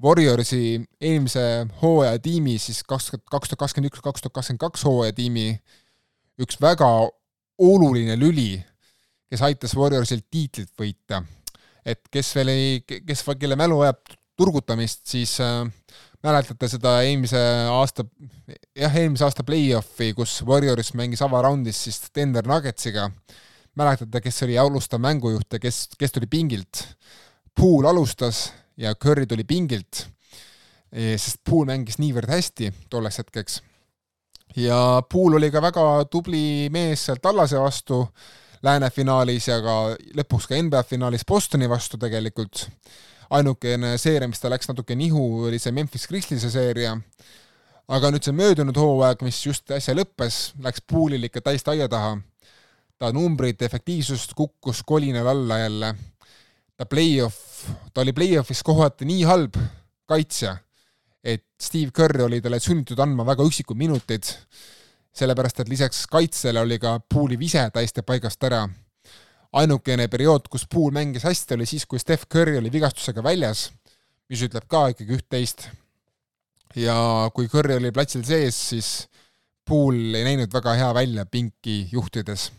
Warriorsi 0.00 0.80
eelmise 1.00 1.66
hooaja 1.82 2.18
tiimi, 2.18 2.58
siis 2.58 2.80
kaks, 2.88 3.10
kaks 3.28 3.50
tuhat 3.50 3.58
kakskümmend 3.66 3.90
üks, 3.90 4.00
kaks 4.00 4.22
tuhat 4.22 4.38
kakskümmend 4.38 4.62
kaks 4.62 4.84
hooaja 4.86 5.12
tiimi 5.12 5.58
üks 6.40 6.56
väga 6.62 6.88
oluline 7.60 8.16
lüli, 8.16 8.62
kes 9.28 9.42
aitas 9.44 9.74
Warriorsil 9.76 10.22
tiitlit 10.30 10.70
võita 10.78 11.20
et 11.84 12.00
kes 12.12 12.34
veel 12.36 12.52
ei, 12.52 12.80
kes, 12.84 13.24
kelle 13.38 13.56
mälu 13.58 13.80
vajab 13.80 14.00
turgutamist, 14.40 15.04
siis 15.10 15.36
äh, 15.44 15.64
mäletate 16.24 16.68
seda 16.68 16.98
eelmise 17.04 17.40
aasta, 17.72 18.04
jah, 18.76 18.96
eelmise 19.02 19.24
aasta 19.26 19.44
play-off'i, 19.46 20.12
kus 20.16 20.40
Warriors 20.48 20.92
mängis 20.98 21.22
avaraundis 21.24 21.84
siis 21.86 22.02
Denver 22.14 22.46
Nuggetsiga. 22.48 23.10
mäletate, 23.76 24.20
kes 24.20 24.42
oli 24.42 24.58
alustav 24.58 25.00
mängujuht 25.00 25.52
ja 25.52 25.58
kes, 25.58 25.88
kes 25.98 26.12
tuli 26.12 26.26
pingilt? 26.26 26.84
Pool 27.54 27.86
alustas 27.86 28.50
ja 28.76 28.94
Curry 28.94 29.26
tuli 29.26 29.44
pingilt, 29.44 30.06
e, 30.92 31.16
sest 31.16 31.40
Pool 31.44 31.66
mängis 31.68 31.98
niivõrd 31.98 32.30
hästi 32.30 32.72
tolleks 32.90 33.18
hetkeks. 33.22 33.60
ja 34.56 35.02
Pool 35.08 35.38
oli 35.38 35.50
ka 35.50 35.62
väga 35.62 36.04
tubli 36.10 36.68
mees 36.70 37.06
seal 37.06 37.20
Tallase 37.22 37.60
vastu 37.60 38.02
lääne 38.62 38.90
finaalis 38.90 39.48
ja 39.48 39.58
ka 39.64 39.76
lõpuks 40.18 40.48
ka 40.50 40.58
NBA 40.60 40.82
finaalis 40.88 41.24
Bostoni 41.26 41.68
vastu 41.68 41.98
tegelikult. 42.00 42.68
ainukene 43.30 43.94
seeria, 43.98 44.26
mis 44.28 44.40
ta 44.42 44.50
läks 44.50 44.66
natuke 44.68 44.96
nihu, 44.98 45.44
oli 45.46 45.58
see 45.62 45.72
Memphis 45.72 46.08
Grizzliese 46.08 46.50
seeria. 46.50 46.96
aga 47.88 48.10
nüüd 48.10 48.22
see 48.22 48.34
möödunud 48.34 48.76
hooaeg, 48.76 49.22
mis 49.22 49.46
just 49.46 49.70
äsja 49.70 49.94
lõppes, 49.94 50.52
läks 50.62 50.82
Poolil 50.86 51.24
ikka 51.24 51.40
täiesti 51.40 51.70
aia 51.70 51.88
taha. 51.88 52.18
ta 52.98 53.12
numbrid, 53.12 53.62
efektiivsust 53.62 54.34
kukkus 54.34 54.82
kolinal 54.82 55.26
alla 55.26 55.58
jälle. 55.58 55.94
ta 56.76 56.86
play-off, 56.86 57.66
ta 57.94 58.00
oli 58.00 58.12
play-off'is 58.12 58.62
kohati 58.62 59.04
nii 59.04 59.22
halb 59.22 59.56
kaitsja, 60.06 60.56
et 61.24 61.44
Steve 61.60 61.90
Kerr 61.92 62.22
oli 62.22 62.40
talle 62.40 62.60
sunnitud 62.60 62.98
andma 62.98 63.26
väga 63.26 63.44
üksikud 63.44 63.76
minutid 63.76 64.24
sellepärast 65.16 65.60
et 65.60 65.68
lisaks 65.68 66.04
kaitsele 66.10 66.60
oli 66.60 66.78
ka 66.78 66.98
Pooli 67.00 67.38
vise 67.38 67.62
täiesti 67.74 68.02
paigast 68.06 68.42
ära. 68.44 68.68
ainukene 69.52 70.06
periood, 70.08 70.46
kus 70.48 70.66
Pool 70.70 70.92
mängis 70.94 71.24
hästi, 71.26 71.54
oli 71.54 71.66
siis, 71.66 71.86
kui 71.86 71.98
Steph 71.98 72.28
Curry 72.30 72.58
oli 72.58 72.70
vigastusega 72.72 73.22
väljas, 73.22 73.70
mis 74.30 74.42
ütleb 74.46 74.68
ka 74.70 74.88
ikkagi 74.94 75.16
üht-teist. 75.18 75.68
ja 76.76 77.30
kui 77.34 77.48
Curry 77.48 77.76
oli 77.76 77.90
platsil 77.92 78.24
sees, 78.24 78.68
siis 78.68 79.08
Pool 79.66 80.14
ei 80.14 80.24
näinud 80.24 80.52
väga 80.52 80.74
hea 80.74 80.94
välja 80.94 81.26
pinki 81.26 81.88
juhtides. 81.92 82.52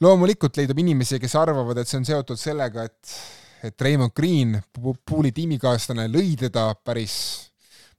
loomulikult 0.00 0.56
leidub 0.56 0.78
inimesi, 0.78 1.20
kes 1.20 1.34
arvavad, 1.34 1.78
et 1.78 1.88
see 1.88 1.98
on 1.98 2.04
seotud 2.04 2.38
sellega, 2.38 2.84
et 2.84 3.18
et 3.62 3.80
Raymond 3.80 4.12
Green, 4.14 4.62
Pooli 5.06 5.32
tiimikaaslane, 5.34 6.06
lõi 6.06 6.36
teda 6.38 6.70
päris, 6.84 7.50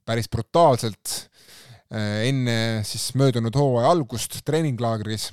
päris 0.06 0.30
brutaalselt 0.32 1.29
enne 1.90 2.56
siis 2.86 3.10
möödunud 3.18 3.56
hooaja 3.58 3.90
algust 3.90 4.42
treeninglaagris 4.46 5.32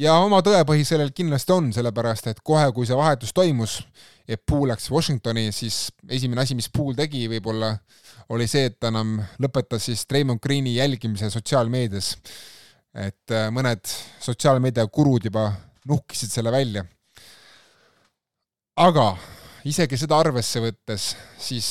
ja 0.00 0.16
oma 0.24 0.40
tõepõhi 0.44 0.84
sellel 0.86 1.12
kindlasti 1.16 1.54
on, 1.54 1.70
sellepärast 1.76 2.30
et 2.30 2.40
kohe, 2.44 2.66
kui 2.76 2.88
see 2.88 2.96
vahetus 2.96 3.34
toimus, 3.36 3.80
et 4.28 4.42
Pool 4.46 4.68
läks 4.70 4.88
Washingtoni, 4.92 5.50
siis 5.54 5.88
esimene 6.08 6.44
asi, 6.44 6.56
mis 6.58 6.70
Pool 6.72 6.94
tegi 6.98 7.26
võib-olla, 7.30 7.74
oli 8.32 8.46
see, 8.50 8.70
et 8.70 8.78
ta 8.80 8.92
enam 8.92 9.18
lõpetas 9.42 9.88
siis 9.90 10.06
Raymond 10.10 10.40
Greeni 10.42 10.76
jälgimise 10.76 11.30
sotsiaalmeedias. 11.32 12.16
et 12.94 13.30
äh, 13.30 13.50
mõned 13.54 13.86
sotsiaalmeedia 14.18 14.86
gurud 14.90 15.24
juba 15.24 15.52
nuhkisid 15.86 16.30
selle 16.30 16.50
välja. 16.50 16.84
aga 18.76 19.16
isegi 19.64 19.96
seda 19.96 20.18
arvesse 20.18 20.60
võttes, 20.60 21.14
siis 21.38 21.68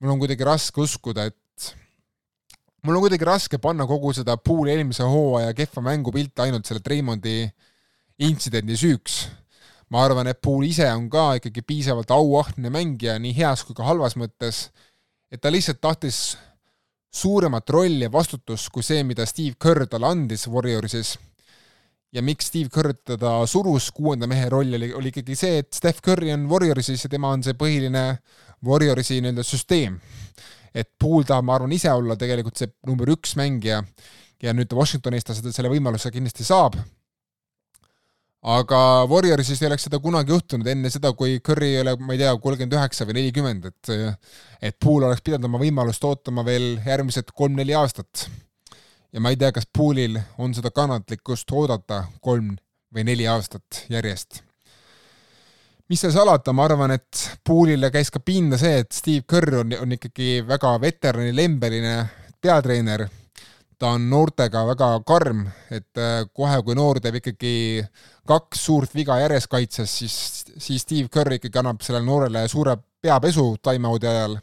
mul 0.00 0.12
on 0.12 0.18
kuidagi 0.18 0.44
raske 0.44 0.80
uskuda, 0.80 1.24
et 1.24 1.36
mul 2.82 2.96
on 2.96 3.04
kuidagi 3.04 3.26
raske 3.28 3.58
panna 3.62 3.86
kogu 3.88 4.12
seda 4.16 4.36
Pooli 4.36 4.74
eelmise 4.74 5.06
hooaja 5.06 5.54
kehva 5.56 5.82
mängupilti 5.90 6.46
ainult 6.46 6.68
selle 6.68 6.82
Raymondi 6.86 7.44
intsidendi 8.26 8.76
süüks. 8.76 9.26
ma 9.90 10.04
arvan, 10.04 10.28
et 10.30 10.38
Pool 10.42 10.68
ise 10.68 10.86
on 10.92 11.08
ka 11.10 11.34
ikkagi 11.40 11.64
piisavalt 11.66 12.10
auahne 12.14 12.70
mängija 12.70 13.18
nii 13.18 13.34
heas 13.34 13.64
kui 13.66 13.74
ka 13.74 13.82
halvas 13.88 14.14
mõttes, 14.16 14.68
et 15.30 15.40
ta 15.40 15.50
lihtsalt 15.50 15.80
tahtis 15.80 16.36
suuremat 17.10 17.70
rolli 17.70 18.06
ja 18.06 18.12
vastutust 18.12 18.70
kui 18.70 18.86
see, 18.86 19.02
mida 19.02 19.26
Steve 19.26 19.58
Kerr 19.58 19.88
talle 19.90 20.06
andis 20.06 20.46
Warriorsis 20.46 21.16
ja 22.12 22.22
miks 22.22 22.50
Steve 22.50 22.70
Kerr 22.72 22.94
teda 22.94 23.32
surus 23.46 23.90
kuuenda 23.94 24.26
mehe 24.30 24.48
rolli, 24.48 24.76
oli, 24.76 24.92
oli 24.94 25.10
ikkagi 25.12 25.36
see, 25.38 25.58
et 25.62 25.72
Steph 25.74 26.02
Curry 26.04 26.32
on 26.34 26.48
Warriorsis 26.50 27.04
ja 27.06 27.10
tema 27.10 27.30
on 27.34 27.42
see 27.46 27.54
põhiline 27.58 28.04
Warriorsi 28.66 29.20
nii-öelda 29.20 29.44
süsteem. 29.46 29.98
Et 30.74 30.88
Poole 30.98 31.26
tahab, 31.26 31.46
ma 31.46 31.56
arvan, 31.58 31.72
ise 31.74 31.92
olla 31.92 32.16
tegelikult 32.18 32.60
see 32.60 32.70
number 32.86 33.10
üks 33.14 33.36
mängija 33.38 33.82
ja 34.42 34.54
nüüd 34.56 34.72
Washingtonis 34.76 35.26
ta 35.26 35.36
seda, 35.36 35.52
selle 35.52 35.72
võimaluse 35.72 36.12
kindlasti 36.14 36.46
saab. 36.46 36.78
aga 38.40 38.78
Warriorsis 39.04 39.60
ei 39.60 39.68
oleks 39.68 39.84
seda 39.84 39.98
kunagi 40.00 40.32
juhtunud 40.32 40.68
enne 40.72 40.90
seda, 40.90 41.12
kui 41.12 41.40
Curry 41.44 41.74
ei 41.74 41.80
ole, 41.82 41.96
ma 42.00 42.14
ei 42.14 42.22
tea, 42.22 42.30
kolmkümmend 42.40 42.76
üheksa 42.78 43.04
või 43.08 43.18
nelikümmend, 43.18 43.66
et 43.66 43.90
et 44.70 44.78
Poole 44.80 45.10
oleks 45.10 45.24
pidanud 45.26 45.50
oma 45.50 45.60
võimalust 45.60 46.04
ootama 46.04 46.44
veel 46.46 46.78
järgmised 46.86 47.34
kolm-neli 47.36 47.76
aastat 47.76 48.28
ja 49.12 49.20
ma 49.20 49.32
ei 49.32 49.36
tea, 49.36 49.52
kas 49.52 49.66
Poolil 49.66 50.18
on 50.38 50.54
seda 50.56 50.72
kannatlikkust 50.74 51.52
oodata 51.52 52.04
kolm 52.20 52.54
või 52.94 53.04
neli 53.06 53.26
aastat 53.28 53.84
järjest. 53.90 54.42
Mis 55.90 56.04
seal 56.04 56.12
salata, 56.14 56.54
ma 56.54 56.68
arvan, 56.68 56.94
et 56.94 57.22
Poolile 57.46 57.90
käis 57.90 58.12
ka 58.14 58.22
pinda 58.22 58.58
see, 58.60 58.84
et 58.84 58.92
Steve 58.94 59.24
Kerr 59.28 59.62
on, 59.64 59.72
on 59.82 59.96
ikkagi 59.96 60.44
väga 60.46 60.76
veteranilembeline 60.82 61.94
peatreener, 62.40 63.08
ta 63.80 63.94
on 63.96 64.04
noortega 64.10 64.62
väga 64.68 64.90
karm, 65.08 65.46
et 65.72 65.98
äh, 65.98 66.22
kohe, 66.36 66.60
kui 66.62 66.76
noor 66.78 67.00
teeb 67.02 67.18
ikkagi 67.18 67.54
kaks 68.28 68.62
suurt 68.68 68.94
viga 68.94 69.16
järjest 69.22 69.50
kaitses, 69.50 69.96
siis, 70.02 70.14
siis 70.60 70.84
Steve 70.84 71.08
Kerr 71.12 71.38
ikkagi 71.38 71.58
annab 71.58 71.82
sellele 71.82 72.06
noorele 72.06 72.44
suure 72.48 72.76
peapesu 73.02 73.54
time-out'i 73.64 74.10
ajal. 74.10 74.38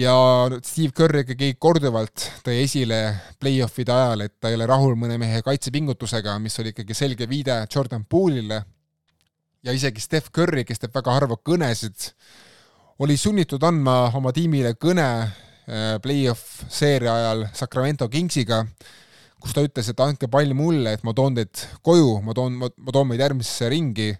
Ja 0.00 0.14
Steve 0.62 0.94
Kerr 0.96 1.22
ikkagi 1.22 1.52
korduvalt 1.58 2.26
tõi 2.46 2.60
esile 2.64 3.00
play-off'ide 3.42 3.94
ajal, 3.94 4.26
et 4.26 4.36
ta 4.40 4.50
ei 4.50 4.58
ole 4.58 4.66
rahul 4.70 4.94
mõne 4.98 5.18
mehe 5.20 5.42
kaitsepingutusega, 5.46 6.38
mis 6.42 6.58
oli 6.62 6.74
ikkagi 6.74 6.98
selge 6.98 7.30
viide 7.30 7.62
Jordan 7.70 8.06
Poole'ile. 8.06 8.62
Ja 9.66 9.74
isegi 9.76 10.00
Steph 10.00 10.30
Curry, 10.34 10.64
kes 10.64 10.80
teeb 10.80 10.94
väga 10.94 11.14
harva 11.18 11.36
kõnesid, 11.36 12.10
oli 13.00 13.16
sunnitud 13.20 13.62
andma 13.64 14.10
oma 14.16 14.32
tiimile 14.36 14.74
kõne 14.80 15.06
äh, 15.24 15.96
play-off 16.04 16.64
seeria 16.68 17.14
ajal 17.16 17.46
Sacramento 17.56 18.08
Kingsiga, 18.12 18.62
kus 19.40 19.56
ta 19.56 19.64
ütles, 19.64 19.88
et 19.88 20.00
andke 20.04 20.28
pall 20.32 20.52
mulle, 20.56 20.94
et 20.96 21.04
ma 21.04 21.14
toon 21.16 21.38
teid 21.38 21.64
koju, 21.86 22.18
ma 22.24 22.36
toon, 22.36 22.58
ma 22.60 22.92
toon 22.92 23.08
meid 23.08 23.22
järgmisesse 23.24 23.70
ringi. 23.72 24.12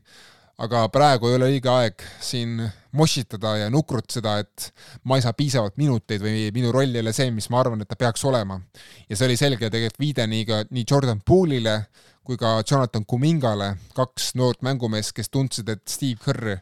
Aga 0.60 0.86
praegu 0.92 1.28
ei 1.28 1.38
ole 1.38 1.46
õige 1.54 1.70
aeg 1.72 2.02
siin 2.20 2.58
mossitada 2.96 3.54
ja 3.60 3.70
nukrutseda, 3.70 4.36
et 4.42 4.70
ma 5.04 5.18
ei 5.18 5.24
saa 5.24 5.34
piisavalt 5.36 5.76
minuteid 5.80 6.22
või 6.24 6.48
minu 6.54 6.72
roll 6.74 6.94
ei 6.94 7.02
ole 7.04 7.12
see, 7.16 7.30
mis 7.34 7.48
ma 7.52 7.60
arvan, 7.62 7.82
et 7.82 7.90
ta 7.90 7.98
peaks 7.98 8.24
olema. 8.28 8.60
ja 9.08 9.16
see 9.16 9.26
oli 9.28 9.38
selge 9.38 9.70
tegelikult 9.70 10.00
viide 10.00 10.26
nii 10.26 10.46
ka, 10.48 10.62
nii 10.70 10.84
Jordan 10.90 11.22
Poole'ile 11.26 11.76
kui 12.24 12.36
ka 12.38 12.60
Jonathan 12.62 13.06
Kumingale, 13.06 13.74
kaks 13.94 14.34
noort 14.38 14.62
mängumeest, 14.62 15.12
kes 15.16 15.30
tundsid, 15.30 15.68
et 15.68 15.82
Steve 15.88 16.20
Kerr 16.24 16.56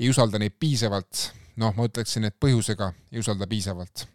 ei 0.00 0.08
usalda 0.08 0.38
neid 0.40 0.56
piisavalt, 0.58 1.30
noh, 1.60 1.74
ma 1.76 1.88
ütleksin, 1.88 2.24
et 2.24 2.36
põhjusega 2.40 2.92
ei 3.12 3.20
usalda 3.20 3.48
piisavalt. 3.50 4.06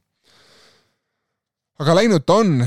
aga 1.80 1.96
läinud 1.96 2.26
ta 2.26 2.40
on, 2.42 2.62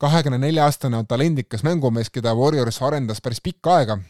kahekümne 0.00 0.38
nelja 0.38 0.64
aastane 0.64 0.96
on 0.96 1.06
talendikas 1.06 1.62
mängumees, 1.62 2.10
keda 2.10 2.34
Warriors 2.34 2.82
arendas 2.82 3.20
päris 3.20 3.40
pikka 3.40 3.76
aega 3.80 4.00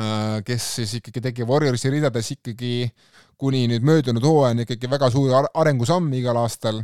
Äh, 0.00 0.40
kes 0.46 0.64
siis 0.78 0.94
ikkagi 0.96 1.20
tegi 1.20 1.44
Warriorsi 1.44 1.90
ridades 1.92 2.30
ikkagi 2.32 2.88
kuni 3.40 3.66
nüüd 3.70 3.84
möödunud 3.86 4.24
hooajani 4.24 4.66
ikkagi 4.66 4.90
väga 4.90 5.10
suuri 5.12 5.36
arengusamme 5.54 6.18
igal 6.20 6.38
aastal. 6.40 6.82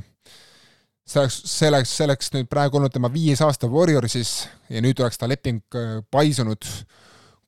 see 1.07 1.21
oleks, 1.21 1.37
see 1.47 1.69
oleks, 1.69 1.91
see 1.97 2.07
oleks 2.09 2.33
nüüd 2.35 2.49
praegu 2.51 2.81
olnud 2.81 2.91
tema 2.95 3.13
viies 3.13 3.43
aasta 3.45 3.69
Warriorsis 3.71 4.49
ja 4.73 4.81
nüüd 4.83 4.99
oleks 5.03 5.21
ta 5.21 5.29
leping 5.31 5.63
äh, 5.79 6.01
paisunud 6.11 6.65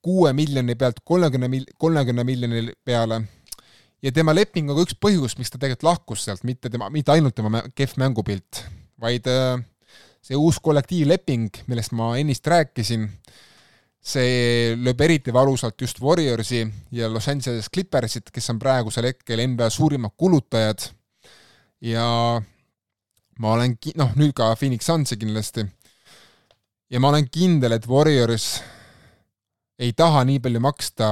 kuue 0.05 0.33
miljoni 0.33 0.77
pealt 0.79 1.01
kolmekümne 1.05 1.49
mil-, 1.51 1.67
kolmekümne 1.79 2.25
miljoni 2.25 2.73
peale. 2.85 3.23
ja 4.03 4.13
tema 4.13 4.35
leping 4.35 4.71
on 4.71 4.79
ka 4.79 4.87
üks 4.87 4.95
põhjus, 5.01 5.35
miks 5.39 5.51
ta 5.51 5.59
tegelikult 5.59 5.89
lahkus 5.89 6.29
sealt, 6.29 6.45
mitte 6.47 6.71
tema, 6.71 6.91
mitte 6.91 7.13
ainult 7.13 7.35
tema 7.35 7.65
kehv 7.75 7.97
mängupilt, 7.99 8.63
vaid 9.01 9.27
äh, 9.27 9.59
see 10.23 10.39
uus 10.39 10.61
kollektiivleping, 10.63 11.65
millest 11.67 11.97
ma 11.97 12.13
ennist 12.21 12.47
rääkisin 12.47 13.09
see 14.01 14.77
lööb 14.79 15.01
eriti 15.05 15.33
valusalt 15.35 15.81
just 15.81 16.01
Warriorsi 16.01 16.63
ja 16.95 17.09
Los 17.13 17.29
Angeles 17.29 17.69
Clippersit, 17.71 18.31
kes 18.33 18.51
on 18.53 18.61
praegusel 18.63 19.11
hetkel 19.11 19.43
NBA 19.47 19.71
suurimad 19.71 20.15
kulutajad. 20.17 20.87
Ja 21.85 22.07
ma 23.39 23.53
olen 23.55 23.77
ki-, 23.79 23.95
noh, 23.99 24.15
nüüd 24.19 24.35
ka 24.37 24.51
Phoenix 24.59 24.89
Sunsi 24.89 25.19
kindlasti, 25.19 25.67
ja 26.91 27.01
ma 27.01 27.13
olen 27.13 27.29
kindel, 27.31 27.77
et 27.77 27.87
Warriors 27.87 28.59
ei 29.79 29.93
taha 29.95 30.25
nii 30.27 30.41
palju 30.43 30.63
maksta 30.63 31.11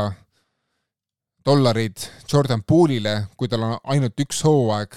dollareid 1.47 2.03
Jordan 2.27 2.65
Poole'ile, 2.67 3.29
kui 3.39 3.49
tal 3.49 3.63
on 3.63 3.77
ainult 3.95 4.19
üks 4.25 4.43
hooaeg, 4.47 4.97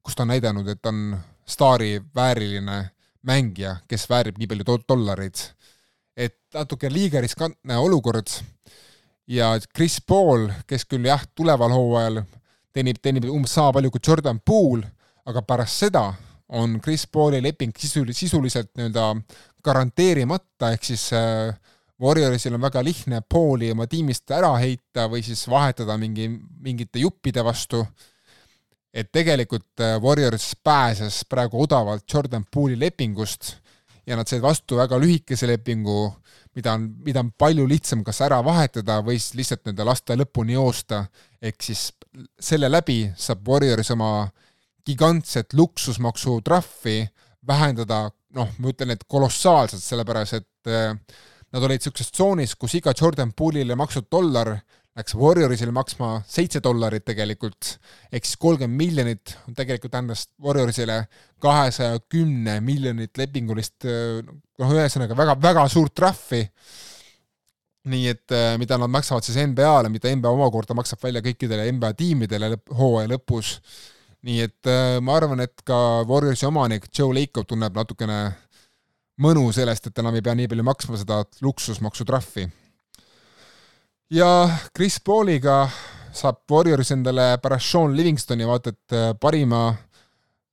kus 0.00 0.16
ta 0.16 0.24
on 0.24 0.32
näidanud, 0.32 0.68
et 0.72 0.86
on 0.88 1.18
staari 1.44 1.98
vääriline 2.16 2.78
mängija, 3.28 3.76
kes 3.88 4.08
väärib 4.08 4.40
nii 4.40 4.48
palju 4.48 4.64
do 4.64 4.78
dollareid 4.88 5.42
et 6.16 6.38
natuke 6.54 6.90
liiga 6.92 7.20
riskantne 7.20 7.78
olukord. 7.78 8.28
Ja 9.30 9.52
Chris 9.76 10.00
Paul, 10.02 10.48
kes 10.66 10.84
küll 10.90 11.06
jah, 11.06 11.22
tuleval 11.34 11.72
hooajal 11.74 12.22
teenib, 12.74 12.98
teenib 13.02 13.28
umbes 13.30 13.54
sama 13.54 13.74
palju 13.76 13.92
kui 13.94 14.02
Jordan 14.06 14.40
Poole, 14.44 14.88
aga 15.26 15.42
pärast 15.46 15.84
seda 15.84 16.08
on 16.58 16.80
Chris 16.82 17.06
Pauli 17.06 17.42
leping 17.42 17.74
sisul-, 17.78 18.10
sisuliselt 18.16 18.72
nii-öelda 18.74 19.12
garanteerimata, 19.64 20.72
ehk 20.74 20.86
siis 20.88 21.10
äh, 21.14 21.52
Warriorsil 22.00 22.56
on 22.56 22.62
väga 22.64 22.82
lihtne 22.84 23.20
Pauli 23.28 23.70
oma 23.74 23.86
tiimist 23.90 24.30
ära 24.32 24.54
heita 24.58 25.06
või 25.12 25.22
siis 25.24 25.44
vahetada 25.50 25.98
mingi, 26.00 26.26
mingite 26.64 27.02
juppide 27.02 27.44
vastu, 27.44 27.84
et 28.90 29.12
tegelikult 29.12 29.84
äh, 29.84 29.98
Warriors 30.02 30.54
pääses 30.64 31.22
praegu 31.28 31.62
odavalt 31.62 32.06
Jordan 32.08 32.46
Poole'i 32.50 32.80
lepingust 32.80 33.54
ja 34.06 34.16
nad 34.16 34.28
said 34.28 34.42
vastu 34.42 34.78
väga 34.80 34.98
lühikese 35.00 35.48
lepingu, 35.50 36.10
mida 36.56 36.74
on, 36.74 36.88
mida 37.04 37.22
on 37.22 37.32
palju 37.38 37.66
lihtsam 37.68 38.04
kas 38.04 38.20
ära 38.26 38.40
vahetada 38.44 39.00
või 39.06 39.18
siis 39.18 39.36
lihtsalt 39.38 39.66
nende 39.68 39.86
lasta 39.86 40.16
lõpuni 40.18 40.56
joosta, 40.56 41.04
ehk 41.42 41.62
siis 41.62 41.90
selle 42.40 42.70
läbi 42.70 43.04
saab 43.16 43.46
Warriors 43.48 43.92
oma 43.94 44.28
gigantset 44.86 45.54
luksusmaksu 45.54 46.40
trahvi 46.44 47.04
vähendada, 47.46 48.08
noh, 48.36 48.48
ma 48.58 48.72
ütlen, 48.72 48.94
et 48.94 49.04
kolossaalselt, 49.08 49.82
sellepärast 49.82 50.38
et 50.40 50.70
eh, 50.70 50.94
nad 51.50 51.66
olid 51.66 51.80
niisuguses 51.80 52.12
tsoonis, 52.14 52.54
kus 52.58 52.76
iga 52.78 52.94
Jordan 52.96 53.32
Poole'ile 53.36 53.76
makstud 53.78 54.08
dollar 54.12 54.56
läks 54.98 55.14
Warriorsile 55.14 55.72
maksma 55.74 56.16
seitse 56.28 56.60
dollarit 56.64 57.04
tegelikult, 57.06 57.76
ehk 58.10 58.26
siis 58.26 58.38
kolmkümmend 58.42 58.78
miljonit 58.78 59.34
tegelikult 59.56 59.94
tähendas 59.94 60.26
Warriorsile 60.42 61.04
kahesaja 61.42 62.00
kümne 62.10 62.58
miljonit 62.64 63.18
lepingulist, 63.18 63.86
noh, 63.86 64.74
ühesõnaga 64.74 65.16
väga, 65.18 65.36
väga 65.42 65.66
suurt 65.70 65.94
trahvi. 65.94 66.48
nii 67.90 68.10
et 68.10 68.32
mida 68.60 68.76
nad 68.76 68.92
maksavad 68.92 69.24
siis 69.24 69.38
NBA-le, 69.40 69.88
mida 69.88 70.10
NBA 70.12 70.28
omakorda 70.28 70.74
maksab 70.76 71.00
välja 71.00 71.22
kõikidele 71.24 71.70
NBA 71.72 71.94
tiimidele 71.96 72.58
hooaja 72.76 73.08
lõpus. 73.14 73.60
nii 74.22 74.40
et 74.42 74.70
ma 75.00 75.16
arvan, 75.16 75.40
et 75.40 75.62
ka 75.64 76.04
Warriorsi 76.08 76.46
omanik 76.46 76.90
Joe 76.98 77.14
Lacob 77.14 77.46
tunneb 77.46 77.76
natukene 77.76 78.34
mõnu 79.22 79.52
sellest, 79.52 79.86
et 79.86 79.98
enam 79.98 80.14
ei 80.14 80.22
pea 80.22 80.34
nii 80.34 80.48
palju 80.48 80.66
maksma 80.66 80.98
seda 80.98 81.22
luksusmaksutrahvi 81.40 82.50
ja 84.10 84.58
Chris 84.76 84.98
Pauliga 85.00 85.62
saab 86.12 86.42
Warriors 86.50 86.90
endale 86.90 87.36
pärast 87.42 87.70
Sean 87.70 87.94
Livingstoni 87.96 88.46
vaata 88.46 88.74
et 88.74 88.96
äh, 88.96 89.12
parima 89.20 89.68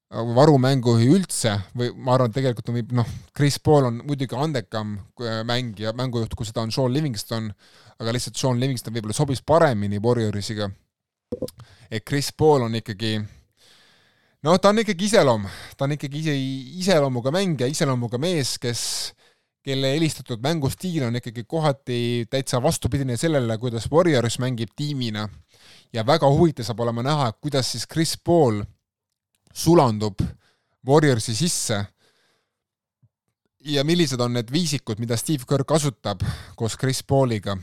varumängujuhi 0.08 1.10
üldse 1.12 1.58
või 1.76 1.90
ma 1.92 2.14
arvan, 2.16 2.30
et 2.32 2.38
tegelikult 2.38 2.70
on 2.72 2.78
noh, 3.02 3.08
Chris 3.36 3.58
Paul 3.60 3.90
on 3.90 3.98
muidugi 4.08 4.38
andekam 4.40 4.94
mängija, 5.44 5.92
mängujuht, 5.98 6.36
kui 6.38 6.48
seda 6.48 6.64
on 6.64 6.72
Sean 6.72 6.94
Livingston, 6.94 7.50
aga 8.00 8.14
lihtsalt 8.16 8.40
Sean 8.40 8.62
Livingston 8.62 8.96
võib-olla 8.96 9.18
sobis 9.18 9.44
paremini 9.44 10.00
Warriorsiga. 10.00 10.70
et 11.92 12.06
Chris 12.08 12.32
Paul 12.32 12.64
on 12.70 12.76
ikkagi 12.80 13.18
noh, 13.20 14.58
ta 14.62 14.72
on 14.72 14.80
ikkagi 14.80 15.10
iseloom, 15.10 15.48
ta 15.76 15.86
on 15.86 15.98
ikkagi 15.98 16.24
ise, 16.24 16.36
iseloomuga 16.86 17.34
mängija, 17.36 17.68
iseloomuga 17.68 18.18
mees, 18.22 18.56
kes, 18.64 18.82
kelle 19.68 19.90
helistatud 19.92 20.40
mängustiil 20.44 21.04
on 21.10 21.20
ikkagi 21.20 21.44
kohati 21.44 22.00
täitsa 22.30 22.62
vastupidine 22.64 23.18
sellele, 23.20 23.58
kuidas 23.60 23.90
Warriors 23.92 24.40
mängib 24.40 24.72
tiimina. 24.76 25.28
ja 25.94 26.06
väga 26.06 26.28
huvitav 26.30 26.66
saab 26.68 26.80
olema 26.80 27.04
näha, 27.04 27.32
kuidas 27.32 27.72
siis 27.72 27.88
Chris 27.88 28.18
Paul 28.18 28.64
sulandub 29.54 30.20
Warriorsi 30.88 31.36
sisse 31.36 31.86
ja 33.60 33.84
millised 33.84 34.20
on 34.20 34.34
need 34.34 34.52
viisikud, 34.52 35.00
mida 35.04 35.18
Steve 35.18 35.44
Kerr 35.50 35.66
kasutab 35.68 36.24
koos 36.56 36.78
Chris 36.78 37.04
Pauliga. 37.04 37.58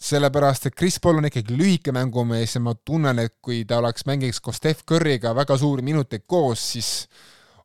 sellepärast, 0.00 0.66
et 0.66 0.74
Chris 0.74 0.96
Paul 1.00 1.18
on 1.18 1.26
ikkagi 1.28 1.52
lühike 1.56 1.92
mängumees 1.92 2.54
ja 2.54 2.60
ma 2.60 2.72
tunnen, 2.74 3.18
et 3.18 3.34
kui 3.42 3.64
ta 3.68 3.78
oleks, 3.78 4.06
mängiks 4.08 4.40
koos 4.40 4.56
Steph 4.56 4.86
Curry'ga 4.88 5.34
väga 5.36 5.58
suuri 5.58 5.82
minuteid 5.82 6.24
koos, 6.26 6.72
siis 6.72 7.08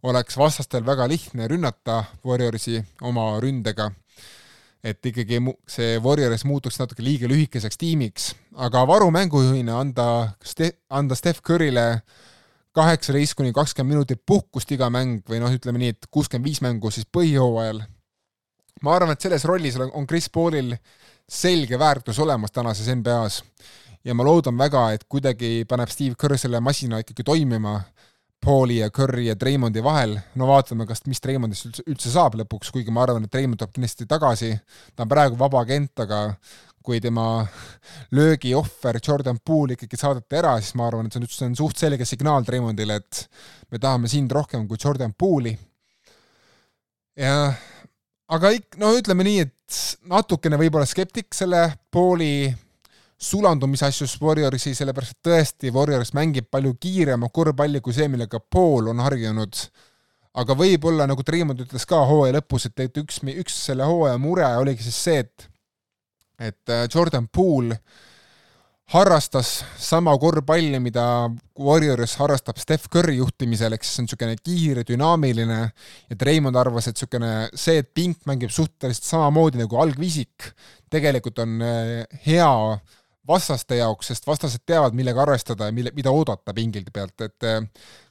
oleks 0.06 0.38
vastastel 0.38 0.86
väga 0.86 1.08
lihtne 1.10 1.48
rünnata 1.50 2.04
Warriorsi 2.26 2.82
oma 3.02 3.36
ründega. 3.42 3.92
et 4.86 5.02
ikkagi 5.10 5.40
see 5.66 5.96
Warriors 5.98 6.44
muutuks 6.46 6.76
natuke 6.78 7.02
liiga 7.02 7.26
lühikeseks 7.26 7.80
tiimiks, 7.82 8.26
aga 8.54 8.84
varumängujuhina 8.86 9.80
anda, 9.82 10.36
anda 10.90 11.16
Steph 11.18 11.42
Curry'le 11.42 12.04
kaheksateist 12.76 13.34
kuni 13.34 13.54
kakskümmend 13.56 13.96
minutit 13.96 14.22
puhkust 14.26 14.72
iga 14.76 14.92
mäng 14.94 15.24
või 15.26 15.40
noh, 15.42 15.50
ütleme 15.50 15.82
nii, 15.82 15.96
et 15.96 16.06
kuuskümmend 16.12 16.46
viis 16.46 16.62
mängu 16.62 16.92
siis 16.94 17.10
põhihooajal. 17.18 17.82
ma 18.84 18.96
arvan, 18.96 19.16
et 19.16 19.26
selles 19.26 19.46
rollis 19.50 19.80
on 19.82 20.06
Chris 20.06 20.30
Paulil 20.30 20.76
selge 21.26 21.80
väärtus 21.80 22.20
olemas 22.20 22.54
tänases 22.54 22.92
NBA-s 22.94 23.42
ja 24.06 24.14
ma 24.14 24.24
loodan 24.24 24.58
väga, 24.58 24.92
et 24.94 25.08
kuidagi 25.10 25.66
paneb 25.66 25.90
Steve 25.90 26.14
Kerr 26.20 26.38
selle 26.38 26.62
masina 26.62 27.02
ikkagi 27.02 27.26
toimima 27.26 27.80
Pauli 28.46 28.78
ja 28.78 28.92
Curry 28.94 29.26
ja 29.26 29.36
Draymondi 29.40 29.82
vahel, 29.84 30.20
no 30.38 30.46
vaatame, 30.46 30.86
kas, 30.86 31.02
mis 31.10 31.22
Draymondist 31.24 31.66
üldse, 31.66 31.84
üldse 31.90 32.12
saab 32.14 32.36
lõpuks, 32.38 32.70
kuigi 32.74 32.94
ma 32.94 33.02
arvan, 33.02 33.26
et 33.26 33.32
Draymond 33.34 33.58
tuleb 33.58 33.74
kindlasti 33.74 34.06
tagasi, 34.10 34.52
ta 34.94 35.06
on 35.06 35.10
praegu 35.10 35.40
vaba 35.40 35.64
agent, 35.66 36.04
aga 36.06 36.20
kui 36.86 37.00
tema 37.02 37.46
löögiohver 38.14 39.00
Jordan 39.02 39.40
Poole 39.42 39.74
ikkagi 39.74 39.98
saadeti 39.98 40.38
ära, 40.38 40.54
siis 40.62 40.76
ma 40.78 40.86
arvan, 40.86 41.10
et 41.10 41.16
see 41.16 41.24
on, 41.24 41.30
see 41.32 41.48
on 41.50 41.58
suht 41.58 41.82
selge 41.82 42.06
signaal 42.06 42.46
Raymondile, 42.46 43.00
et 43.02 43.24
me 43.74 43.82
tahame 43.82 44.12
sind 44.12 44.34
rohkem 44.38 44.68
kui 44.70 44.78
Jordan 44.84 45.16
Poole'i. 45.18 45.56
ja 47.18 47.50
aga 48.30 48.54
ik-, 48.54 48.78
no 48.78 48.94
ütleme 48.94 49.26
nii, 49.26 49.48
et 49.48 49.82
natukene 50.12 50.62
võib-olla 50.62 50.86
skeptik 50.86 51.34
selle 51.34 51.66
Poole'i 51.90 52.54
sulandumise 53.26 53.88
asjus 53.90 54.16
Warriorsi, 54.22 54.76
sellepärast 54.78 55.18
et 55.18 55.28
tõesti, 55.30 55.74
Warriors 55.74 56.14
mängib 56.18 56.48
palju 56.52 56.76
kiiremat 56.82 57.34
korvpalli 57.34 57.82
kui 57.84 57.96
see, 57.96 58.08
millega 58.12 58.40
Paul 58.40 58.92
on 58.94 59.04
harjunud. 59.04 59.66
aga 60.36 60.56
võib-olla, 60.60 61.06
nagu 61.08 61.24
Treimond 61.24 61.62
ütles 61.64 61.86
ka 61.88 62.02
hooaja 62.10 62.36
lõpus, 62.36 62.66
et, 62.68 62.80
et 62.84 62.98
üks, 63.00 63.22
üks 63.24 63.60
selle 63.70 63.86
hooaja 63.88 64.18
mure 64.20 64.48
oligi 64.60 64.84
siis 64.84 65.04
see, 65.08 65.20
et 65.24 65.50
et 66.40 66.70
äh, 66.70 66.88
Jordan 66.94 67.28
Poole 67.32 67.78
harrastas 68.94 69.64
sama 69.82 70.14
korvpalli, 70.22 70.78
mida 70.84 71.30
Warriors 71.58 72.18
harrastab 72.20 72.60
Steph 72.62 72.90
Curry 72.94 73.16
juhtimisel, 73.18 73.74
ehk 73.74 73.86
siis 73.86 73.96
see 73.96 74.04
on 74.04 74.10
niisugune 74.10 74.36
kiire, 74.44 74.84
dünaamiline 74.86 75.62
ja 75.64 76.18
Treimond 76.20 76.60
arvas, 76.60 76.90
et 76.90 77.00
niisugune 77.00 77.32
see, 77.58 77.80
et 77.82 77.90
Pink 77.98 78.28
mängib 78.30 78.54
suhteliselt 78.54 79.08
samamoodi 79.08 79.64
nagu 79.64 79.80
algviisik, 79.82 80.52
tegelikult 80.94 81.42
on 81.42 81.58
äh, 81.66 82.20
hea 82.28 82.52
vastaste 83.28 83.80
jaoks, 83.80 84.12
sest 84.12 84.28
vastased 84.28 84.64
teavad, 84.66 84.96
millega 84.98 85.24
arvestada 85.24 85.70
ja 85.70 85.76
mille, 85.76 85.92
mida 85.96 86.14
oodata 86.14 86.54
pingilt 86.54 86.92
pealt, 86.94 87.20
et 87.26 87.48
äh, 87.50 87.62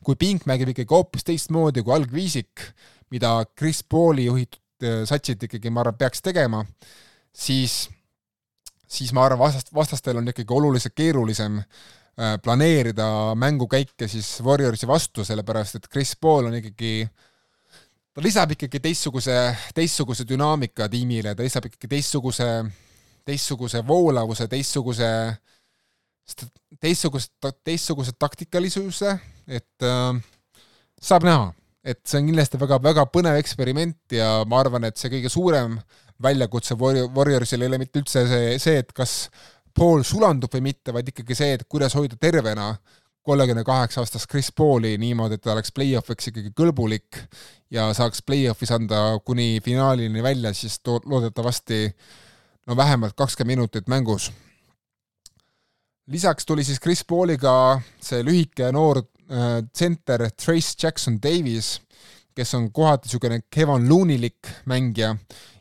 kui 0.05 0.19
Pink 0.21 0.47
mängib 0.51 0.75
ikkagi 0.75 0.91
hoopis 0.91 1.27
teistmoodi 1.27 1.85
kui 1.85 1.95
algviisik, 1.95 2.69
mida 3.15 3.37
Chris 3.59 3.85
Pauli 3.87 4.27
juhitud 4.27 4.61
satsid 5.09 5.43
ikkagi, 5.47 5.71
ma 5.71 5.85
arvan, 5.85 5.97
peaks 5.97 6.21
tegema, 6.25 6.65
siis 7.33 7.85
siis 8.95 9.13
ma 9.15 9.25
arvan, 9.27 9.41
vastast, 9.43 9.73
vastastel 9.75 10.21
on 10.21 10.29
ikkagi 10.31 10.55
oluliselt 10.55 10.95
keerulisem 10.97 11.59
äh, 11.59 12.37
planeerida 12.43 13.07
mängukäike 13.39 14.09
siis 14.09 14.37
Warriorsi 14.45 14.87
vastu, 14.87 15.25
sellepärast 15.25 15.81
et 15.81 15.89
Chris 15.93 16.15
Paul 16.21 16.51
on 16.51 16.59
ikkagi, 16.61 16.95
ta 18.15 18.25
lisab 18.25 18.55
ikkagi 18.55 18.81
teistsuguse, 18.81 19.39
teistsuguse 19.75 20.27
dünaamika 20.29 20.89
tiimile, 20.89 21.35
ta 21.35 21.47
lisab 21.47 21.69
ikkagi 21.71 21.91
teistsuguse, 21.97 22.51
teistsuguse 23.25 23.83
voolavuse, 23.87 24.47
teistsuguse, 24.49 25.11
teistsuguse, 26.81 27.53
teistsuguse 27.65 28.15
taktikalisuse, 28.19 29.19
et 29.49 29.87
äh, 29.89 30.15
saab 31.01 31.27
näha, 31.29 31.53
et 31.85 32.01
see 32.09 32.21
on 32.21 32.31
kindlasti 32.31 32.61
väga, 32.61 32.81
väga 32.83 33.05
põnev 33.13 33.37
eksperiment 33.41 34.17
ja 34.17 34.39
ma 34.49 34.63
arvan, 34.63 34.89
et 34.89 35.01
see 35.01 35.13
kõige 35.13 35.33
suurem 35.33 35.79
äh, 35.79 36.05
väljakutse 36.23 36.77
Warriorsil 37.15 37.63
ei 37.63 37.69
ole 37.69 37.79
mitte 37.83 38.01
üldse 38.03 38.25
see, 38.29 38.59
see, 38.63 38.81
et 38.83 38.93
kas 38.95 39.29
Paul 39.75 40.05
sulandub 40.07 40.53
või 40.55 40.69
mitte, 40.71 40.95
vaid 40.95 41.09
ikkagi 41.11 41.37
see, 41.39 41.57
et 41.57 41.65
kuidas 41.69 41.97
hoida 41.99 42.19
tervena 42.21 42.75
kolmekümne 43.25 43.65
kaheksa 43.65 44.03
aastast 44.03 44.29
Chris 44.31 44.51
Pauli 44.53 44.95
niimoodi, 45.01 45.39
et 45.39 45.43
ta 45.43 45.55
oleks 45.55 45.73
play-off'iks 45.75 46.29
ikkagi 46.31 46.53
kõlbulik 46.57 47.23
ja 47.73 47.89
saaks 47.97 48.23
play-off'is 48.23 48.75
anda 48.77 49.19
kuni 49.25 49.59
finaalini 49.65 50.23
välja, 50.23 50.53
siis 50.55 50.79
to-, 50.85 51.01
loodetavasti 51.09 51.87
no 52.67 52.77
vähemalt 52.77 53.17
kakskümmend 53.17 53.57
minutit 53.57 53.89
mängus. 53.89 54.33
lisaks 56.07 56.47
tuli 56.47 56.65
siis 56.65 56.81
Chris 56.81 57.05
Pauliga 57.05 57.81
see 58.01 58.23
lühike 58.23 58.73
noor 58.73 59.03
tsenter 59.73 60.23
äh, 60.23 60.31
Trace 60.45 60.77
Jackson 60.83 61.19
Davis, 61.23 61.81
kes 62.35 62.55
on 62.55 62.73
kohati 62.73 63.09
niisugune 63.09 63.41
Kevin 63.51 63.89
Looneylik 63.89 64.49
mängija 64.67 65.17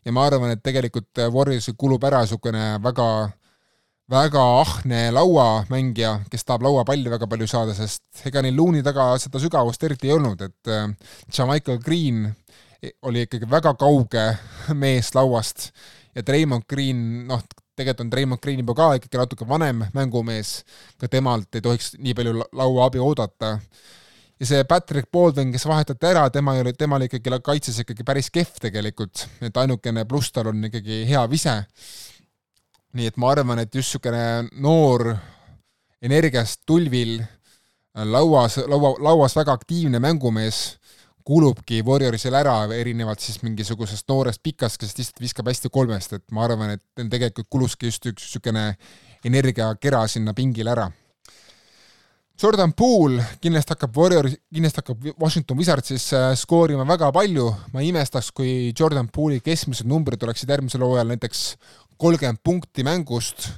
ja 0.05 0.11
ma 0.11 0.25
arvan, 0.27 0.51
et 0.51 0.63
tegelikult 0.63 1.21
Warriorsil 1.31 1.77
kulub 1.77 2.03
ära 2.03 2.23
niisugune 2.23 2.79
väga, 2.83 3.07
väga 4.11 4.43
ahne 4.59 5.05
lauamängija, 5.15 6.19
kes 6.31 6.45
tahab 6.45 6.67
lauapalli 6.67 7.09
väga 7.09 7.27
palju 7.27 7.47
saada, 7.47 7.75
sest 7.77 8.25
ega 8.27 8.43
neil 8.43 8.57
luuni 8.57 8.83
taga 8.83 9.13
seda 9.21 9.39
sügavust 9.39 9.83
eriti 9.83 10.11
ei 10.11 10.17
olnud, 10.17 10.41
et 10.41 10.71
äh, 10.71 10.87
Jamaica 11.37 11.77
Green 11.77 12.27
oli 13.07 13.23
ikkagi 13.23 13.47
väga 13.47 13.77
kauge 13.79 14.25
mees 14.75 15.13
lauast 15.15 15.69
ja 16.15 16.23
Draymond 16.25 16.67
Green, 16.69 17.25
noh, 17.27 17.41
tegelikult 17.75 18.05
on 18.05 18.11
Draymond 18.11 18.41
Green 18.41 18.61
juba 18.61 18.75
ka 18.77 18.87
ikkagi 18.99 19.19
natuke 19.19 19.47
vanem 19.49 19.83
mängumees, 19.95 20.61
ka 21.01 21.09
temalt 21.11 21.55
ei 21.55 21.65
tohiks 21.65 21.93
nii 21.97 22.15
palju 22.17 22.45
lauaabi 22.53 23.01
oodata. 23.01 23.57
Ja 24.39 24.49
see 24.49 24.63
Patrick 24.67 25.11
Baldwin, 25.13 25.51
kes 25.53 25.65
vahetati 25.69 26.09
ära, 26.09 26.25
tema 26.33 26.55
ei 26.57 26.63
ole, 26.63 26.73
temal 26.77 27.05
ikkagi 27.05 27.37
kaitses 27.43 27.79
ikkagi 27.83 28.05
päris 28.05 28.31
kehv 28.33 28.57
tegelikult, 28.61 29.27
et 29.41 29.57
ainukene 29.57 30.05
pluss 30.09 30.33
tal 30.33 30.49
on 30.51 30.65
ikkagi 30.69 31.03
hea 31.09 31.21
vise. 31.31 31.61
nii 32.93 33.07
et 33.09 33.15
ma 33.17 33.31
arvan, 33.33 33.57
et 33.57 33.73
just 33.73 33.95
niisugune 33.95 34.49
noor 34.61 35.15
energiast 36.03 36.61
tulvil 36.65 37.15
lauas, 38.05 38.57
laua, 38.67 38.93
lauas 39.01 39.35
väga 39.35 39.53
aktiivne 39.53 39.99
mängumees 39.99 40.59
kulubki 41.25 41.81
Warriorsile 41.85 42.39
ära, 42.39 42.55
erinevalt 42.75 43.23
siis 43.23 43.41
mingisugusest 43.43 44.07
noorest 44.11 44.43
pikast, 44.43 44.79
kes 44.81 44.97
lihtsalt 44.97 45.21
viskab 45.23 45.51
hästi 45.51 45.71
kolmest, 45.73 46.17
et 46.17 46.25
ma 46.35 46.43
arvan, 46.47 46.75
et 46.75 47.07
tegelikult 47.09 47.49
kuluski 47.51 47.91
just 47.91 48.05
üks 48.11 48.27
niisugune 48.27 48.73
energiakera 49.23 50.03
sinna 50.11 50.35
pingile 50.35 50.73
ära. 50.75 50.89
Jordan 52.41 52.73
Poole 52.73 53.21
kindlasti 53.41 53.75
hakkab 53.75 53.97
Warrior, 53.97 54.27
kindlasti 54.51 54.81
hakkab 54.81 55.05
Washington 55.21 55.57
Wizardsis 55.59 56.07
äh, 56.17 56.31
skoorima 56.35 56.83
väga 56.89 57.11
palju, 57.13 57.45
ma 57.71 57.83
imestaks, 57.85 58.31
kui 58.35 58.73
Jordan 58.73 59.07
Poole'i 59.13 59.43
keskmised 59.45 59.87
numbrid 59.87 60.23
oleksid 60.25 60.49
järgmisel 60.49 60.81
hooajal 60.83 61.13
näiteks 61.13 61.43
kolmkümmend 62.01 62.41
punkti 62.43 62.83
mängust, 62.83 63.51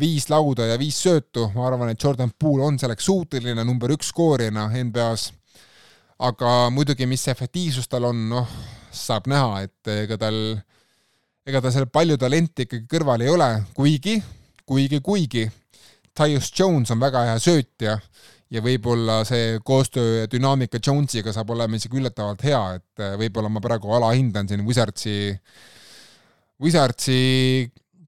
viis 0.00 0.30
lauda 0.32 0.66
ja 0.72 0.78
viis 0.80 0.96
söötu, 1.04 1.50
ma 1.54 1.68
arvan, 1.68 1.92
et 1.92 2.02
Jordan 2.02 2.32
Poole 2.38 2.64
on 2.64 2.80
selleks 2.80 3.06
suuteline 3.06 3.64
number 3.64 3.92
üks 3.94 4.10
skoorijana 4.10 4.70
NBA-s. 4.72 5.30
Aga 6.22 6.70
muidugi, 6.70 7.06
mis 7.10 7.26
efektiivsus 7.28 7.88
tal 7.90 8.10
on, 8.10 8.22
noh, 8.30 8.54
saab 8.94 9.26
näha, 9.30 9.64
et 9.66 9.92
ega 10.04 10.18
tal, 10.20 10.38
ega 11.46 11.60
tal 11.64 11.74
seal 11.74 11.90
palju 11.92 12.18
talenti 12.20 12.68
ikkagi 12.68 12.86
kõrval 12.90 13.24
ei 13.24 13.32
ole, 13.32 13.50
kuigi, 13.74 14.20
kuigi, 14.66 15.00
kuigi 15.04 15.44
Tyus 16.14 16.52
Jones 16.54 16.92
on 16.94 17.00
väga 17.02 17.24
hea 17.26 17.38
söötja 17.42 17.96
ja 18.54 18.62
võib-olla 18.62 19.22
see 19.26 19.58
koostöö 19.66 20.20
ja 20.20 20.30
dünaamika 20.30 20.78
Jonesiga 20.78 21.32
saab 21.34 21.50
olema 21.50 21.74
isegi 21.74 21.98
üllatavalt 21.98 22.44
hea, 22.46 22.62
et 22.78 23.04
võib-olla 23.18 23.50
ma 23.50 23.62
praegu 23.64 23.90
alahindan 23.96 24.48
siin 24.48 24.62
Wizardsi, 24.66 25.34
Wizardsi 26.62 27.18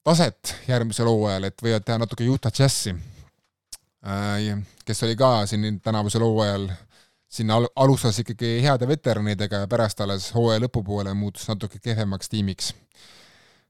taset 0.07 0.55
järgmisel 0.69 1.11
hooajal, 1.11 1.49
et 1.49 1.67
võivad 1.67 1.83
teha 1.83 1.99
natuke 1.99 2.29
Utah 2.31 2.55
Jazzi, 2.55 2.95
äh, 4.07 4.53
kes 4.87 5.03
oli 5.03 5.19
ka 5.19 5.41
siin 5.51 5.81
tänavusel 5.83 6.23
hooajal 6.23 6.71
siin 7.37 7.53
al-, 7.53 7.69
alustas 7.77 8.19
ikkagi 8.23 8.57
heade 8.65 8.89
veteranidega 8.89 9.65
ja 9.65 9.71
pärast 9.71 10.01
alles 10.01 10.31
hooaja 10.35 10.63
lõpupoole 10.65 11.15
muutus 11.15 11.49
natuke 11.51 11.81
kehvemaks 11.83 12.33
tiimiks. 12.33 12.73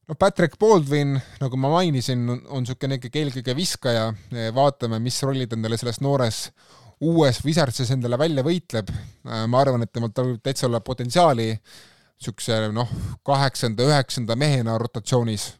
no 0.09 0.15
Patrick 0.15 0.59
Baldwin, 0.59 1.17
nagu 1.41 1.59
ma 1.61 1.73
mainisin, 1.79 2.25
on 2.31 2.65
niisugune 2.65 3.01
ikkagi 3.01 3.25
eelkõige 3.25 3.57
viskaja, 3.59 4.11
vaatame, 4.55 5.01
mis 5.03 5.19
rollid 5.23 5.53
endale 5.57 5.79
selles 5.81 6.01
noores 6.01 6.47
uues 7.01 7.43
Wizardsis 7.45 7.91
endale 7.93 8.19
välja 8.19 8.45
võitleb, 8.45 8.91
ma 9.25 9.61
arvan, 9.61 9.85
et 9.85 9.93
temalt 9.93 10.17
võib 10.17 10.41
täitsa 10.45 10.67
olla 10.69 10.81
potentsiaali 10.81 11.51
niisuguse 11.53 12.61
noh, 12.73 12.93
kaheksanda-üheksanda 13.27 14.37
mehena 14.41 14.79
rotatsioonis. 14.81 15.53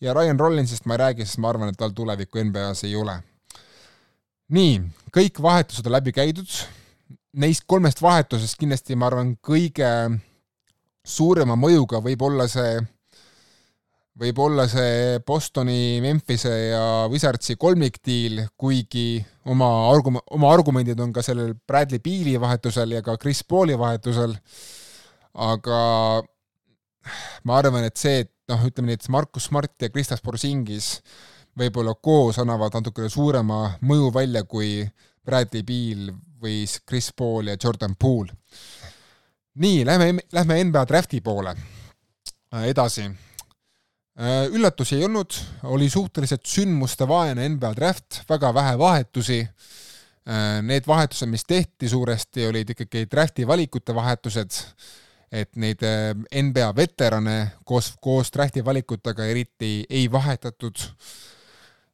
ja 0.00 0.14
Ryan 0.14 0.40
Rollinsist 0.40 0.86
ma 0.86 0.94
ei 0.94 1.02
räägi, 1.04 1.26
sest 1.26 1.38
ma 1.38 1.50
arvan, 1.52 1.68
et 1.68 1.76
tal 1.78 1.92
tulevikku 1.92 2.40
NBA-s 2.44 2.84
ei 2.88 2.96
ole. 2.96 3.18
nii, 4.48 4.80
kõik 5.12 5.42
vahetused 5.42 5.86
on 5.86 5.92
läbi 5.92 6.12
käidud, 6.12 6.48
neist 7.40 7.64
kolmest 7.66 8.02
vahetusest 8.02 8.58
kindlasti 8.60 8.96
ma 8.98 9.08
arvan, 9.08 9.36
kõige 9.40 9.88
suurema 11.02 11.56
mõjuga 11.58 12.02
võib 12.04 12.22
olla 12.28 12.48
see 12.50 12.80
võib 14.22 14.38
olla 14.44 14.66
see 14.68 15.20
Bostoni, 15.26 16.00
Memphise 16.04 16.52
ja 16.52 16.82
Wizardsi 17.10 17.56
kolmikdiil, 17.56 18.42
kuigi 18.60 19.22
oma 19.48 19.70
argu-, 19.88 20.20
oma 20.36 20.50
argumendid 20.52 21.00
on 21.00 21.14
ka 21.16 21.24
sellel 21.24 21.54
Bradley 21.56 22.02
Beali 22.04 22.36
vahetusel 22.40 22.92
ja 22.98 23.02
ka 23.04 23.16
Chris 23.20 23.40
Pauli 23.48 23.78
vahetusel, 23.78 24.36
aga 25.32 25.80
ma 27.48 27.58
arvan, 27.58 27.86
et 27.88 27.96
see, 27.96 28.26
et 28.26 28.32
noh, 28.52 28.66
ütleme 28.68 28.92
nii, 28.92 29.00
et 29.00 29.08
Markus 29.12 29.48
Smart 29.48 29.72
ja 29.80 29.88
Kristas 29.90 30.20
Borsingis 30.22 30.98
võib-olla 31.58 31.96
koos 31.96 32.38
annavad 32.40 32.76
natukene 32.76 33.08
suurema 33.12 33.78
mõju 33.84 34.12
välja 34.12 34.44
kui 34.48 34.82
Bradley 35.24 35.64
Beal 35.64 36.12
või 36.42 36.64
Chris 36.88 37.12
Paul 37.16 37.52
ja 37.52 37.56
Jordan 37.64 37.96
Poole. 37.98 38.32
nii, 39.54 39.84
lähme, 39.86 40.14
lähme 40.32 40.64
NBA 40.64 40.86
drafti 40.88 41.20
poole 41.20 41.56
edasi 42.66 43.10
Äh, 44.20 44.46
üllatusi 44.52 44.96
ei 44.96 45.04
olnud, 45.04 45.32
oli 45.64 45.86
suhteliselt 45.90 46.44
sündmustevaene 46.46 47.46
NBA 47.48 47.70
draft, 47.76 48.18
väga 48.28 48.50
vähe 48.54 48.74
vahetusi. 48.78 49.38
Äh, 50.28 50.58
need 50.62 50.84
vahetused, 50.86 51.30
mis 51.32 51.46
tehti 51.48 51.88
suuresti, 51.88 52.44
olid 52.46 52.74
ikkagi 52.74 53.06
drafti 53.10 53.46
valikute 53.48 53.94
vahetused, 53.96 54.58
et 55.32 55.56
neid 55.56 55.80
äh, 55.88 56.12
NBA 56.42 56.68
veterane 56.76 57.36
koos, 57.64 57.94
koos 58.04 58.28
drafti 58.34 58.64
valikutega 58.64 59.24
eriti 59.32 59.86
ei 59.88 60.04
vahetatud. 60.12 60.84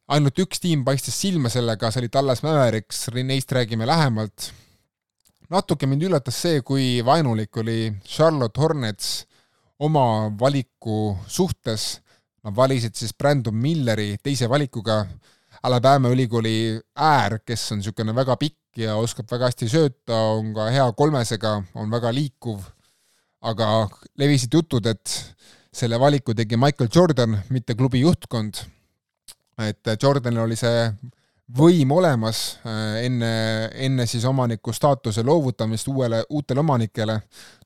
Ainult 0.09 0.41
üks 0.41 0.61
tiim 0.63 0.83
paistis 0.85 1.17
silma 1.21 1.51
sellega, 1.53 1.91
see 1.91 2.03
oli 2.03 2.09
Tallas 2.09 2.43
Mavericks, 2.43 3.07
neist 3.23 3.51
räägime 3.51 3.85
lähemalt. 3.87 4.51
natuke 5.49 5.87
mind 5.87 6.03
üllatas 6.09 6.41
see, 6.41 6.61
kui 6.61 6.99
vaenulik 7.05 7.57
oli 7.57 7.93
Charlotte 8.05 8.61
Hornets 8.61 9.25
oma 9.79 10.29
valiku 10.39 11.17
suhtes 11.27 11.99
Nad 12.43 12.55
valisid 12.55 12.95
siis 12.95 13.11
Brandon 13.17 13.55
Milleri 13.55 14.13
teise 14.23 14.47
valikuga, 14.49 15.03
Alabama 15.63 16.11
ülikooli 16.13 16.79
äär, 16.95 17.39
kes 17.43 17.65
on 17.73 17.81
niisugune 17.81 18.13
väga 18.15 18.37
pikk 18.39 18.79
ja 18.79 18.95
oskab 18.95 19.27
väga 19.31 19.49
hästi 19.49 19.67
sööta, 19.67 20.15
on 20.39 20.53
ka 20.55 20.69
hea 20.71 20.85
kolmesega, 20.95 21.57
on 21.75 21.91
väga 21.91 22.13
liikuv, 22.15 22.63
aga 23.43 23.89
levisid 24.19 24.55
jutud, 24.55 24.87
et 24.87 25.17
selle 25.75 25.99
valiku 25.99 26.33
tegi 26.35 26.55
Michael 26.55 26.87
Jordan, 26.95 27.35
mitte 27.51 27.75
klubi 27.75 28.05
juhtkond. 28.05 28.63
Et 29.59 29.95
Jordanil 30.01 30.43
oli 30.45 30.55
see 30.59 30.89
võim 31.57 31.91
olemas 31.91 32.59
äh, 32.63 33.05
enne, 33.05 33.31
enne 33.73 34.05
siis 34.07 34.25
omaniku 34.25 34.73
staatuse 34.73 35.23
loovutamist 35.25 35.87
uuele, 35.87 36.23
uutele 36.29 36.61
omanikele. 36.61 37.19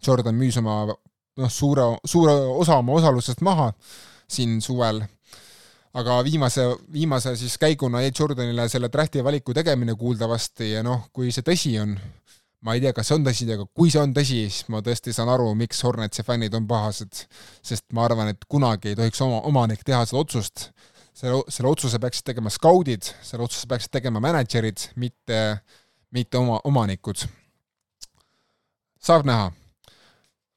Jordan 0.07 0.35
müüs 0.39 0.57
oma 0.61 0.85
noh, 0.87 1.49
suure, 1.51 1.89
suure 2.05 2.33
osa 2.33 2.77
oma 2.79 2.95
osalusest 2.99 3.41
maha 3.41 3.71
siin 4.29 4.61
suvel. 4.61 5.03
aga 5.93 6.23
viimase, 6.25 6.63
viimase 6.93 7.35
siis 7.37 7.57
käiguna 7.61 8.01
jäi 8.01 8.11
Jordanile 8.19 8.65
selle 8.69 8.89
drafti 8.91 9.23
valiku 9.23 9.53
tegemine 9.53 9.93
kuuldavasti 9.95 10.71
ja 10.71 10.81
noh, 10.83 11.09
kui 11.13 11.29
see 11.31 11.45
tõsi 11.45 11.75
on, 11.81 11.93
ma 12.65 12.73
ei 12.73 12.81
tea, 12.81 12.93
kas 12.97 13.11
see 13.11 13.17
on 13.19 13.27
tõsi, 13.27 13.45
aga 13.53 13.67
kui 13.77 13.91
see 13.93 14.01
on 14.01 14.15
tõsi, 14.15 14.39
siis 14.49 14.71
ma 14.73 14.81
tõesti 14.81 15.13
saan 15.13 15.29
aru, 15.29 15.51
miks 15.59 15.83
Hornetsi 15.85 16.25
fännid 16.25 16.55
on 16.57 16.65
pahased. 16.67 17.27
sest 17.61 17.85
ma 17.93 18.07
arvan, 18.07 18.31
et 18.33 18.45
kunagi 18.49 18.93
ei 18.93 18.97
tohiks 18.97 19.21
oma, 19.21 19.43
omanik 19.49 19.83
teha 19.85 20.01
seda 20.09 20.23
otsust. 20.23 20.71
Selle, 21.13 21.43
selle 21.49 21.69
otsuse 21.69 21.99
peaksid 21.99 22.31
tegema 22.31 22.51
skaudid, 22.53 23.09
selle 23.21 23.45
otsuse 23.45 23.69
peaksid 23.69 23.93
tegema 23.93 24.21
mänedžerid, 24.23 24.89
mitte, 24.95 25.41
mitte 26.11 26.37
oma, 26.37 26.59
omanikud. 26.63 27.25
saab 29.03 29.25
näha 29.27 29.51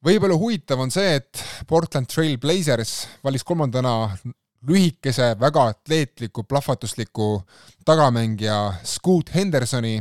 võib-olla 0.07 0.37
huvitav 0.39 0.81
on 0.83 0.93
see, 0.95 1.17
et 1.19 1.43
Portland 1.69 2.09
Trail 2.11 2.37
Blazers 2.39 3.07
valis 3.25 3.45
kolmandana 3.47 3.95
lühikese, 4.67 5.35
väga 5.41 5.69
atleetliku, 5.73 6.45
plahvatusliku 6.49 7.31
tagamängija 7.87 8.59
Scoot 8.87 9.31
Hendersoni, 9.35 9.99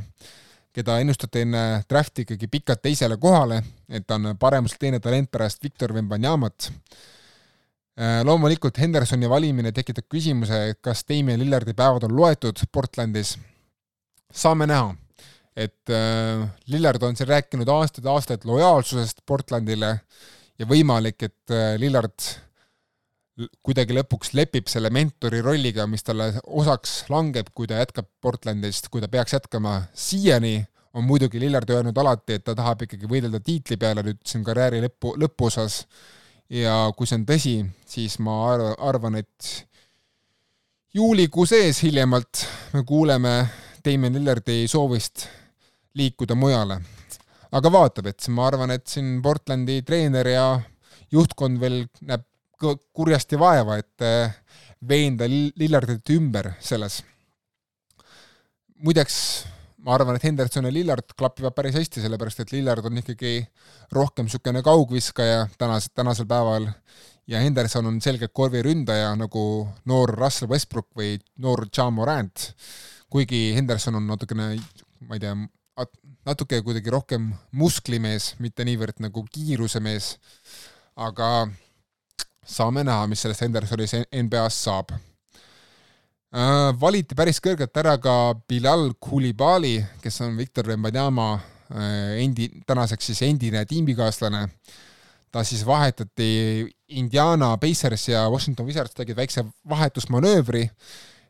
keda 0.76 1.00
ennustati 1.00 1.46
enne 1.46 1.66
drafti 1.90 2.26
ikkagi 2.26 2.50
pikalt 2.52 2.82
teisele 2.84 3.18
kohale, 3.22 3.62
et 3.90 4.08
ta 4.08 4.18
on 4.20 4.34
paremuselt 4.40 4.82
teine 4.82 5.00
talent 5.00 5.32
pärast 5.32 5.64
Victor 5.64 5.94
Wembanyamat. 5.96 6.72
Loomulikult 7.96 8.76
Hendersoni 8.76 9.30
valimine 9.32 9.72
tekitab 9.72 10.10
küsimuse, 10.12 10.58
et 10.74 10.82
kas 10.84 11.06
Damien 11.08 11.40
Lillardi 11.40 11.72
päevad 11.72 12.04
on 12.04 12.16
loetud 12.18 12.60
Portlandis. 12.72 13.38
saame 14.36 14.68
näha 14.68 14.90
et 15.56 15.90
äh, 15.90 16.48
Lillard 16.68 17.04
on 17.08 17.16
siin 17.16 17.30
rääkinud 17.32 17.70
aastaid-aastaid 17.72 18.44
lojaalsusest 18.46 19.24
Portlandile 19.26 19.94
ja 20.60 20.68
võimalik, 20.68 21.24
et 21.24 21.54
äh, 21.56 21.76
Lillard 21.80 22.28
kuidagi 23.64 23.96
lõpuks 23.96 24.32
lepib 24.36 24.70
selle 24.72 24.90
mentori 24.96 25.42
rolliga, 25.44 25.88
mis 25.92 26.04
talle 26.08 26.30
osaks 26.46 27.02
langeb, 27.12 27.50
kui 27.56 27.68
ta 27.68 27.82
jätkab 27.82 28.08
Portlandist, 28.24 28.88
kui 28.92 29.04
ta 29.04 29.10
peaks 29.12 29.36
jätkama 29.36 29.82
siiani, 29.92 30.62
on 30.96 31.04
muidugi 31.04 31.42
Lillard 31.44 31.72
öelnud 31.72 31.98
alati, 32.00 32.38
et 32.38 32.46
ta 32.48 32.56
tahab 32.56 32.86
ikkagi 32.86 33.10
võidelda 33.12 33.42
tiitli 33.44 33.76
peale 33.80 34.04
nüüd 34.08 34.22
siin 34.28 34.44
karjääri 34.48 34.80
lõpu, 34.86 35.16
lõpuosas. 35.20 35.82
Ja 36.50 36.76
kui 36.98 37.08
see 37.08 37.20
on 37.20 37.26
tõsi, 37.28 37.56
siis 37.90 38.18
ma 38.24 38.36
arvan, 38.52 39.18
et 39.22 39.50
juulikuu 40.94 41.46
sees 41.50 41.82
hiljemalt 41.84 42.46
me 42.74 42.84
kuuleme 42.88 43.34
Damien 43.86 44.14
Lillardi 44.14 44.66
soovist 44.68 45.28
liikuda 45.96 46.36
mujale. 46.36 46.80
aga 47.52 47.72
vaatab, 47.72 48.08
et 48.12 48.28
ma 48.30 48.48
arvan, 48.48 48.72
et 48.72 48.88
siin 48.88 49.22
Portlandi 49.24 49.82
treener 49.88 50.28
ja 50.28 50.46
juhtkond 51.12 51.60
veel 51.60 51.86
näeb 52.02 52.26
kurjasti 52.94 53.40
vaeva, 53.40 53.78
et 53.78 54.02
eh, 54.02 54.34
veenda 54.88 55.28
Lillardit 55.30 56.10
ümber 56.16 56.54
selles. 56.60 57.04
muideks 58.76 59.18
ma 59.86 59.94
arvan, 59.94 60.18
et 60.18 60.26
Henderson 60.26 60.66
ja 60.66 60.74
Lillard 60.74 61.14
klapivad 61.18 61.54
päris 61.56 61.76
hästi, 61.78 62.02
sellepärast 62.04 62.42
et 62.42 62.54
Lillard 62.56 62.86
on 62.90 62.98
ikkagi 63.02 63.38
rohkem 63.94 64.26
niisugune 64.26 64.64
kaugviskaja 64.66 65.46
tänas, 65.62 65.92
tänasel 65.94 66.28
päeval. 66.30 66.68
Ja 67.28 67.40
Henderson 67.42 67.86
on 67.90 68.02
selgelt 68.02 68.34
korviründaja 68.34 69.16
nagu 69.18 69.44
noor 69.90 70.14
Russell 70.14 70.50
Westbrook 70.50 70.92
või 70.98 71.16
noor 71.42 71.66
Ja 71.78 71.88
Morant, 71.90 72.52
kuigi 73.10 73.56
Henderson 73.56 73.98
on 73.98 74.06
natukene, 74.10 74.52
ma 75.06 75.18
ei 75.18 75.24
tea, 75.24 75.34
natuke 76.26 76.62
kuidagi 76.66 76.94
rohkem 76.94 77.32
musklimees, 77.58 78.36
mitte 78.40 78.66
niivõrd 78.66 79.02
nagu 79.04 79.26
kiirusemees, 79.32 80.16
aga 80.96 81.48
saame 82.46 82.86
näha, 82.86 83.10
mis 83.10 83.26
sellest 83.26 83.46
Hendersonist 83.46 84.06
NBA-s 84.14 84.64
saab. 84.68 84.94
Valiti 86.82 87.16
päris 87.16 87.40
kõrgelt 87.40 87.78
ära 87.80 87.96
ka 88.02 88.36
Bilal 88.50 88.90
Koulibaly, 89.00 89.78
kes 90.04 90.22
on 90.26 90.36
Victor 90.36 90.68
Wembanyama 90.68 91.34
äh, 91.36 92.18
endi, 92.24 92.50
tänaseks 92.68 93.12
siis 93.12 93.22
endine 93.24 93.66
tiimikaaslane. 93.66 94.48
ta 95.32 95.44
siis 95.44 95.66
vahetati 95.66 96.66
Indiana 96.88 97.58
Pacers 97.58 98.08
ja 98.08 98.30
Washington 98.30 98.66
Wizards 98.66 98.94
tegid 98.94 99.18
väikse 99.18 99.46
vahetusmanöövri 99.70 100.64
äh, 100.64 100.72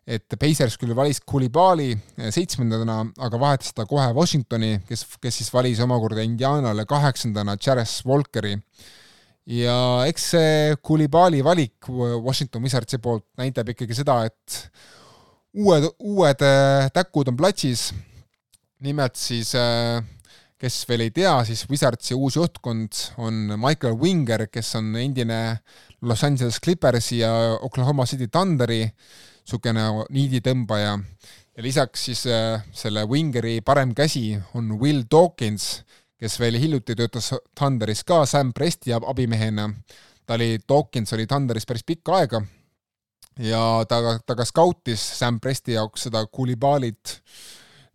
et 0.06 0.38
Pacers 0.40 0.78
küll 0.78 0.94
valis 0.98 1.20
Koulibaly 1.26 1.92
eh, 1.94 2.30
seitsmendana, 2.34 3.02
aga 3.26 3.40
vahetas 3.42 3.74
ta 3.76 3.88
kohe 3.90 4.12
Washingtoni, 4.14 4.78
kes, 4.88 5.06
kes 5.22 5.42
siis 5.42 5.50
valis 5.54 5.82
omakorda 5.84 6.24
Indianale 6.26 6.86
kaheksandana 6.90 7.58
Jarres 7.62 7.98
Walkeri. 8.06 8.56
Ja 9.46 9.78
eks 10.10 10.30
see 10.34 10.76
Koulibaly 10.82 11.44
valik 11.46 11.90
Washington 11.90 12.66
Wizardsi 12.66 13.00
poolt 13.02 13.28
näitab 13.38 13.70
ikkagi 13.74 13.98
seda, 13.98 14.24
et 14.26 14.60
uued, 15.56 15.88
uued 16.00 16.44
eh, 16.46 16.90
täkud 16.94 17.30
on 17.32 17.38
platsis, 17.40 17.92
nimelt 18.86 19.16
siis 19.20 19.54
eh, 19.60 20.02
kes 20.60 20.82
veel 20.90 21.06
ei 21.06 21.14
tea, 21.14 21.34
siis 21.48 21.66
Wizardsi 21.70 22.18
uus 22.18 22.40
juhtkond 22.40 23.02
on 23.22 23.54
Michael 23.60 23.98
Winger, 24.02 24.48
kes 24.52 24.76
on 24.80 24.96
endine 25.00 25.40
Los 26.02 26.24
Angeles 26.24 26.60
Clippersi 26.62 27.22
ja 27.22 27.32
Oklahoma 27.62 28.06
City 28.10 28.28
Thunderi 28.32 28.84
niisugune 29.46 30.08
niiditõmbaja. 30.10 30.96
Ja 31.56 31.64
lisaks 31.64 32.08
siis 32.08 32.26
äh, 32.28 32.64
selle 32.76 33.06
Wingeri 33.08 33.60
parem 33.62 33.94
käsi 33.96 34.34
on 34.58 34.74
Will 34.82 35.04
Dawkins, 35.12 35.86
kes 36.20 36.40
veel 36.40 36.60
hiljuti 36.60 36.96
töötas 36.96 37.34
Thunderis 37.58 38.04
ka 38.08 38.26
Sam 38.26 38.54
Presti 38.54 38.94
abimehena. 38.94 39.70
ta 40.26 40.34
oli, 40.34 40.58
Dawkins 40.70 41.14
oli 41.14 41.28
Thunderis 41.28 41.66
päris 41.66 41.84
pikka 41.84 42.16
aega 42.16 42.42
ja 43.40 43.84
ta, 43.88 44.20
ta 44.26 44.36
ka 44.36 44.46
skautis 44.46 45.04
Sam 45.20 45.40
Presti 45.40 45.76
jaoks 45.76 46.08
seda 46.08 46.26
Kulibalit. 46.26 47.20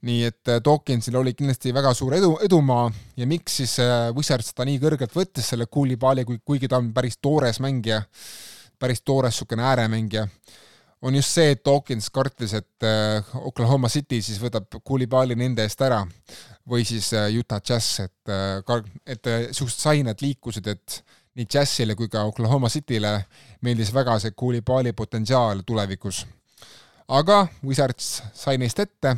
nii 0.00 0.22
et 0.24 0.48
äh, 0.48 0.62
Dawkinsil 0.64 1.16
oli 1.16 1.34
kindlasti 1.36 1.74
väga 1.76 1.90
suur 1.92 2.14
edu, 2.16 2.38
edumaa 2.40 2.86
ja 3.16 3.26
miks 3.26 3.56
siis 3.60 3.74
äh, 3.84 4.08
Wizards 4.16 4.54
ta 4.56 4.64
nii 4.64 4.78
kõrgelt 4.80 5.12
võttis 5.12 5.50
selle 5.52 5.66
Kulibali, 5.66 6.24
kuigi 6.24 6.68
ta 6.68 6.78
on 6.80 6.88
päris 6.96 7.18
toores 7.20 7.60
mängija, 7.60 8.00
päris 8.80 9.02
toores 9.04 9.34
niisugune 9.34 9.66
ääremängija 9.68 10.24
on 11.02 11.14
just 11.14 11.32
see, 11.32 11.52
et 11.52 11.60
Dawkins 11.64 12.08
kartis, 12.10 12.54
et 12.54 12.84
äh, 12.84 13.36
Oklahoma 13.44 13.88
City 13.88 14.22
siis 14.22 14.40
võtab 14.40 14.80
Kulibali 14.84 15.36
nende 15.36 15.64
eest 15.68 15.80
ära 15.84 16.00
või 16.70 16.84
siis 16.86 17.12
äh, 17.16 17.28
Utah 17.38 17.62
Jazz, 17.68 18.00
et, 18.06 18.30
äh, 18.30 18.84
et 19.06 19.30
niisugused 19.30 19.82
sainad 19.82 20.22
liikusid, 20.22 20.66
et 20.70 21.00
nii 21.38 21.46
Jazzile 21.54 21.94
kui 21.98 22.10
ka 22.10 22.24
Oklahoma 22.26 22.68
Cityle 22.68 23.14
meeldis 23.62 23.92
väga 23.94 24.18
see 24.18 24.34
Kulibali 24.36 24.92
potentsiaal 24.92 25.62
tulevikus. 25.66 26.26
aga 27.08 27.46
Wizards 27.66 28.22
sai 28.34 28.58
neist 28.58 28.78
ette 28.78 29.16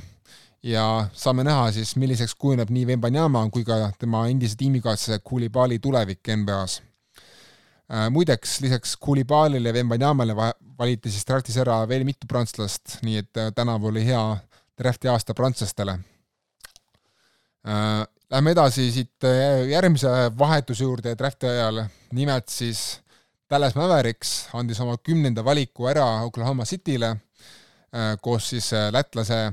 ja 0.62 1.08
saame 1.12 1.44
näha 1.44 1.72
siis, 1.72 1.96
milliseks 1.96 2.34
kujuneb 2.34 2.70
nii 2.70 2.86
Vembanyama 2.86 3.48
kui 3.50 3.64
ka 3.64 3.90
tema 3.98 4.26
endise 4.28 4.56
tiimikaaslase 4.56 5.20
Kulibali 5.24 5.78
tulevik 5.78 6.28
NBA-s 6.36 6.80
Äh, 7.92 8.10
muideks, 8.10 8.60
lisaks 8.60 8.96
Kulibalile 8.96 9.68
ja 9.68 9.74
Vembanyamale 9.74 10.34
valiti 10.78 11.10
siis 11.12 11.26
draftis 11.28 11.58
ära 11.60 11.82
veel 11.88 12.06
mitu 12.08 12.24
prantslast, 12.28 13.02
nii 13.04 13.18
et 13.20 13.36
äh, 13.36 13.50
tänavu 13.52 13.90
oli 13.90 14.04
hea 14.06 14.22
drafti 14.80 15.10
aasta 15.12 15.34
prantslastele. 15.36 15.98
Äh, 17.62 18.02
lähme 18.30 18.54
edasi 18.56 18.88
siit 18.92 19.26
järgmise 19.70 20.08
vahetuse 20.38 20.84
juurde 20.84 21.14
drafti 21.18 21.46
ajal, 21.46 21.84
nimelt 22.12 22.48
siis 22.48 23.02
Dallas 23.50 23.76
Mavericks 23.76 24.48
andis 24.56 24.80
oma 24.80 24.96
kümnenda 24.98 25.44
valiku 25.44 25.86
ära 25.90 26.06
Oklahoma 26.24 26.64
Cityle 26.64 27.16
koos 28.24 28.46
siis 28.48 28.70
lätlase 28.72 29.52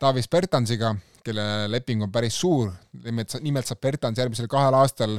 Davis 0.00 0.26
Bertansiga, 0.28 0.90
kelle 1.24 1.44
leping 1.70 2.02
on 2.04 2.12
päris 2.12 2.36
suur, 2.40 2.70
nimelt, 3.04 3.32
nimelt 3.42 3.68
saab 3.68 3.80
Bertans 3.82 4.18
järgmisel 4.20 4.48
kahel 4.50 4.76
aastal 4.76 5.16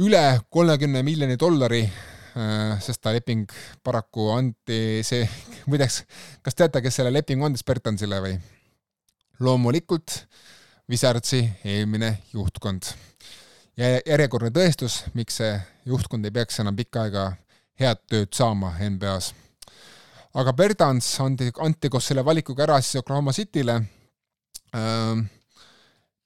üle 0.00 0.22
kolmekümne 0.48 1.02
miljoni 1.04 1.36
dollari, 1.40 1.82
äh, 1.84 2.78
sest 2.82 3.02
ta 3.04 3.12
leping 3.14 3.50
paraku 3.84 4.30
anti, 4.34 5.02
see, 5.06 5.26
muideks, 5.70 6.02
kas 6.46 6.56
teate, 6.56 6.82
kes 6.84 7.00
selle 7.00 7.12
lepingu 7.12 7.48
andis 7.48 7.66
Bertansile 7.66 8.22
või? 8.24 8.38
loomulikult 9.40 10.18
Wizardsi 10.90 11.44
eelmine 11.64 12.16
juhtkond. 12.32 12.82
ja 13.76 13.92
järjekordne 14.06 14.50
tõestus, 14.50 15.04
miks 15.14 15.38
see 15.38 15.52
juhtkond 15.86 16.26
ei 16.26 16.34
peaks 16.34 16.58
enam 16.60 16.76
pikka 16.76 17.06
aega 17.06 17.26
head 17.80 18.00
tööd 18.10 18.34
saama 18.34 18.72
NBA-s. 18.82 19.34
aga 20.34 20.52
Bertans 20.52 21.12
anti, 21.22 21.52
anti 21.58 21.88
koos 21.88 22.10
selle 22.10 22.24
valikuga 22.26 22.66
ära 22.66 22.80
siis 22.82 22.98
Oklahoma 23.02 23.32
Cityle 23.32 23.76
äh, 24.74 25.22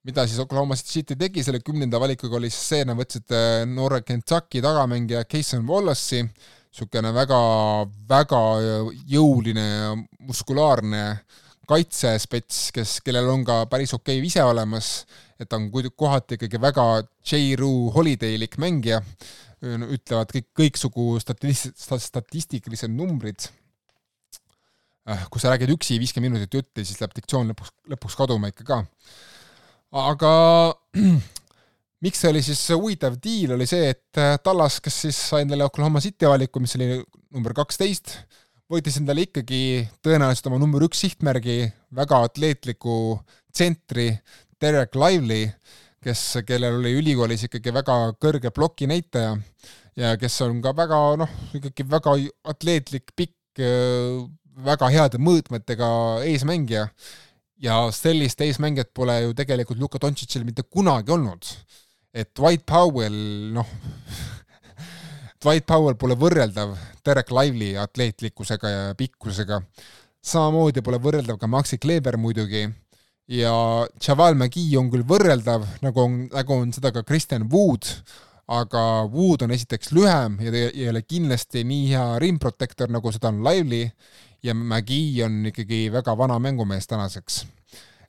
mida 0.05 0.27
siis 0.27 0.41
Oklahoma 0.41 0.77
City 0.77 1.17
tegi 1.17 1.45
selle 1.45 1.61
kümnenda 1.65 2.01
valikuga, 2.01 2.37
oli 2.37 2.51
siis 2.53 2.69
see, 2.73 2.89
nad 2.89 2.97
võtsid 2.99 3.37
äh, 3.37 3.63
noore 3.69 4.03
Kentucky 4.05 4.65
tagamängija 4.65 5.25
Cason 5.29 5.65
Wallace'i, 5.69 6.25
niisugune 6.25 7.13
väga, 7.15 7.39
väga 8.09 8.43
jõuline 9.13 9.65
ja 9.65 9.95
muskulaarne 10.27 11.05
kaitsespets, 11.69 12.69
kes, 12.75 12.99
kellel 13.05 13.29
on 13.33 13.45
ka 13.47 13.63
päris 13.71 13.95
okei 13.97 14.19
okay 14.19 14.25
vise 14.25 14.45
olemas, 14.45 15.05
et 15.41 15.49
ta 15.49 15.59
on 15.59 15.71
kohati 15.71 16.39
ikkagi 16.39 16.61
väga 16.61 16.87
J-Roo 17.25 17.91
Holidaylik 17.95 18.59
mängija, 18.63 19.01
ütlevad 19.65 20.33
kõik, 20.35 20.49
kõiksugu 20.57 21.19
statist-, 21.23 21.73
statistikalised 21.81 22.93
numbrid. 22.93 23.49
Äh, 25.05 25.27
kui 25.29 25.41
sa 25.41 25.53
räägid 25.53 25.73
üksi 25.75 25.99
viiskümmend 26.01 26.33
minutit 26.33 26.55
jutti, 26.57 26.85
siis 26.85 27.01
läheb 27.01 27.13
diktsioon 27.17 27.51
lõpuks, 27.53 27.73
lõpuks 27.93 28.17
kaduma 28.17 28.49
ikka 28.49 28.65
ka. 28.69 28.79
Aga 30.05 30.31
miks 32.05 32.23
see 32.23 32.31
oli 32.33 32.41
siis 32.45 32.63
huvitav 32.73 33.19
diil, 33.23 33.53
oli 33.57 33.67
see, 33.69 33.93
et 33.93 34.23
Tallas, 34.45 34.81
kes 34.85 35.03
siis 35.07 35.19
sai 35.31 35.45
endale 35.45 35.67
Oklahoma 35.69 36.01
City 36.05 36.29
valiku, 36.29 36.63
mis 36.65 36.77
oli 36.79 36.89
number 37.35 37.53
kaksteist, 37.57 38.17
võitis 38.71 38.97
endale 39.01 39.27
ikkagi 39.27 39.85
tõenäoliselt 40.05 40.49
oma 40.51 40.61
number 40.63 40.85
üks 40.87 41.03
sihtmärgi, 41.05 41.69
väga 41.95 42.23
atleetliku 42.29 42.97
tsentri 43.53 44.11
Derek 44.61 44.97
Lively, 44.97 45.49
kes, 46.05 46.23
kellel 46.47 46.81
oli 46.81 46.95
ülikoolis 46.99 47.47
ikkagi 47.49 47.73
väga 47.75 47.99
kõrge 48.21 48.53
ploki 48.55 48.89
näitaja 48.89 49.35
ja 50.01 50.15
kes 50.21 50.41
on 50.47 50.61
ka 50.65 50.75
väga 50.77 51.01
noh, 51.21 51.37
ikkagi 51.57 51.87
väga 51.89 52.17
atleetlik, 52.55 53.13
pikk, 53.17 53.63
väga 54.65 54.91
heade 54.93 55.21
mõõtmetega 55.23 55.89
eesmängija 56.31 56.89
ja 57.65 57.79
sellist 57.95 58.41
eesmängijat 58.45 58.93
pole 58.97 59.21
ju 59.27 59.35
tegelikult 59.37 59.81
Luka 59.81 60.01
Dontšitšil 60.03 60.45
mitte 60.47 60.65
kunagi 60.67 61.15
olnud. 61.15 61.45
et 62.15 62.31
Dwight 62.37 62.63
Powell, 62.67 63.51
noh 63.55 63.67
Dwight 65.45 65.67
Powell 65.69 65.99
pole 66.01 66.17
võrreldav 66.17 66.73
Derek 67.05 67.31
Lively 67.35 67.75
atleetlikkusega 67.77 68.71
ja 68.71 68.83
pikkusega, 68.99 69.61
samamoodi 70.25 70.83
pole 70.85 70.99
võrreldav 71.05 71.39
ka 71.41 71.51
Maxi 71.51 71.79
Kleber 71.79 72.17
muidugi, 72.21 72.65
ja 73.29 73.55
Javal 74.01 74.39
McGee 74.39 74.79
on 74.81 74.89
küll 74.93 75.05
võrreldav, 75.07 75.67
nagu 75.85 76.05
on, 76.05 76.23
nagu 76.33 76.57
on 76.57 76.73
seda 76.73 76.95
ka 76.95 77.05
Kristjan 77.05 77.45
Wood, 77.53 77.91
aga 78.55 79.05
Wood 79.13 79.45
on 79.45 79.53
esiteks 79.53 79.93
lühem 79.97 80.41
ja 80.45 80.53
ei 80.67 80.89
ole 80.89 81.05
kindlasti 81.05 81.65
nii 81.65 81.93
hea 81.93 82.07
rim 82.25 82.41
protector, 82.41 82.89
nagu 82.93 83.13
seda 83.13 83.31
on 83.33 83.45
Lively. 83.45 83.89
Ja 84.45 84.53
McGee 84.53 85.25
on 85.25 85.39
ikkagi 85.49 85.87
väga 85.89 86.13
vana 86.21 86.35
mängumees 86.37 86.85
tänaseks 86.85 87.39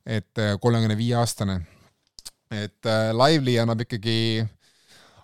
et 0.05 0.37
äh, 0.37 0.55
kolmekümne 0.61 0.97
viie 0.97 1.15
aastane. 1.17 1.61
et 2.51 2.85
äh, 2.85 3.09
Lively 3.11 3.57
annab 3.59 3.81
ikkagi, 3.81 4.45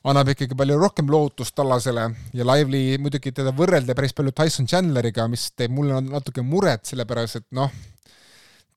annab 0.10 0.32
ikkagi 0.34 0.58
palju 0.58 0.78
rohkem 0.82 1.10
lootust 1.14 1.54
Tallasele 1.58 2.08
ja 2.34 2.46
Lively 2.48 2.98
muidugi 3.02 3.34
teda 3.38 3.54
võrrelda 3.54 3.94
päris 3.98 4.16
palju 4.18 4.34
Tyson 4.38 4.70
Chandleriga, 4.70 5.28
mis 5.30 5.52
teeb 5.54 5.74
mulle 5.76 6.00
natuke 6.08 6.44
muret, 6.46 6.88
sellepärast 6.90 7.42
et 7.42 7.48
noh, 7.58 7.70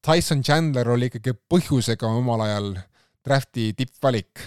Tyson 0.04 0.42
Chandler 0.44 0.90
oli 0.92 1.08
ikkagi 1.08 1.32
põhjusega 1.48 2.10
omal 2.10 2.44
ajal 2.44 2.74
drafti 3.24 3.70
tippvalik. 3.76 4.42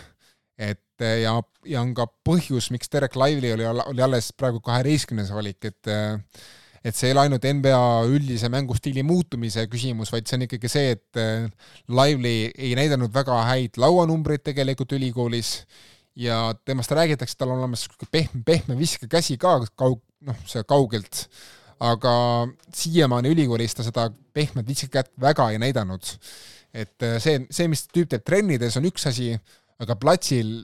et 0.57 1.01
äh, 1.01 1.23
ja, 1.23 1.33
ja 1.65 1.81
on 1.81 1.95
ka 1.97 2.07
põhjus, 2.25 2.69
miks 2.73 2.89
Derek 2.93 3.17
Lively 3.17 3.51
oli, 3.53 3.65
oli 3.65 4.01
alles 4.01 4.31
praegu 4.33 4.61
kaheteistkümnes 4.61 5.33
valik, 5.33 5.65
et 5.65 5.93
et 6.87 6.95
see 6.95 7.09
ei 7.09 7.13
ole 7.15 7.25
ainult 7.25 7.43
NBA 7.43 7.81
üldise 8.13 8.47
mängustiili 8.53 9.01
muutumise 9.03 9.65
küsimus, 9.67 10.11
vaid 10.13 10.29
see 10.29 10.37
on 10.37 10.45
ikkagi 10.45 10.69
see, 10.71 10.93
et 10.93 11.19
äh, 11.19 11.49
Lively 11.89 12.51
ei 12.53 12.75
näidanud 12.77 13.13
väga 13.13 13.41
häid 13.49 13.81
lauanumbreid 13.81 14.45
tegelikult 14.45 14.93
ülikoolis 14.95 15.63
ja 16.17 16.37
temast 16.65 16.91
räägitakse, 16.91 17.37
tal 17.37 17.53
on 17.53 17.61
olemas 17.61 17.85
pehme, 18.11 18.41
pehme 18.45 18.77
viskekäsi 18.77 19.37
ka 19.37 19.59
kaug-, 19.77 20.03
noh, 20.25 20.37
see 20.49 20.63
kaugelt, 20.65 21.27
aga 21.79 22.13
siiamaani 22.73 23.35
ülikoolis 23.35 23.77
ta 23.77 23.85
seda 23.85 24.09
pehmet 24.33 24.67
viskekätt 24.67 25.11
väga 25.21 25.51
ei 25.53 25.61
näidanud. 25.61 26.17
et 26.73 27.03
äh, 27.03 27.17
see, 27.21 27.45
see, 27.51 27.67
mis 27.69 27.85
tüüp 27.93 28.09
teeb 28.09 28.25
trennides, 28.25 28.75
on 28.77 28.85
üks 28.89 29.07
asi, 29.09 29.31
aga 29.79 29.95
platsil 29.95 30.59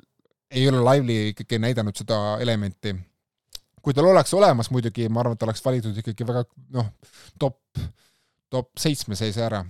ei 0.53 0.67
ole 0.69 0.81
Lively 0.83 1.33
ikkagi 1.33 1.57
näidanud 1.61 1.97
seda 1.97 2.37
elementi 2.41 2.93
kui 3.83 3.93
tal 3.93 4.07
oleks 4.07 4.33
olemas 4.33 4.71
muidugi, 4.71 5.09
ma 5.11 5.21
arvan, 5.21 5.35
et 5.35 5.43
oleks 5.43 5.63
valitud 5.65 5.97
ikkagi 5.99 6.27
väga 6.27 6.45
noh, 6.75 6.89
top, 7.39 7.59
top 8.53 8.71
seitsme 8.79 9.17
sees 9.19 9.37
ära. 9.43 9.63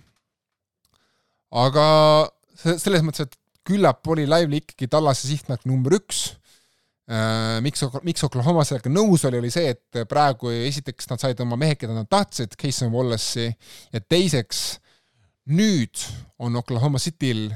aga 1.64 1.86
selles 2.62 3.02
mõttes, 3.06 3.26
et 3.26 3.40
küllap 3.68 4.08
oli 4.12 4.28
Lively 4.28 4.62
ikkagi 4.64 4.90
Tallase 4.92 5.28
sihtmärk 5.30 5.68
number 5.70 5.96
üks. 5.98 6.34
Äh, 7.10 7.60
miks, 7.64 7.84
miks 8.08 8.24
Oklahoma 8.24 8.64
sellega 8.68 8.92
nõus 8.92 9.26
oli, 9.28 9.42
oli 9.42 9.52
see, 9.52 9.74
et 9.74 10.04
praegu 10.10 10.54
esiteks 10.56 11.10
nad 11.12 11.20
said 11.20 11.42
oma 11.44 11.58
mehed, 11.60 11.82
keda 11.82 11.96
nad 11.98 12.08
tahtsid, 12.12 12.56
Cason 12.60 12.94
Wallace'i, 12.94 13.50
ja 13.92 14.00
teiseks 14.00 14.64
nüüd 15.52 16.00
on 16.40 16.56
Oklahoma 16.56 17.02
Cityl 17.04 17.50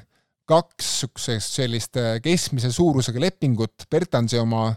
kaks 0.47 0.85
niisugusest 0.87 1.57
sellist 1.59 1.97
äh, 1.99 2.17
keskmise 2.23 2.71
suurusega 2.71 3.19
lepingut, 3.19 3.87
Bertansi 3.91 4.39
oma 4.39 4.69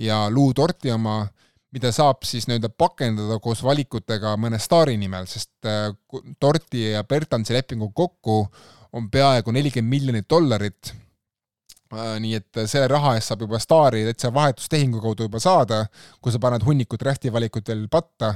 ja 0.00 0.26
Lou 0.32 0.54
Torti 0.56 0.90
oma, 0.92 1.20
mida 1.74 1.92
saab 1.92 2.24
siis 2.24 2.46
nii-öelda 2.48 2.70
pakendada 2.72 3.36
koos 3.44 3.60
valikutega 3.64 4.32
mõne 4.40 4.60
staari 4.60 4.96
nimel, 5.00 5.28
sest 5.28 5.68
äh, 5.68 5.92
Torti 6.40 6.88
ja 6.94 7.04
Bertansi 7.04 7.56
lepingu 7.56 7.90
kokku 7.92 8.40
on 8.92 9.10
peaaegu 9.10 9.52
nelikümmend 9.52 9.90
miljonit 9.90 10.30
dollarit. 10.30 10.94
Äh, 11.92 12.16
nii 12.20 12.34
et 12.36 12.64
selle 12.68 12.88
raha 12.88 13.14
eest 13.16 13.32
saab 13.32 13.46
juba 13.46 13.60
staari 13.62 14.04
täitsa 14.04 14.32
vahetustehingu 14.34 15.00
kaudu 15.00 15.28
juba 15.28 15.40
saada, 15.40 15.86
kui 16.20 16.32
sa 16.32 16.40
paned 16.42 16.66
hunniku 16.66 16.98
drafti 17.00 17.32
valikut 17.32 17.68
veel 17.72 17.86
patta 17.88 18.34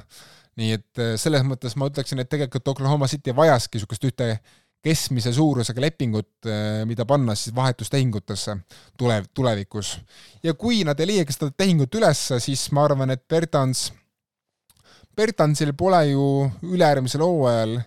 nii 0.61 0.74
et 0.76 1.00
äh, 1.00 1.14
selles 1.20 1.44
mõttes 1.46 1.76
ma 1.80 1.88
ütleksin, 1.88 2.20
et 2.20 2.30
tegelikult 2.30 2.74
Oklahoma 2.74 3.09
City 3.11 3.34
vajaski 3.36 3.78
niisugust 3.78 4.05
ühte 4.09 4.28
keskmise 4.82 5.30
suurusega 5.34 5.82
lepingut, 5.84 6.30
äh, 6.48 6.82
mida 6.88 7.07
panna 7.09 7.36
siis 7.38 7.55
vahetustehingutesse 7.57 8.57
tule, 8.98 9.22
tulevikus. 9.34 9.96
ja 10.42 10.55
kui 10.55 10.82
nad 10.84 11.00
ei 11.00 11.12
leiagi 11.14 11.36
seda 11.36 11.53
tehingut 11.57 11.94
üles, 11.94 12.26
siis 12.42 12.66
ma 12.74 12.84
arvan, 12.88 13.14
et 13.14 13.24
Bertans, 13.28 13.90
Bertansil 15.16 15.74
pole 15.76 16.03
ju 16.11 16.26
ülejärgmisel 16.64 17.24
hooajal 17.24 17.78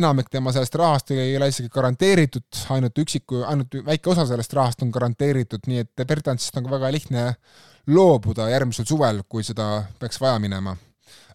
enamik 0.00 0.28
tema 0.30 0.52
sellest 0.52 0.74
rahast 0.74 1.10
ei 1.14 1.36
ole 1.36 1.48
isegi 1.48 1.68
garanteeritud, 1.72 2.48
ainult 2.74 2.98
üksiku, 3.04 3.44
ainult 3.48 3.78
väike 3.86 4.10
osa 4.10 4.26
sellest 4.26 4.52
rahast 4.58 4.82
on 4.82 4.90
garanteeritud, 4.94 5.64
nii 5.66 5.84
et 5.84 6.06
Bertansist 6.06 6.56
on 6.56 6.66
ka 6.66 6.76
väga 6.76 6.92
lihtne 6.92 7.24
loobuda 7.88 8.50
järgmisel 8.50 8.86
suvel, 8.88 9.22
kui 9.28 9.46
seda 9.46 9.84
peaks 10.00 10.20
vaja 10.20 10.38
minema 10.42 10.76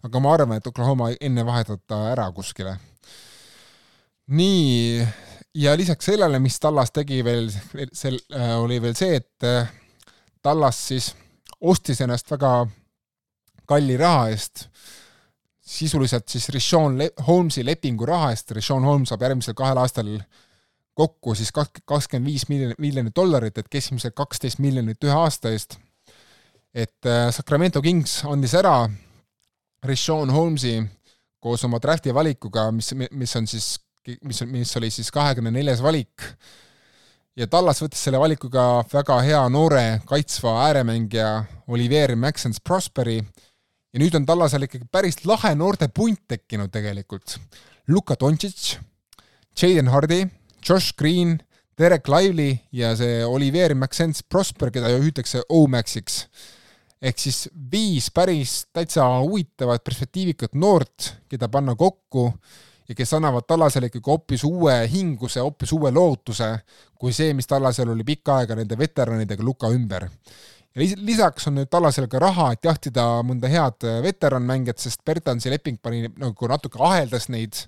aga 0.04 0.20
ma 0.20 0.34
arvan, 0.36 0.58
et 0.58 0.66
Oklahoma 0.68 1.10
enne 1.20 1.44
vahetab 1.46 1.82
ta 1.88 2.00
ära 2.12 2.26
kuskile. 2.36 2.76
nii, 4.26 5.04
ja 5.60 5.74
lisaks 5.76 6.08
sellele, 6.08 6.38
mis 6.40 6.56
Tallas 6.60 6.92
tegi 6.92 7.20
veel, 7.24 7.50
sel- 7.92 8.22
äh,, 8.32 8.54
oli 8.60 8.80
veel 8.82 8.96
see, 8.96 9.20
et 9.20 9.44
äh, 9.48 9.68
Tallas 10.42 10.80
siis 10.88 11.10
ostis 11.60 12.00
ennast 12.04 12.30
väga 12.30 12.66
kalli 13.68 13.96
raha 14.00 14.28
eest, 14.32 14.66
sisuliselt 15.64 16.28
siis 16.28 16.48
Rishon 16.52 16.98
Le 16.98 17.10
Holmesi 17.26 17.64
lepingu 17.64 18.06
raha 18.06 18.30
eest, 18.34 18.50
Rishon 18.52 18.84
Holmes 18.84 19.08
saab 19.08 19.22
järgmisel 19.24 19.56
kahel 19.56 19.80
aastal 19.80 20.10
kokku 20.94 21.34
siis 21.34 21.50
kakskümmend 21.54 22.28
viis 22.28 22.44
miljonit, 22.48 22.78
miljonit 22.78 23.16
dollarit, 23.16 23.58
et 23.58 23.70
keskmiselt 23.70 24.14
kaksteist 24.14 24.60
miljonit 24.62 25.04
ühe 25.04 25.16
aasta 25.16 25.50
eest. 25.50 25.78
et 26.74 27.06
äh, 27.06 27.30
Sacramento 27.30 27.82
Kings 27.82 28.24
andis 28.24 28.54
ära 28.54 28.88
Rishon 29.84 30.30
Holmesi 30.30 30.82
koos 31.40 31.64
oma 31.64 31.78
drafti 31.80 32.14
valikuga, 32.14 32.70
mis, 32.72 32.92
mis 32.94 33.36
on 33.36 33.46
siis, 33.46 33.78
mis, 34.24 34.42
mis 34.48 34.76
oli 34.76 34.90
siis 34.90 35.10
kahekümne 35.12 35.50
neljas 35.52 35.82
valik, 35.84 36.24
ja 37.36 37.46
Tallas 37.50 37.82
võttis 37.82 38.04
selle 38.06 38.20
valikuga 38.20 38.84
väga 38.92 39.18
hea 39.26 39.42
noore 39.52 39.84
kaitsva 40.08 40.54
ääremängija 40.68 41.32
Olivier 41.68 42.14
Maxence 42.16 42.62
Prosperi 42.64 43.18
ja 43.94 44.02
nüüd 44.02 44.16
on 44.18 44.26
Tallasel 44.26 44.66
ikkagi 44.66 44.88
päris 44.90 45.22
lahe 45.24 45.54
noorte 45.54 45.88
punt 45.94 46.24
tekkinud 46.28 46.72
tegelikult. 46.74 47.38
Luka 47.88 48.16
Doncic, 48.20 48.74
Jaden 49.54 49.92
Hardy, 49.92 50.24
Josh 50.66 50.96
Green, 50.98 51.38
Derek 51.78 52.08
Lively 52.10 52.58
ja 52.72 52.94
see 52.98 53.22
Olivier 53.26 53.74
Maxence 53.78 54.26
Prosper, 54.28 54.72
keda 54.74 54.90
hüütakse 54.98 55.44
O-Maxiks 55.48 56.24
ehk 57.04 57.20
siis 57.20 57.48
viis 57.72 58.08
päris 58.14 58.62
täitsa 58.72 59.04
huvitavat 59.20 59.84
perspektiivikat 59.84 60.54
noort, 60.56 61.10
keda 61.28 61.50
panna 61.52 61.74
kokku 61.76 62.30
ja 62.88 62.96
kes 62.96 63.12
annavad 63.16 63.44
Tallasele 63.48 63.90
ikkagi 63.90 64.10
hoopis 64.10 64.44
uue 64.48 64.76
hinguse, 64.92 65.42
hoopis 65.44 65.72
uue 65.76 65.92
lootuse, 65.92 66.50
kui 66.98 67.12
see, 67.12 67.34
mis 67.36 67.48
Tallasel 67.48 67.92
oli 67.92 68.06
pikka 68.08 68.40
aega 68.40 68.56
nende 68.56 68.78
veteranidega 68.78 69.44
Luka 69.44 69.68
ümber. 69.72 70.08
Ja 70.74 70.86
lisaks 71.06 71.46
on 71.48 71.58
nüüd 71.60 71.70
Tallasel 71.70 72.08
ka 72.10 72.20
raha, 72.22 72.52
et 72.54 72.66
jahtida 72.66 73.04
mõnda 73.26 73.50
head 73.50 73.86
veteranmängijat, 74.04 74.80
sest 74.82 75.04
Bertansi 75.06 75.52
leping 75.52 75.78
pani 75.82 76.08
nagu 76.08 76.50
natuke 76.50 76.82
aheldas 76.82 77.28
neid 77.30 77.60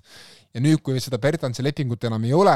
ja 0.53 0.63
nüüd, 0.63 0.81
kui 0.83 0.99
seda 1.03 1.19
Bertansi 1.21 1.63
lepingut 1.63 2.03
enam 2.09 2.25
ei 2.27 2.33
ole, 2.35 2.55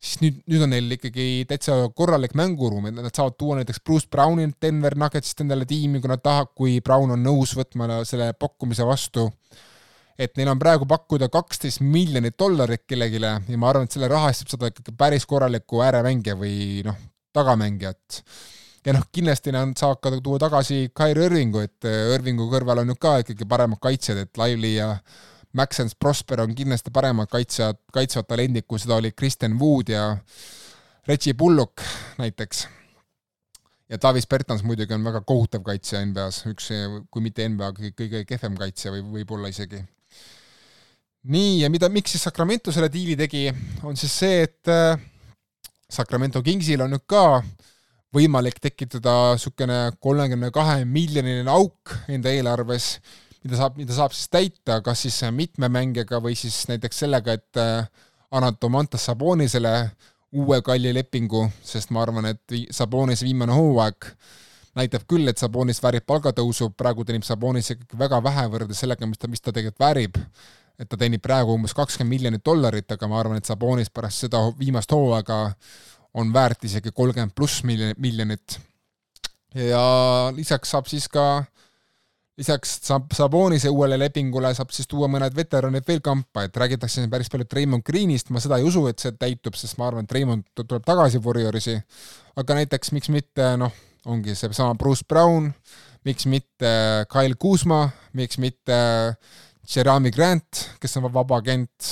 siis 0.00 0.20
nüüd, 0.22 0.38
nüüd 0.50 0.64
on 0.64 0.72
neil 0.74 0.96
ikkagi 0.96 1.26
täitsa 1.48 1.76
korralik 1.96 2.36
mänguruum, 2.38 2.88
et 2.88 2.96
nad 2.96 3.10
saavad 3.12 3.36
tuua 3.40 3.58
näiteks 3.58 3.82
Bruce 3.84 4.08
Browni 4.10 4.48
Denver 4.62 4.96
Nuggetsist 4.98 5.42
endale 5.44 5.66
tiimi, 5.68 6.00
kui 6.00 6.12
nad 6.12 6.22
tahavad, 6.24 6.52
kui 6.56 6.78
Brown 6.84 7.16
on 7.16 7.24
nõus 7.24 7.56
võtma 7.58 8.02
selle 8.08 8.32
pakkumise 8.38 8.86
vastu. 8.88 9.30
et 10.20 10.34
neil 10.36 10.50
on 10.52 10.58
praegu 10.60 10.84
pakkuda 10.84 11.30
kaksteist 11.32 11.80
miljonit 11.80 12.34
dollarit 12.38 12.82
kellelegi 12.84 13.22
ja 13.24 13.38
ma 13.56 13.70
arvan, 13.70 13.86
et 13.88 13.94
selle 13.94 14.08
raha 14.08 14.28
eest 14.28 14.42
saab 14.42 14.50
saada 14.52 14.68
ikkagi 14.68 14.92
päris 14.92 15.24
korraliku 15.26 15.80
ääremängija 15.80 16.34
või 16.36 16.82
noh, 16.84 16.98
tagamängijat. 17.32 18.20
Ja 18.86 18.94
noh, 18.96 19.04
kindlasti 19.12 19.52
nad 19.52 19.74
saavad 19.78 20.20
tuua 20.24 20.40
tagasi 20.40 20.88
Kyrie 20.96 21.28
Irvingu, 21.28 21.64
et 21.64 21.88
Irvingu 22.14 22.48
kõrval 22.52 22.82
on 22.84 22.94
ju 22.94 22.96
ka 23.00 23.18
ikkagi 23.24 23.48
paremad 23.48 23.80
kaitsjad, 23.82 24.24
et 24.24 24.40
Lively 24.40 24.74
ja 24.78 24.94
Maxence 25.52 25.96
Prosper 25.98 26.44
on 26.44 26.54
kindlasti 26.54 26.92
paremad 26.94 27.28
kaitsjad, 27.30 27.80
kaitsvad 27.92 28.28
talendid, 28.30 28.68
kui 28.70 28.78
seda 28.78 29.00
olid 29.00 29.16
Kristen 29.18 29.58
Wood 29.60 29.90
ja 29.92 30.04
Reggie 31.08 31.34
Bullock 31.34 31.82
näiteks. 32.18 32.68
ja 33.90 33.98
Davis 34.02 34.26
Bertans 34.26 34.62
muidugi 34.62 34.94
on 34.94 35.04
väga 35.04 35.20
kohutav 35.26 35.64
kaitsja 35.66 36.04
NBA-s, 36.06 36.44
üks, 36.46 36.68
kui 37.10 37.22
mitte 37.22 37.48
NBA 37.48 37.72
kõige 37.98 38.24
kehvem 38.24 38.56
kaitsja 38.56 38.92
või 38.94 39.02
võib-olla 39.18 39.50
isegi. 39.50 39.82
nii, 41.22 41.60
ja 41.64 41.70
mida, 41.70 41.88
miks 41.88 42.14
siis 42.14 42.22
Sacramento 42.22 42.72
selle 42.72 42.88
diili 42.92 43.16
tegi, 43.16 43.50
on 43.82 43.96
siis 43.96 44.14
see, 44.22 44.44
et 44.46 44.70
äh, 44.70 44.94
Sacramento 45.90 46.42
Kingsil 46.42 46.80
on 46.80 46.94
nüüd 46.94 47.04
ka 47.10 47.42
võimalik 48.14 48.58
tekitada 48.62 49.34
niisugune 49.34 49.80
kolmekümne 50.02 50.50
kahe 50.54 50.84
miljoniline 50.84 51.50
auk 51.50 51.94
enda 52.10 52.32
eelarves 52.34 52.96
mida 53.44 53.56
saab, 53.56 53.78
mida 53.80 53.96
saab 53.96 54.14
siis 54.16 54.28
täita, 54.32 54.80
kas 54.84 55.06
siis 55.06 55.20
mitme 55.32 55.70
mängijaga 55.72 56.20
või 56.22 56.36
siis 56.38 56.62
näiteks 56.68 57.04
sellega, 57.04 57.38
et 57.38 57.60
äh, 57.60 57.86
annad 58.30 58.58
Domantas 58.60 59.06
Sabonisele 59.08 59.74
uue 60.32 60.60
kalli 60.62 60.92
lepingu, 60.94 61.46
sest 61.66 61.90
ma 61.90 62.04
arvan, 62.04 62.30
et 62.30 62.56
Sabonise 62.74 63.26
viimane 63.26 63.54
hooaeg 63.56 64.12
näitab 64.78 65.06
küll, 65.10 65.26
et 65.28 65.40
Sabonis 65.40 65.82
väärib 65.82 66.06
palgatõusu, 66.06 66.70
praegu 66.78 67.04
teenib 67.04 67.26
Sabonis 67.26 67.72
ikkagi 67.74 67.98
väga 67.98 68.20
vähe 68.22 68.46
võrreldes 68.52 68.84
sellega, 68.84 69.08
mis 69.10 69.18
ta, 69.18 69.30
mis 69.30 69.42
ta 69.42 69.52
tegelikult 69.52 69.82
väärib. 69.82 70.20
et 70.80 70.88
ta 70.88 70.96
teenib 70.96 71.20
praegu 71.20 71.52
umbes 71.52 71.74
kakskümmend 71.76 72.08
miljonit 72.08 72.44
dollarit, 72.44 72.92
aga 72.92 73.08
ma 73.08 73.18
arvan, 73.20 73.36
et 73.36 73.44
Sabonis 73.44 73.90
pärast 73.92 74.22
seda 74.24 74.38
viimast 74.58 74.92
hooaega 74.92 75.40
on 76.14 76.32
väärt 76.34 76.64
isegi 76.64 76.92
kolmkümmend 76.94 77.34
pluss 77.36 77.62
miljonit. 77.64 78.58
ja 79.54 79.84
lisaks 80.34 80.70
saab 80.70 80.86
siis 80.86 81.08
ka 81.08 81.44
lisaks 82.40 82.78
saab 82.86 83.12
Sabonise 83.14 83.68
uuele 83.72 83.98
lepingule 84.00 84.52
saab 84.56 84.72
siis 84.74 84.88
tuua 84.88 85.10
mõned 85.12 85.34
veteranid 85.36 85.84
veel 85.88 86.00
kampa, 86.04 86.46
et 86.46 86.56
räägitakse 86.56 87.00
siin 87.00 87.12
päris 87.12 87.28
palju 87.32 87.48
Raymond 87.52 87.84
Greenist, 87.86 88.30
ma 88.32 88.40
seda 88.40 88.60
ei 88.60 88.66
usu, 88.66 88.86
et 88.88 89.02
see 89.02 89.12
täitub, 89.18 89.58
sest 89.58 89.76
ma 89.80 89.90
arvan, 89.90 90.08
et 90.08 90.14
Raymond 90.16 90.46
tuleb 90.62 90.86
tagasi 90.86 91.20
Warriorsi, 91.24 91.76
aga 92.40 92.60
näiteks 92.62 92.94
miks 92.96 93.12
mitte 93.12 93.52
noh, 93.60 93.74
ongi 94.08 94.36
seesama 94.38 94.78
Bruce 94.80 95.04
Brown, 95.08 95.50
miks 96.08 96.24
mitte 96.30 96.72
Kyle 97.12 97.36
Kuzma, 97.40 97.82
miks 98.16 98.40
mitte 98.40 98.78
Jeremy 99.70 100.10
Grant, 100.14 100.64
kes 100.80 100.96
on 100.96 101.10
vaba 101.10 101.42
agent, 101.42 101.90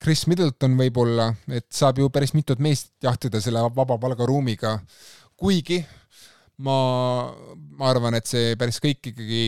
Chris 0.00 0.24
Middleton 0.30 0.78
võib-olla, 0.78 1.28
et 1.52 1.66
saab 1.76 1.98
ju 2.00 2.08
päris 2.12 2.32
mitut 2.32 2.60
meest 2.62 2.94
jahtida 3.04 3.40
selle 3.40 3.60
vaba 3.76 3.98
palgaruumiga, 4.00 4.78
kuigi 5.36 5.82
ma, 6.64 6.76
ma 7.76 7.90
arvan, 7.90 8.16
et 8.16 8.28
see 8.30 8.54
päris 8.60 8.80
kõik 8.80 9.12
ikkagi 9.12 9.42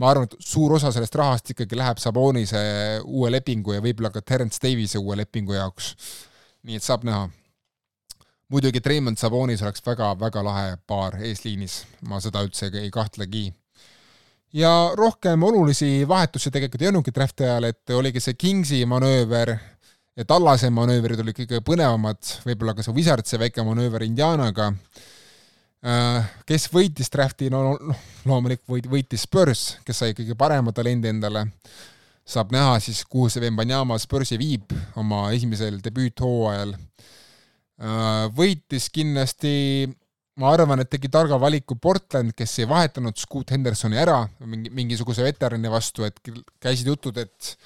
ma 0.00 0.10
arvan, 0.10 0.28
et 0.28 0.36
suur 0.44 0.74
osa 0.76 0.92
sellest 0.92 1.16
rahast 1.20 1.52
ikkagi 1.54 1.78
läheb 1.78 2.00
Sabonise 2.00 2.60
uue 3.04 3.30
lepingu 3.32 3.76
ja 3.76 3.84
võib-olla 3.84 4.12
ka 4.14 4.24
Terence 4.24 4.60
Davis'e 4.62 5.00
uue 5.00 5.18
lepingu 5.20 5.56
jaoks. 5.56 5.94
nii 6.64 6.76
et 6.76 6.84
saab 6.84 7.04
näha. 7.08 7.28
muidugi 8.48 8.80
Treimond 8.80 9.16
Sabonis 9.16 9.62
oleks 9.62 9.84
väga-väga 9.86 10.44
lahe 10.44 10.76
paar 10.86 11.16
eesliinis, 11.22 11.84
ma 12.08 12.20
seda 12.20 12.42
üldse 12.42 12.70
ei 12.74 12.90
kahtlegi. 12.90 13.52
Ja 14.52 14.70
rohkem 14.98 15.42
olulisi 15.42 16.08
vahetusi 16.08 16.50
tegelikult 16.50 16.82
ei 16.82 16.90
olnudki 16.90 17.14
draft'i 17.14 17.46
ajal, 17.46 17.68
et 17.70 17.94
oligi 17.94 18.22
see 18.22 18.34
Kingsi 18.34 18.82
manööver 18.88 19.54
ja 20.16 20.26
Tallase 20.26 20.70
manöövrid 20.74 21.22
olid 21.22 21.36
kõige 21.38 21.62
põnevamad, 21.64 22.20
võib-olla 22.46 22.74
ka 22.74 22.84
see 22.84 22.96
Wizardsi 22.96 23.38
väike 23.40 23.64
manööver 23.66 24.02
Indianaga 24.06 24.72
Äh, 25.80 26.26
kes 26.44 26.66
võitis 26.68 27.08
drafti, 27.08 27.48
no 27.48 27.62
noh, 27.72 28.00
loomulikult 28.28 28.68
võit, 28.68 28.88
võitis 28.92 29.22
Spurs, 29.24 29.62
kes 29.86 30.02
sai 30.02 30.12
kõige 30.16 30.36
parema 30.36 30.74
talendi 30.76 31.08
endale. 31.08 31.46
saab 32.30 32.52
näha 32.52 32.76
siis, 32.78 33.00
kuhu 33.08 33.30
see 33.32 33.40
Vembanyama 33.42 33.96
Spursi 33.98 34.36
viib 34.38 34.70
oma 35.00 35.32
esimesel 35.32 35.80
debüüthooajal. 35.82 36.74
Äh, 37.80 38.26
võitis 38.36 38.90
kindlasti, 38.92 39.88
ma 40.40 40.50
arvan, 40.54 40.80
et 40.82 40.90
tegi 40.90 41.10
targa 41.12 41.36
valiku 41.40 41.76
Portland, 41.76 42.32
kes 42.36 42.58
ei 42.62 42.68
vahetanud 42.70 43.16
Scoot 43.20 43.52
Hendersoni 43.52 43.98
ära 44.00 44.22
mingi, 44.48 44.72
mingisuguse 44.74 45.24
veterani 45.26 45.70
vastu, 45.72 46.06
et 46.08 46.20
käisid 46.62 46.88
jutud, 46.88 47.18
et 47.20 47.56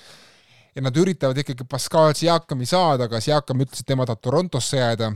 ja 0.75 0.83
nad 0.83 0.97
üritavad 0.99 1.39
ikkagi 1.39 1.67
Pascal 1.71 2.15
Siakami 2.19 2.67
saada, 2.67 3.07
aga 3.07 3.21
Siakam 3.23 3.63
ütles, 3.63 3.83
et 3.83 3.89
tema 3.89 4.07
tahab 4.09 4.23
Torontosse 4.25 4.81
jääda. 4.81 5.13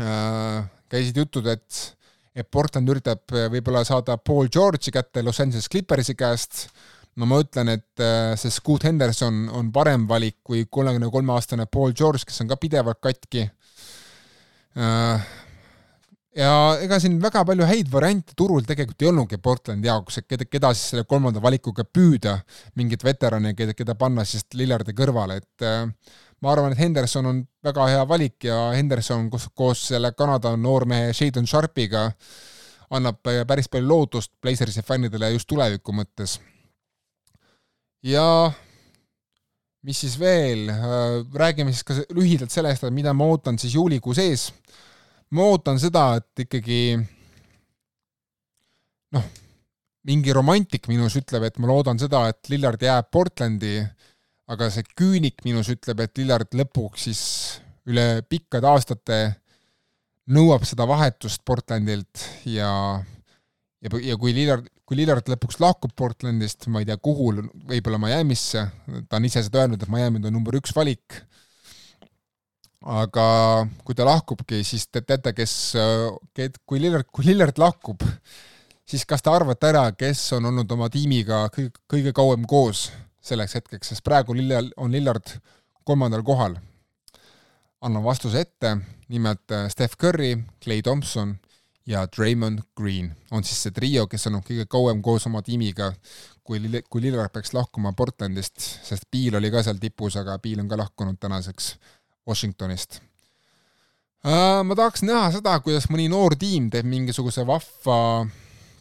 Äh, 0.00 0.68
käisid 0.90 1.18
jutud, 1.18 1.48
et 1.50 1.96
et 2.40 2.46
Portland 2.46 2.88
üritab 2.88 3.34
äh, 3.34 3.48
võib-olla 3.50 3.82
saada 3.84 4.14
Paul 4.22 4.48
George'i 4.52 4.94
kätte 4.94 5.24
Los 5.26 5.40
Angeles 5.42 5.66
Clippersi 5.68 6.14
käest, 6.14 6.68
no 7.18 7.26
ma 7.26 7.40
ütlen, 7.42 7.72
et 7.74 8.02
äh, 8.02 8.36
see 8.38 8.54
Scoot 8.54 8.86
Henderson 8.86 9.48
on 9.56 9.72
parem 9.74 10.06
valik 10.08 10.38
kui 10.46 10.62
kolmekümne 10.70 11.10
kolme 11.10 11.34
aastane 11.34 11.66
Paul 11.66 11.92
George, 11.98 12.22
kes 12.28 12.40
on 12.44 12.52
ka 12.52 12.58
pidevalt 12.60 13.00
katki. 13.02 13.48
Äh, 14.78 15.30
ja 16.36 16.50
ega 16.82 16.98
siin 17.02 17.16
väga 17.22 17.42
palju 17.46 17.66
häid 17.66 17.90
variante 17.90 18.36
turul 18.38 18.62
tegelikult 18.66 19.02
ei 19.02 19.10
olnudki 19.10 19.38
Portlandi 19.42 19.90
jaoks, 19.90 20.20
et 20.20 20.28
keda, 20.30 20.46
keda 20.46 20.72
siis 20.76 20.92
selle 20.92 21.06
kolmanda 21.10 21.42
valikuga 21.42 21.84
püüda, 21.84 22.36
mingit 22.78 23.04
veterani, 23.04 23.54
keda, 23.58 23.74
keda 23.74 23.96
panna 23.98 24.24
siis 24.28 24.46
Lillardi 24.54 24.94
kõrvale, 24.96 25.40
et 25.42 25.66
äh, 25.66 25.88
ma 26.40 26.52
arvan, 26.54 26.74
et 26.74 26.82
Henderson 26.82 27.26
on 27.26 27.42
väga 27.66 27.88
hea 27.90 28.06
valik 28.08 28.46
ja 28.46 28.60
Henderson 28.76 29.28
koos, 29.32 29.48
koos 29.54 29.82
selle 29.90 30.12
Kanada 30.16 30.54
noormehe 30.56 31.12
Shadon 31.16 31.50
Sharpiga 31.50 32.08
annab 32.94 33.20
päris 33.22 33.68
palju 33.70 33.88
lootust 33.88 34.32
Blazersi 34.42 34.82
fännidele 34.86 35.32
just 35.34 35.48
tuleviku 35.50 35.94
mõttes. 35.94 36.38
ja 38.06 38.52
mis 39.82 39.98
siis 40.00 40.14
veel, 40.20 40.68
äh, 40.70 41.26
räägime 41.34 41.72
siis 41.72 41.84
ka 41.84 41.98
lühidalt 42.14 42.54
sellest, 42.54 42.84
et 42.84 42.94
mida 42.94 43.12
ma 43.16 43.26
ootan 43.32 43.58
siis 43.58 43.74
juulikuu 43.74 44.14
sees 44.14 44.50
ma 45.36 45.46
ootan 45.52 45.78
seda, 45.82 46.04
et 46.18 46.44
ikkagi 46.46 46.80
noh, 49.14 49.26
mingi 50.08 50.34
romantik 50.34 50.88
minus 50.90 51.16
ütleb, 51.20 51.46
et 51.46 51.60
ma 51.60 51.70
loodan 51.70 52.00
seda, 52.00 52.26
et 52.30 52.50
Lillard 52.52 52.82
jääb 52.82 53.10
Portlandi, 53.12 53.78
aga 54.50 54.70
see 54.72 54.86
küünik 54.98 55.44
minus 55.46 55.70
ütleb, 55.72 56.02
et 56.02 56.18
Lillard 56.18 56.56
lõpuks 56.56 57.06
siis 57.06 57.22
üle 57.90 58.22
pikkade 58.28 58.68
aastate 58.68 59.20
nõuab 60.30 60.66
seda 60.68 60.86
vahetust 60.88 61.42
Portlandilt 61.46 62.26
ja 62.48 62.70
ja, 63.80 63.90
ja 64.04 64.16
kui 64.20 64.34
Lillard, 64.36 64.66
kui 64.86 64.98
Lillard 64.98 65.26
lõpuks 65.30 65.60
lahkub 65.62 65.94
Portlandist, 65.96 66.66
ma 66.72 66.82
ei 66.82 66.88
tea, 66.88 66.98
kuhu, 67.00 67.32
võib-olla 67.70 68.00
Miami'sse, 68.02 68.66
ta 69.08 69.20
on 69.20 69.28
ise 69.28 69.44
seda 69.46 69.64
öelnud, 69.64 69.82
et 69.82 69.92
Miami 69.92 70.22
on 70.22 70.34
number 70.34 70.58
üks 70.58 70.74
valik 70.76 71.22
aga 72.80 73.26
kui 73.84 73.94
ta 73.96 74.06
lahkubki, 74.08 74.62
siis 74.64 74.86
te 74.88 75.02
teate, 75.04 75.34
kes, 75.36 75.54
kui 76.66 76.80
Lillard, 76.80 77.08
kui 77.12 77.26
Lillard 77.26 77.58
lahkub, 77.60 78.04
siis 78.88 79.04
kas 79.08 79.22
te 79.22 79.32
arvate 79.32 79.68
ära, 79.68 79.84
kes 79.92 80.32
on 80.38 80.48
olnud 80.50 80.72
oma 80.72 80.88
tiimiga 80.92 81.46
kõige, 81.52 81.74
kõige 81.90 82.14
kauem 82.16 82.46
koos 82.48 82.88
selleks 83.20 83.58
hetkeks, 83.58 83.92
sest 83.92 84.04
praegu 84.04 84.34
Lillard, 84.36 84.72
on 84.80 84.92
Lillard 84.92 85.36
kolmandal 85.84 86.24
kohal. 86.24 86.56
annan 87.80 88.04
vastuse 88.04 88.40
ette, 88.40 88.76
nimelt 89.08 89.52
äh, 89.52 89.68
Steph 89.72 89.96
Curry, 89.96 90.36
Clay 90.60 90.82
Thompson 90.82 91.38
ja 91.86 92.06
Draymond 92.06 92.60
Green 92.76 93.14
on 93.30 93.44
siis 93.44 93.62
see 93.62 93.72
trio, 93.72 94.06
kes 94.06 94.26
on 94.28 94.42
kõige 94.44 94.66
kauem 94.68 95.00
koos 95.02 95.26
oma 95.26 95.40
tiimiga, 95.42 95.92
kui, 96.44 96.60
kui 96.90 97.02
Lillard 97.02 97.32
peaks 97.32 97.54
lahkuma 97.56 97.92
Portlandist, 97.96 98.60
sest 98.60 99.08
Bill 99.10 99.36
oli 99.36 99.50
ka 99.50 99.62
seal 99.64 99.80
tipus, 99.80 100.16
aga 100.20 100.36
Bill 100.38 100.60
on 100.60 100.68
ka 100.68 100.76
lahkunud 100.76 101.16
tänaseks 101.20 101.72
Washingtonist. 102.28 103.00
Äh, 104.20 104.60
ma 104.66 104.76
tahaks 104.76 105.04
näha 105.06 105.30
seda, 105.32 105.54
kuidas 105.64 105.88
mõni 105.88 106.10
noor 106.12 106.36
tiim 106.40 106.68
teeb 106.72 106.88
mingisuguse 106.88 107.46
vahva, 107.48 108.26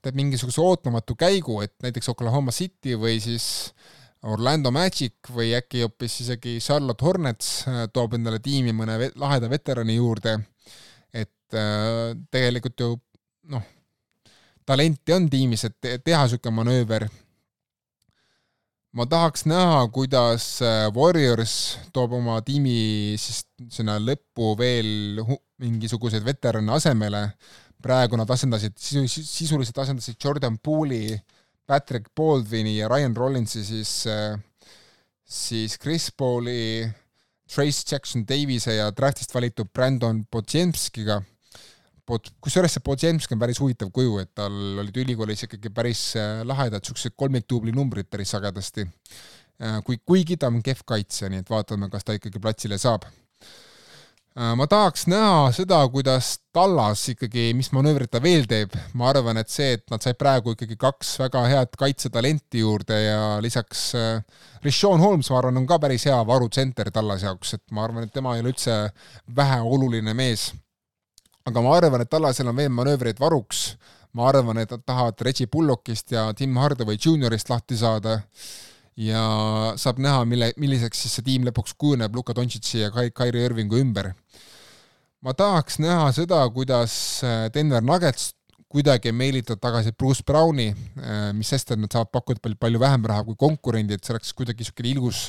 teeb 0.04 0.18
mingisuguse 0.20 0.60
ootamatu 0.60 1.16
käigu, 1.20 1.62
et 1.64 1.76
näiteks 1.84 2.12
Oklahoma 2.12 2.52
City 2.56 2.98
või 3.00 3.22
siis 3.24 3.46
Orlando 4.28 4.72
Magic 4.76 5.32
või 5.32 5.54
äkki 5.56 5.86
hoopis 5.86 6.18
isegi 6.26 6.58
Charlotte 6.60 7.08
Hornets 7.08 7.54
äh, 7.68 7.86
toob 7.94 8.18
endale 8.20 8.42
tiimi 8.44 8.76
mõne 8.76 9.12
laheda 9.16 9.48
veterani 9.52 9.96
juurde, 9.96 10.36
et 11.16 11.56
äh, 11.56 12.18
tegelikult 12.32 12.84
ju 12.84 12.92
noh, 13.56 13.64
talenti 14.68 15.16
on 15.16 15.32
tiimis, 15.32 15.66
et 15.70 16.04
teha 16.04 16.26
niisugune 16.28 16.58
manööver 16.60 17.08
ma 18.98 19.06
tahaks 19.06 19.46
näha, 19.50 19.84
kuidas 19.94 20.46
äh, 20.66 20.88
Warriors 20.96 21.78
toob 21.94 22.16
oma 22.18 22.40
tiimi 22.46 23.16
siis 23.22 23.44
sinna 23.70 24.00
lõppu 24.02 24.56
veel 24.60 25.22
mingisuguseid 25.62 26.26
veterane 26.26 26.74
asemele. 26.74 27.30
praegu 27.80 28.18
nad 28.20 28.28
asendasid, 28.28 28.74
sisuliselt 28.76 29.78
asendasid 29.80 30.18
Jordan 30.20 30.58
Poole'i, 30.60 31.16
Patrick 31.66 32.10
Baldwini 32.12 32.74
ja 32.76 32.90
Ryan 32.92 33.16
Rollinsi 33.16 33.64
siis, 33.64 33.94
äh, 34.08 34.36
siis 35.24 35.78
Chris 35.80 36.10
Pauli, 36.12 36.90
Trace 37.48 37.86
Jackson 37.88 38.26
Davise 38.28 38.76
ja 38.76 38.92
draftist 38.92 39.34
valitud 39.34 39.72
Brandon 39.74 40.26
Podjemskiga 42.10 42.42
kusjuures 42.42 42.74
see 42.74 42.86
Podzemski 42.86 43.36
on 43.36 43.42
päris 43.44 43.60
huvitav 43.62 43.92
kuju, 43.94 44.18
et 44.24 44.32
tal 44.38 44.54
olid 44.82 44.96
ülikoolis 45.04 45.46
ikkagi 45.46 45.70
päris 45.74 46.02
äh, 46.18 46.42
lahedad 46.48 46.82
niisugused 46.82 47.14
kolmikduubli 47.20 47.74
numbrid 47.76 48.10
päris 48.10 48.34
sagedasti. 48.34 48.88
Äh, 49.62 49.80
kui, 49.86 50.00
kuigi 50.06 50.40
ta 50.40 50.50
on 50.50 50.64
kehv 50.66 50.82
kaitsja, 50.90 51.30
nii 51.30 51.44
et 51.44 51.50
vaatame, 51.52 51.90
kas 51.94 52.08
ta 52.08 52.16
ikkagi 52.18 52.42
platsile 52.42 52.80
saab. 52.82 53.06
Äh, 53.06 54.56
ma 54.58 54.66
tahaks 54.72 55.06
näha 55.12 55.52
seda, 55.54 55.84
kuidas 55.94 56.40
Tallas 56.56 57.04
ikkagi, 57.14 57.52
mis 57.54 57.70
manöövrit 57.78 58.10
ta 58.10 58.22
veel 58.24 58.48
teeb, 58.50 58.74
ma 58.98 59.12
arvan, 59.12 59.38
et 59.38 59.52
see, 59.54 59.76
et 59.78 59.86
nad 59.94 60.02
said 60.02 60.18
praegu 60.18 60.56
ikkagi 60.56 60.80
kaks 60.82 61.12
väga 61.22 61.44
head 61.52 61.78
kaitsetalenti 61.78 62.64
juurde 62.64 62.98
ja 63.04 63.20
lisaks 63.44 63.92
Rishon 64.66 65.04
Holmes, 65.04 65.30
ma 65.30 65.44
arvan, 65.44 65.62
on 65.62 65.70
ka 65.70 65.78
päris 65.84 66.08
hea 66.10 66.18
varutsenter 66.26 66.90
Tallase 66.96 67.30
jaoks, 67.30 67.54
et 67.60 67.68
ma 67.76 67.86
arvan, 67.86 68.10
et 68.10 68.16
tema 68.18 68.34
ei 68.34 68.42
ole 68.42 68.56
üldse 68.56 68.80
väheoluline 69.38 70.18
mees 70.18 70.48
aga 71.50 71.64
ma 71.66 71.76
arvan, 71.78 72.04
et 72.04 72.10
Tallasel 72.12 72.50
on 72.52 72.58
veel 72.58 72.72
manöövreid 72.74 73.20
varuks, 73.22 73.74
ma 74.18 74.30
arvan, 74.30 74.62
et 74.62 74.72
nad 74.74 74.84
tahavad 74.86 75.22
Reggie 75.26 75.50
Bullockist 75.52 76.14
ja 76.14 76.30
Tim 76.38 76.58
Hardaway 76.58 76.98
Juniorist 77.02 77.50
lahti 77.50 77.78
saada. 77.78 78.20
Ja 79.00 79.22
saab 79.80 80.02
näha, 80.04 80.26
mille, 80.28 80.50
milliseks 80.60 81.06
siis 81.06 81.14
see 81.16 81.24
tiim 81.24 81.46
lõpuks 81.48 81.78
kujuneb 81.80 82.16
Luka 82.18 82.34
Dontšitši 82.36 82.82
ja 82.82 82.90
Kai-, 82.92 83.14
Kairi 83.16 83.46
Irvingu 83.48 83.80
ümber. 83.80 84.12
ma 85.24 85.34
tahaks 85.36 85.80
näha 85.84 86.12
seda, 86.16 86.40
kuidas 86.56 86.94
äh, 87.28 87.48
Denver 87.52 87.84
Nuggets 87.84 88.34
kuidagi 88.72 89.12
meelitada 89.12 89.60
tagasi 89.60 89.92
Bruce 89.92 90.24
Browni, 90.24 90.70
äh, 90.72 91.32
mis 91.36 91.50
sest, 91.52 91.72
et 91.72 91.80
nad 91.80 91.92
saavad 91.92 92.12
pakkuda 92.12 92.44
palju, 92.44 92.60
palju 92.60 92.80
vähem 92.80 93.08
raha 93.12 93.26
kui 93.28 93.36
konkurendid, 93.40 94.04
see 94.04 94.16
oleks 94.16 94.32
kuidagi 94.36 94.64
niisugune 94.64 94.94
ilus, 94.94 95.22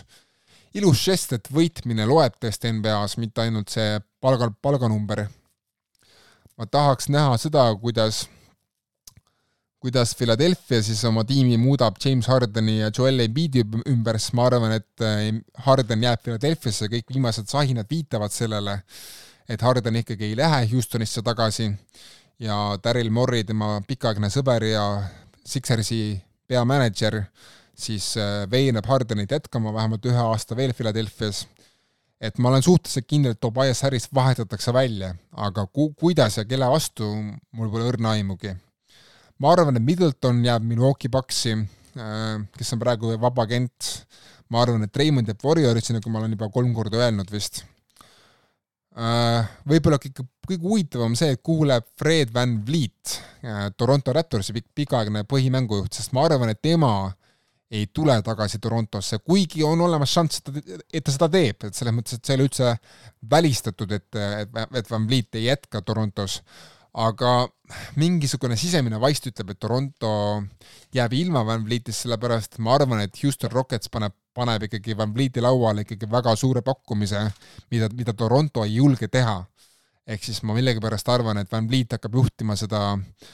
ilus 0.78 1.02
žest, 1.02 1.34
et 1.38 1.50
võitmine 1.50 2.06
loeb 2.06 2.38
tõesti 2.42 2.70
NBA-s, 2.74 3.18
mitte 3.22 3.46
ainult 3.46 3.70
see 3.74 3.98
palga, 4.22 4.50
palganumber 4.62 5.26
ma 6.60 6.66
tahaks 6.68 7.08
näha 7.08 7.38
seda, 7.40 7.62
kuidas, 7.80 8.26
kuidas 9.80 10.12
Philadelphia 10.16 10.82
siis 10.84 11.00
oma 11.08 11.24
tiimi 11.24 11.56
muudab 11.56 11.96
James 12.04 12.28
Hardeni 12.28 12.78
ja 12.82 12.90
Joel 12.92 13.24
Embiidi 13.24 13.64
ümber, 13.88 14.18
sest 14.20 14.36
ma 14.36 14.44
arvan, 14.50 14.74
et 14.76 15.04
eh, 15.06 15.30
Harden 15.64 16.04
jääb 16.04 16.20
Philadelphiasse, 16.26 16.90
kõik 16.92 17.14
viimased 17.14 17.48
sahinad 17.48 17.88
viitavad 17.88 18.34
sellele, 18.34 18.76
et 19.48 19.64
Harden 19.64 20.02
ikkagi 20.02 20.28
ei 20.28 20.36
lähe 20.36 20.66
Houstonisse 20.74 21.24
tagasi 21.24 21.70
ja 22.44 22.58
Daryl 22.84 23.08
Morey, 23.08 23.46
tema 23.48 23.78
pikaaegne 23.88 24.28
sõber 24.32 24.68
ja 24.68 24.84
Sixersi 25.48 26.18
peamänedžer, 26.50 27.22
siis 27.72 28.12
eh, 28.20 28.44
veenab 28.52 28.84
Hardenit 28.90 29.32
jätkama 29.32 29.72
vähemalt 29.72 30.12
ühe 30.12 30.28
aasta 30.28 30.60
veel 30.60 30.76
Philadelphia's 30.76 31.46
et 32.20 32.38
ma 32.38 32.50
olen 32.52 32.64
suhteliselt 32.64 33.08
kindel, 33.08 33.34
et 33.34 33.40
Tobias 33.40 33.80
Harris 33.86 34.08
vahetatakse 34.14 34.72
välja, 34.76 35.14
aga 35.32 35.64
ku-, 35.66 35.92
kuidas 35.98 36.36
ja 36.36 36.44
kelle 36.48 36.68
vastu, 36.68 37.08
mul 37.56 37.72
pole 37.72 37.88
õrna 37.88 38.14
aimugi. 38.18 38.52
ma 39.40 39.54
arvan, 39.54 39.76
et 39.80 39.84
Middleton 39.84 40.42
jääb 40.44 40.64
Milwaukee 40.68 41.08
Bucksi, 41.08 41.56
äh, 41.96 42.36
kes 42.58 42.74
on 42.76 42.82
praegu 42.82 43.14
vaba 43.20 43.46
agent, 43.48 43.90
ma 44.52 44.60
arvan, 44.62 44.84
et 44.84 44.96
Raymond 44.96 45.32
jääb 45.32 45.44
Warriorisse, 45.44 45.96
nagu 45.96 46.12
ma 46.12 46.20
olen 46.20 46.36
juba 46.36 46.50
kolm 46.52 46.74
korda 46.76 47.00
öelnud 47.00 47.32
vist. 47.32 47.62
Äh, 49.00 49.48
võib-olla 49.70 49.96
kõige, 50.02 50.26
kõige 50.44 50.66
huvitavam 50.66 51.14
see, 51.16 51.32
et 51.32 51.40
kuhu 51.46 51.64
läheb 51.70 51.86
Fred 51.96 52.34
Van 52.34 52.58
Vliet, 52.66 53.16
äh, 53.46 53.70
Toronto 53.80 54.12
Raptorsi 54.12 54.52
pikk, 54.52 54.68
pikaaegne 54.82 55.24
põhimängujuht, 55.30 55.94
sest 55.96 56.12
ma 56.12 56.26
arvan, 56.28 56.52
et 56.52 56.60
tema 56.60 56.92
ei 57.70 57.86
tule 57.94 58.16
tagasi 58.22 58.58
Torontosse, 58.58 59.18
kuigi 59.18 59.62
on 59.64 59.80
olemas 59.80 60.10
šanss, 60.14 60.42
et 60.92 61.04
ta, 61.04 61.12
seda 61.12 61.28
teeb, 61.30 61.68
et 61.68 61.76
selles 61.76 61.94
mõttes, 61.94 62.18
et 62.18 62.26
see 62.26 62.34
ei 62.34 62.40
ole 62.40 62.48
üldse 62.48 62.72
välistatud, 63.30 63.92
et, 63.94 64.18
et 64.80 64.90
Van 64.90 65.06
Vliet 65.06 65.38
ei 65.38 65.46
jätka 65.46 65.82
Torontos. 65.86 66.40
aga 66.90 67.48
mingisugune 68.02 68.56
sisemine 68.58 68.98
vaist 69.00 69.26
ütleb, 69.30 69.52
et 69.52 69.58
Toronto 69.62 70.08
jääb 70.94 71.12
ilma 71.14 71.44
Van 71.46 71.62
Vlietist, 71.62 72.02
sellepärast 72.02 72.58
ma 72.58 72.74
arvan, 72.74 73.04
et 73.04 73.22
Houston 73.22 73.50
Rockets 73.50 73.88
paneb, 73.88 74.16
paneb 74.34 74.64
ikkagi 74.66 74.96
Van 74.98 75.14
Vlieti 75.14 75.40
lauale 75.40 75.84
ikkagi 75.86 76.10
väga 76.10 76.34
suure 76.36 76.64
pakkumise, 76.66 77.22
mida, 77.70 77.88
mida 77.94 78.12
Toronto 78.12 78.64
ei 78.64 78.74
julge 78.74 79.08
teha. 79.08 79.44
ehk 80.10 80.24
siis 80.24 80.42
ma 80.42 80.54
millegipärast 80.56 81.08
arvan, 81.08 81.38
et 81.38 81.52
Van 81.52 81.68
Vliet 81.68 81.92
hakkab 81.92 82.14
juhtima 82.14 82.56
seda 82.58 82.80
äh, 82.96 83.30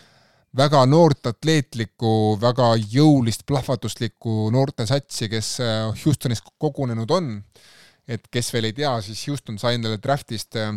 väga 0.57 0.83
noort 0.89 1.29
atleetlikku, 1.31 2.37
väga 2.41 2.73
jõulist, 2.81 3.45
plahvatuslikku 3.49 4.51
noortesatsi, 4.55 5.31
kes 5.33 5.57
äh, 5.65 6.05
Houstonis 6.05 6.43
kogunenud 6.59 7.11
on. 7.11 7.35
et 8.07 8.29
kes 8.31 8.53
veel 8.55 8.69
ei 8.69 8.73
tea, 8.73 8.93
siis 9.03 9.25
Houston 9.27 9.57
sai 9.59 9.75
endale 9.75 9.99
draftist 9.99 10.55
äh, 10.61 10.77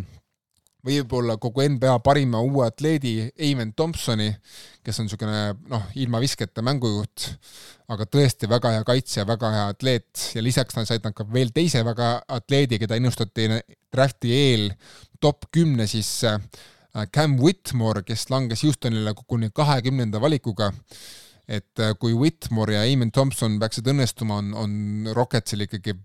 võib-olla 0.86 1.36
kogu 1.38 1.62
NBA 1.76 2.00
parima 2.02 2.40
uue 2.42 2.66
atleedi 2.66 3.28
Eamon 3.38 3.74
Thompsoni, 3.78 4.30
kes 4.84 5.00
on 5.00 5.06
niisugune 5.06 5.44
noh, 5.70 5.86
ilma 6.00 6.22
visketa 6.24 6.64
mängujuht, 6.66 7.28
aga 7.92 8.08
tõesti 8.10 8.50
väga 8.50 8.72
hea 8.78 8.88
kaitsja, 8.88 9.28
väga 9.30 9.52
hea 9.56 9.68
atleet 9.76 10.26
ja 10.36 10.44
lisaks 10.44 10.78
nad 10.80 10.90
said 10.90 11.06
nad 11.06 11.16
ka 11.16 11.28
veel 11.30 11.54
teise 11.56 11.84
väga 11.86 12.10
atleedi, 12.40 12.80
keda 12.82 12.98
ennustati 12.98 13.50
drafti 13.92 14.34
eel 14.34 14.70
top 15.22 15.50
kümne 15.54 15.88
sisse 15.92 16.38
Cam 17.14 17.38
Whitmore, 17.38 18.02
kes 18.04 18.30
langes 18.30 18.64
Houstonile 18.66 19.14
kuni 19.28 19.52
kahekümnenda 19.54 20.22
valikuga. 20.22 20.72
et 21.50 21.82
kui 21.98 22.14
Whitmore 22.14 22.76
ja 22.76 22.84
Eamon 22.86 23.12
Thompson 23.12 23.56
peaksid 23.60 23.88
õnnestuma, 23.90 24.36
on, 24.38 24.54
on 24.54 25.14
Rocketsil 25.18 25.66
ikkagi 25.66 25.96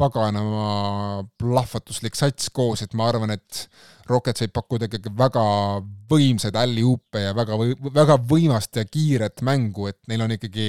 paganama 0.00 1.24
plahvatuslik 1.40 2.16
sats 2.16 2.50
koos, 2.52 2.82
et 2.84 2.94
ma 2.96 3.08
arvan, 3.10 3.34
et 3.36 3.66
Rockets 4.10 4.44
võib 4.44 4.54
pakkuda 4.56 4.88
ikkagi 4.88 5.12
väga 5.16 5.44
võimsaid 6.10 6.56
alley-oop'e 6.58 7.24
ja 7.26 7.34
väga, 7.36 7.58
väga 7.94 8.16
võimast 8.32 8.80
ja 8.80 8.86
kiiret 8.88 9.44
mängu, 9.46 9.90
et 9.90 10.00
neil 10.10 10.24
on 10.24 10.34
ikkagi 10.36 10.68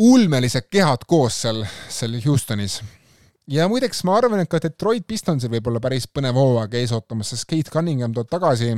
ulmelised 0.00 0.68
kehad 0.70 1.06
koos 1.10 1.40
seal, 1.44 1.64
seal 1.90 2.20
Houstonis. 2.24 2.80
Ja 3.50 3.66
muideks 3.70 4.04
ma 4.06 4.16
arvan, 4.18 4.42
et 4.42 4.50
ka 4.50 4.60
Detroit 4.62 5.06
Pistonsil 5.06 5.50
võib 5.52 5.66
olla 5.70 5.82
päris 5.82 6.06
põnev 6.06 6.38
hooaeg 6.38 6.78
ees 6.80 6.94
ootamas, 6.96 7.32
sest 7.34 7.48
Kate 7.50 7.72
Cunningham 7.72 8.14
tuleb 8.14 8.30
tagasi, 8.30 8.72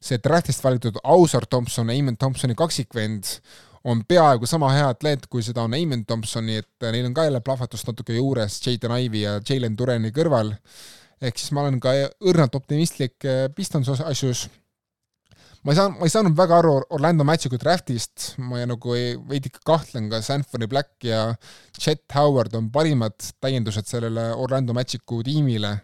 see 0.00 0.20
draftist 0.22 0.64
valitud 0.64 1.00
Ausar 1.02 1.48
Thompson, 1.48 1.90
Eamon 1.94 2.20
Thompsoni 2.20 2.56
kaksikvend, 2.58 3.34
on 3.88 4.04
peaaegu 4.04 4.46
sama 4.46 4.68
hea 4.76 4.88
atleet, 4.92 5.24
kui 5.32 5.42
seda 5.42 5.64
on 5.64 5.74
Eamon 5.74 6.04
Thompson, 6.04 6.44
nii 6.44 6.60
et 6.60 6.88
neil 6.92 7.08
on 7.08 7.16
ka 7.16 7.24
jälle 7.24 7.40
plahvatust 7.44 7.88
natuke 7.88 8.16
juures 8.16 8.60
Jaden 8.66 8.98
Ivey 8.98 9.24
ja 9.24 9.38
Jalen 9.40 9.78
Dureni 9.78 10.12
kõrval 10.12 10.52
ehk 11.20 11.40
siis 11.40 11.52
ma 11.56 11.64
olen 11.64 11.78
ka 11.82 11.92
õrnalt 12.24 12.56
optimistlik 12.56 13.28
eh, 13.28 13.46
Pistons 13.54 13.90
asjus. 14.00 14.48
Ma 15.62 15.72
ei 15.72 15.76
saa, 15.76 15.90
ma 15.92 16.08
ei 16.08 16.12
saanud 16.12 16.36
väga 16.36 16.58
aru 16.62 16.72
Orlando 16.96 17.24
Magicu 17.26 17.58
draftist, 17.60 18.34
ma 18.40 18.62
nagu 18.68 18.94
veidi 19.28 19.52
kahtlen, 19.52 20.08
kas 20.12 20.30
Anthony 20.32 20.68
Black 20.70 21.04
ja 21.04 21.34
Chet 21.76 22.06
Howard 22.16 22.54
on 22.56 22.70
parimad 22.72 23.18
täiendused 23.40 23.88
sellele 23.90 24.30
Orlando 24.40 24.76
Magicu 24.76 25.20
tiimile. 25.26 25.74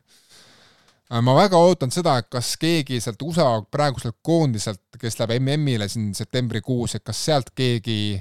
Äh, 1.06 1.20
ma 1.22 1.36
väga 1.36 1.60
ootan 1.60 1.92
seda, 1.94 2.16
et 2.18 2.30
kas 2.32 2.54
keegi 2.60 2.98
sealt 3.02 3.20
USA 3.22 3.50
praeguselt 3.70 4.16
koondiselt, 4.26 4.82
kes 4.98 5.20
läheb 5.20 5.36
MM-ile 5.42 5.90
siin 5.92 6.08
septembrikuus, 6.16 6.96
et 6.96 7.04
kas 7.06 7.20
sealt 7.28 7.52
keegi 7.54 8.16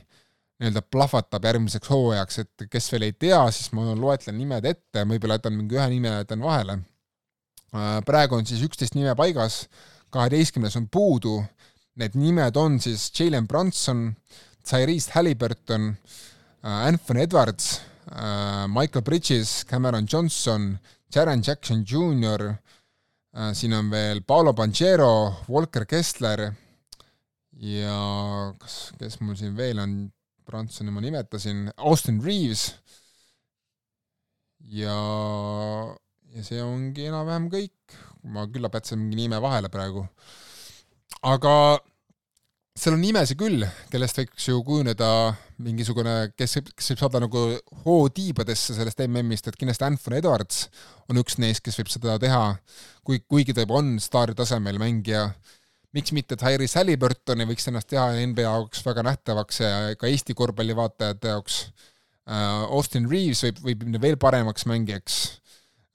nii-öelda 0.60 0.84
plahvatab 0.92 1.48
järgmiseks 1.50 1.90
hooajaks, 1.92 2.44
et 2.44 2.68
kes 2.72 2.92
veel 2.94 3.08
ei 3.10 3.16
tea, 3.26 3.40
siis 3.56 3.72
ma 3.76 3.90
loetlen 3.98 4.38
nimed 4.40 4.68
ette, 4.70 5.04
võib-olla 5.08 5.40
jätan 5.40 5.58
mingi 5.58 5.80
ühe 5.80 5.88
nime 5.96 6.14
jätan 6.20 6.44
vahele. 6.44 6.78
Äh, 7.76 8.00
praegu 8.08 8.38
on 8.38 8.48
siis 8.48 8.62
üksteist 8.68 8.96
nime 8.96 9.16
paigas, 9.18 9.66
kaheteistkümnes 10.16 10.78
on 10.80 10.88
puudu, 10.92 11.38
need 12.00 12.16
nimed 12.20 12.56
on 12.60 12.80
siis 12.80 13.10
Jalen 13.16 13.48
Brunson, 13.48 14.08
Tyrese 14.66 15.12
Halliburton, 15.16 15.92
äh, 16.64 16.88
Anthony 16.88 17.26
Edwards, 17.28 17.82
äh, 18.12 18.68
Michael 18.72 19.04
Bridges, 19.04 19.64
Cameron 19.68 20.08
Johnson, 20.12 20.78
Jaren 21.16 21.44
Jackson 21.46 21.86
Jr, 21.88 22.54
siin 23.54 23.74
on 23.76 23.90
veel 23.92 24.22
Paolo 24.24 24.54
Banchero, 24.56 25.44
Walker 25.52 25.84
Kessler 25.86 26.46
ja 27.60 27.98
kas, 28.60 28.78
kes 29.00 29.20
mul 29.20 29.36
siin 29.40 29.56
veel 29.58 29.80
on, 29.84 29.96
Brunsoni 30.46 30.94
ma 30.94 31.02
nimetasin, 31.02 31.72
Austin 31.76 32.20
Reaves 32.24 32.68
ja 34.72 34.96
ja 36.36 36.44
see 36.46 36.62
ongi 36.62 37.08
enam-vähem 37.10 37.48
kõik, 37.52 37.96
ma 38.32 38.46
küllap 38.52 38.78
jätsin 38.80 39.02
mingi 39.02 39.24
nime 39.24 39.42
vahele 39.42 39.70
praegu. 39.74 40.06
aga 41.26 41.54
seal 42.76 42.98
on 42.98 43.04
nimesid 43.06 43.40
küll, 43.40 43.64
kellest 43.92 44.18
võiks 44.20 44.48
ju 44.50 44.60
kujuneda 44.68 45.10
mingisugune, 45.64 46.16
kes, 46.36 46.58
kes 46.76 46.92
võib 46.92 47.02
saada 47.02 47.22
nagu 47.24 47.44
hoo 47.86 48.10
tiibadesse 48.12 48.76
sellest 48.76 49.00
MM-ist, 49.06 49.48
et 49.48 49.56
kindlasti 49.60 49.88
Anthony 49.88 50.20
Edwards 50.20 50.66
on 51.08 51.22
üks 51.22 51.40
neist, 51.40 51.64
kes 51.64 51.80
võib 51.80 51.92
seda 51.94 52.18
teha, 52.20 52.42
kui, 53.08 53.22
kuigi 53.24 53.56
ta 53.56 53.64
juba 53.64 53.80
on 53.80 53.96
staari 54.04 54.36
tasemel 54.36 54.82
mängija. 54.82 55.30
miks 55.96 56.12
mitte 56.12 56.36
Tyrese 56.36 56.82
Halliburtoni 56.82 57.46
võiks 57.48 57.70
ennast 57.72 57.88
teha 57.88 58.10
NBA 58.28 58.44
jaoks 58.44 58.84
väga 58.84 59.06
nähtavaks 59.08 59.62
ja 59.62 59.96
ka 59.96 60.10
Eesti 60.12 60.36
korvpallivaatajate 60.36 61.32
jaoks. 61.32 61.62
Äh, 62.28 62.66
Austin 62.76 63.08
Reaves 63.08 63.46
võib, 63.46 63.62
võib 63.64 63.84
minna 63.86 64.02
veel 64.04 64.18
paremaks 64.20 64.66
mängijaks 64.68 65.22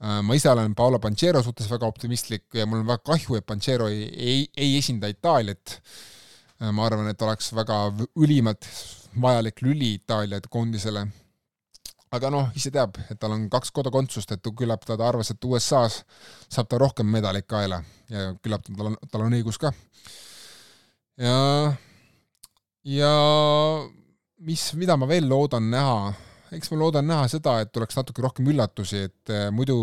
ma 0.00 0.34
ise 0.34 0.48
olen 0.48 0.72
Paolo 0.74 0.98
Panchero 0.98 1.42
suhtes 1.44 1.68
väga 1.68 1.84
optimistlik 1.86 2.46
ja 2.56 2.64
mul 2.66 2.80
on 2.80 2.88
väga 2.88 3.02
kahju, 3.04 3.36
et 3.36 3.46
Panchero 3.46 3.88
ei, 3.92 4.06
ei, 4.16 4.46
ei 4.56 4.78
esinda 4.78 5.10
Itaaliat. 5.12 5.76
Äh, 6.60 6.72
ma 6.72 6.86
arvan, 6.86 7.08
et 7.08 7.22
oleks 7.24 7.54
väga 7.56 7.86
ülimalt 8.20 8.68
vajalik 9.20 9.62
lüli 9.64 9.94
Itaalia 9.96 10.40
koondisele. 10.48 11.06
aga 12.10 12.30
noh, 12.34 12.48
ise 12.58 12.72
teab, 12.74 12.96
et 13.06 13.20
tal 13.22 13.36
on 13.36 13.44
kaks 13.50 13.70
kodakondsust, 13.70 14.32
et 14.34 14.48
küllap 14.58 14.82
ta 14.82 14.96
arvas, 15.06 15.30
et 15.30 15.44
USA-s 15.46 16.00
saab 16.50 16.66
ta 16.66 16.78
rohkem 16.82 17.06
medaleid 17.06 17.46
kaela 17.46 17.78
ja 18.10 18.32
küllap 18.42 18.64
tal 18.66 18.88
on, 18.90 18.96
tal 19.12 19.22
on 19.28 19.36
õigus 19.38 19.60
ka. 19.62 19.70
ja, 21.16 21.36
ja 22.82 23.12
mis, 24.42 24.64
mida 24.74 24.96
ma 24.98 25.06
veel 25.06 25.28
loodan 25.30 25.70
näha 25.70 26.10
eks 26.56 26.70
ma 26.72 26.78
loodan 26.80 27.06
näha 27.08 27.26
seda, 27.30 27.58
et 27.62 27.72
tuleks 27.74 27.98
natuke 27.98 28.22
rohkem 28.24 28.48
üllatusi, 28.52 29.04
et 29.10 29.32
äh, 29.32 29.48
muidu, 29.54 29.76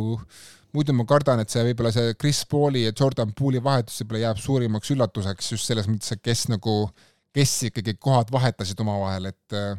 muidu 0.76 0.96
ma 0.96 1.06
kardan, 1.10 1.42
et 1.44 1.54
see 1.54 1.64
võib-olla 1.70 1.94
see 1.96 2.16
Chris 2.20 2.44
Pauli 2.50 2.86
ja 2.86 2.96
Jordan 2.96 3.32
Pooli 3.38 3.62
vahetus 3.64 4.02
võib-olla 4.02 4.26
jääb 4.28 4.42
suurimaks 4.44 4.92
üllatuseks 4.96 5.54
just 5.56 5.70
selles 5.70 5.88
mõttes, 5.90 6.16
et 6.16 6.24
kes 6.26 6.48
nagu, 6.52 6.76
kes 7.36 7.56
ikkagi 7.70 7.96
kohad 8.02 8.34
vahetasid 8.34 8.84
omavahel, 8.84 9.32
et 9.32 9.58
äh, 9.58 9.74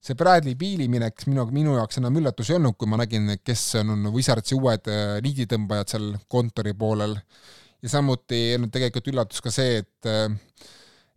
see 0.00 0.16
Bradley 0.16 0.56
Beali 0.56 0.88
minek 0.88 1.26
minu, 1.28 1.44
minu 1.52 1.76
jaoks 1.76 2.00
enam 2.00 2.16
üllatus 2.22 2.50
ei 2.50 2.56
olnud, 2.56 2.78
kui 2.80 2.88
ma 2.88 3.02
nägin, 3.02 3.34
kes 3.44 3.66
on, 3.82 4.10
Wizardsi 4.14 4.56
uued 4.56 4.88
äh, 4.90 5.16
liiditõmbajad 5.24 5.96
seal 5.96 6.12
kontori 6.28 6.76
poolel. 6.78 7.18
ja 7.80 7.88
samuti 7.88 8.36
ei 8.36 8.54
olnud 8.58 8.72
tegelikult 8.72 9.12
üllatus 9.12 9.40
ka 9.44 9.52
see, 9.52 9.80
et 9.84 10.08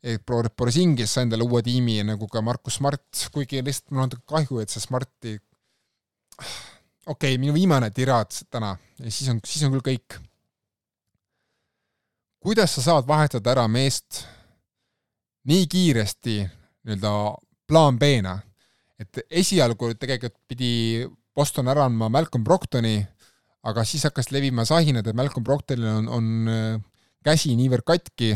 Borisingis 0.04 1.14
sai 1.14 1.24
endale 1.24 1.45
uue 1.47 1.62
tiimi 1.64 2.01
nagu 2.04 2.28
ka 2.28 2.41
Markus 2.43 2.76
Smart, 2.80 3.28
kuigi 3.32 3.62
lihtsalt 3.64 3.93
mul 3.93 4.04
on 4.04 4.16
kahju, 4.28 4.60
et 4.60 4.74
see 4.74 4.84
Smarti 4.84 5.38
okei 7.08 7.34
okay,, 7.34 7.39
minu 7.39 7.56
viimane 7.56 7.89
tiraad 7.95 8.32
täna. 8.51 8.76
Ja 8.99 9.12
siis 9.12 9.30
on, 9.32 9.39
siis 9.47 9.64
on 9.64 9.74
küll 9.76 9.86
kõik. 9.93 10.20
kuidas 12.43 12.76
sa 12.76 12.82
saad 12.84 13.08
vahetada 13.08 13.54
ära 13.54 13.68
meest 13.72 14.26
nii 15.47 15.68
kiiresti 15.72 16.41
nii-öelda 16.43 17.12
plaan 17.68 17.95
B-na, 17.99 18.38
et 18.99 19.22
esialgu 19.32 19.93
tegelikult 19.95 20.41
pidi 20.47 21.08
Boston 21.36 21.72
ära 21.72 21.86
andma 21.88 22.10
Malcolm 22.12 22.43
Brocktoni, 22.43 22.97
aga 23.64 23.86
siis 23.88 24.04
hakkas 24.04 24.32
levima 24.36 24.66
sahinad, 24.68 25.08
et 25.08 25.16
Malcolm 25.16 25.43
Brocktonil 25.47 25.88
on, 25.88 26.10
on 26.12 26.51
äh, 26.51 26.82
käsi 27.24 27.56
niivõrd 27.56 27.88
katki 27.88 28.34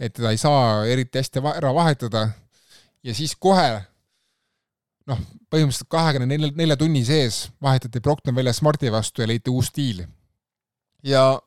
et 0.00 0.12
teda 0.12 0.32
ei 0.34 0.40
saa 0.40 0.84
eriti 0.86 1.18
hästi 1.18 1.42
ära 1.54 1.72
vahetada 1.74 2.28
ja 3.04 3.14
siis 3.14 3.34
kohe 3.38 3.68
noh, 5.06 5.20
põhimõtteliselt 5.52 5.90
kahekümne 5.92 6.28
nelja, 6.28 6.52
nelja 6.58 6.76
tunni 6.80 7.02
sees 7.06 7.46
vahetati 7.62 8.02
Brockton 8.02 8.36
välja 8.36 8.54
Smarti 8.56 8.92
vastu 8.92 9.22
ja 9.22 9.30
leiti 9.30 9.52
uus 9.52 9.70
stiil. 9.72 10.04
ja 11.02 11.38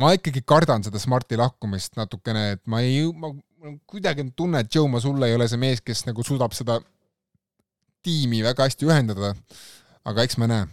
ma 0.00 0.12
ikkagi 0.16 0.42
kardan 0.46 0.84
seda 0.84 0.98
Smarti 0.98 1.38
lahkumist 1.38 1.96
natukene, 1.98 2.54
et 2.56 2.62
ma 2.66 2.82
ei, 2.82 3.04
ma 3.12 3.30
kuidagi 3.88 4.26
tunne, 4.36 4.64
et 4.64 4.74
Joe 4.74 4.90
Masulla 4.90 5.28
ei 5.28 5.36
ole 5.38 5.46
see 5.48 5.60
mees, 5.60 5.80
kes 5.80 6.04
nagu 6.08 6.24
suudab 6.26 6.52
seda 6.56 6.80
tiimi 8.04 8.42
väga 8.44 8.66
hästi 8.66 8.88
ühendada, 8.88 9.32
aga 10.04 10.26
eks 10.26 10.36
me 10.40 10.50
näe. 10.50 10.66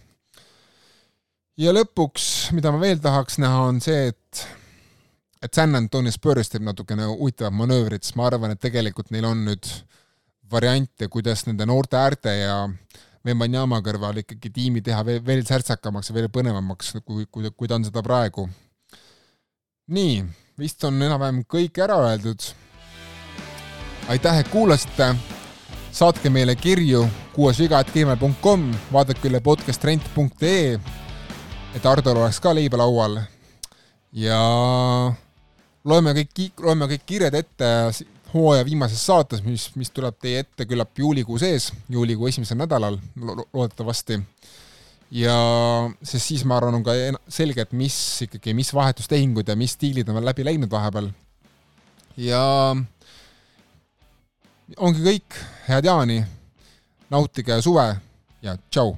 ja 1.62 1.72
lõpuks, 1.72 2.26
mida 2.56 2.72
ma 2.74 2.82
veel 2.82 3.00
tahaks 3.00 3.38
näha, 3.40 3.62
on 3.70 3.80
see, 3.84 4.10
et 4.10 4.42
et 5.42 5.54
San 5.54 5.74
Antonio 5.74 6.12
Spurs 6.14 6.52
teeb 6.52 6.62
natukene 6.62 7.08
huvitavat 7.10 7.54
manöövrit, 7.56 8.04
sest 8.06 8.16
ma 8.18 8.28
arvan, 8.28 8.54
et 8.54 8.62
tegelikult 8.62 9.10
neil 9.10 9.26
on 9.26 9.42
nüüd 9.48 9.66
variante, 10.52 11.08
kuidas 11.10 11.46
nende 11.48 11.66
noorte 11.66 11.98
äärte 11.98 12.34
ja 12.36 12.56
Wembanyama 13.26 13.78
kõrval 13.86 14.18
ikkagi 14.22 14.50
tiimi 14.50 14.82
teha 14.82 15.02
veel, 15.06 15.20
veel 15.22 15.44
särtsakamaks 15.46 16.10
ja 16.10 16.16
veel 16.16 16.28
põnevamaks, 16.34 16.96
kui, 17.06 17.26
kui, 17.30 17.50
kui 17.54 17.70
ta 17.70 17.78
on 17.78 17.86
seda 17.86 18.02
praegu. 18.02 18.48
nii, 19.92 20.22
vist 20.58 20.84
on 20.84 21.02
enam-vähem 21.02 21.42
kõik 21.46 21.78
ära 21.82 21.98
öeldud. 22.08 22.42
aitäh, 24.08 24.38
et 24.38 24.48
kuulasite. 24.48 25.14
saatke 25.92 26.30
meile 26.30 26.56
kirju 26.56 27.06
kuuesviga.gmail.com, 27.34 28.70
vaadake 28.92 29.28
üle 29.28 29.40
podcastrent.ee, 29.40 30.78
et 31.74 31.84
Hardol 31.84 32.16
oleks 32.16 32.40
ka 32.40 32.54
leiba 32.54 32.76
laual. 32.76 33.20
ja 34.12 34.40
loeme 35.88 36.14
kõik, 36.16 36.52
loeme 36.62 36.88
kõik 36.92 37.06
kirjad 37.06 37.36
ette 37.38 37.68
hooaja 38.32 38.64
viimases 38.64 39.02
saates, 39.06 39.42
mis, 39.44 39.68
mis 39.76 39.90
tuleb 39.92 40.16
teie 40.22 40.42
ette 40.44 40.66
küllap 40.68 40.96
juulikuu 40.98 41.38
sees, 41.40 41.70
juulikuu 41.92 42.30
esimesel 42.30 42.60
nädalal 42.62 42.98
lo 43.16 43.46
loodetavasti. 43.52 44.20
ja 45.12 45.36
sest 46.02 46.30
siis 46.30 46.44
ma 46.48 46.56
arvan, 46.56 46.78
on 46.78 46.84
ka 46.86 46.94
selge, 47.28 47.66
et 47.66 47.72
mis 47.76 47.96
ikkagi, 48.28 48.54
mis 48.56 48.72
vahetustehingud 48.74 49.48
ja 49.48 49.56
mis 49.56 49.76
stiilid 49.76 50.08
on 50.08 50.16
veel 50.18 50.30
läbi 50.30 50.44
läinud 50.48 50.70
vahepeal. 50.70 51.10
ja 52.16 52.42
ongi 54.78 55.04
kõik, 55.04 55.40
head 55.68 55.84
jaani, 55.84 56.22
nautige 57.10 57.60
suve 57.62 57.88
ja 58.42 58.56
tšau 58.70 58.96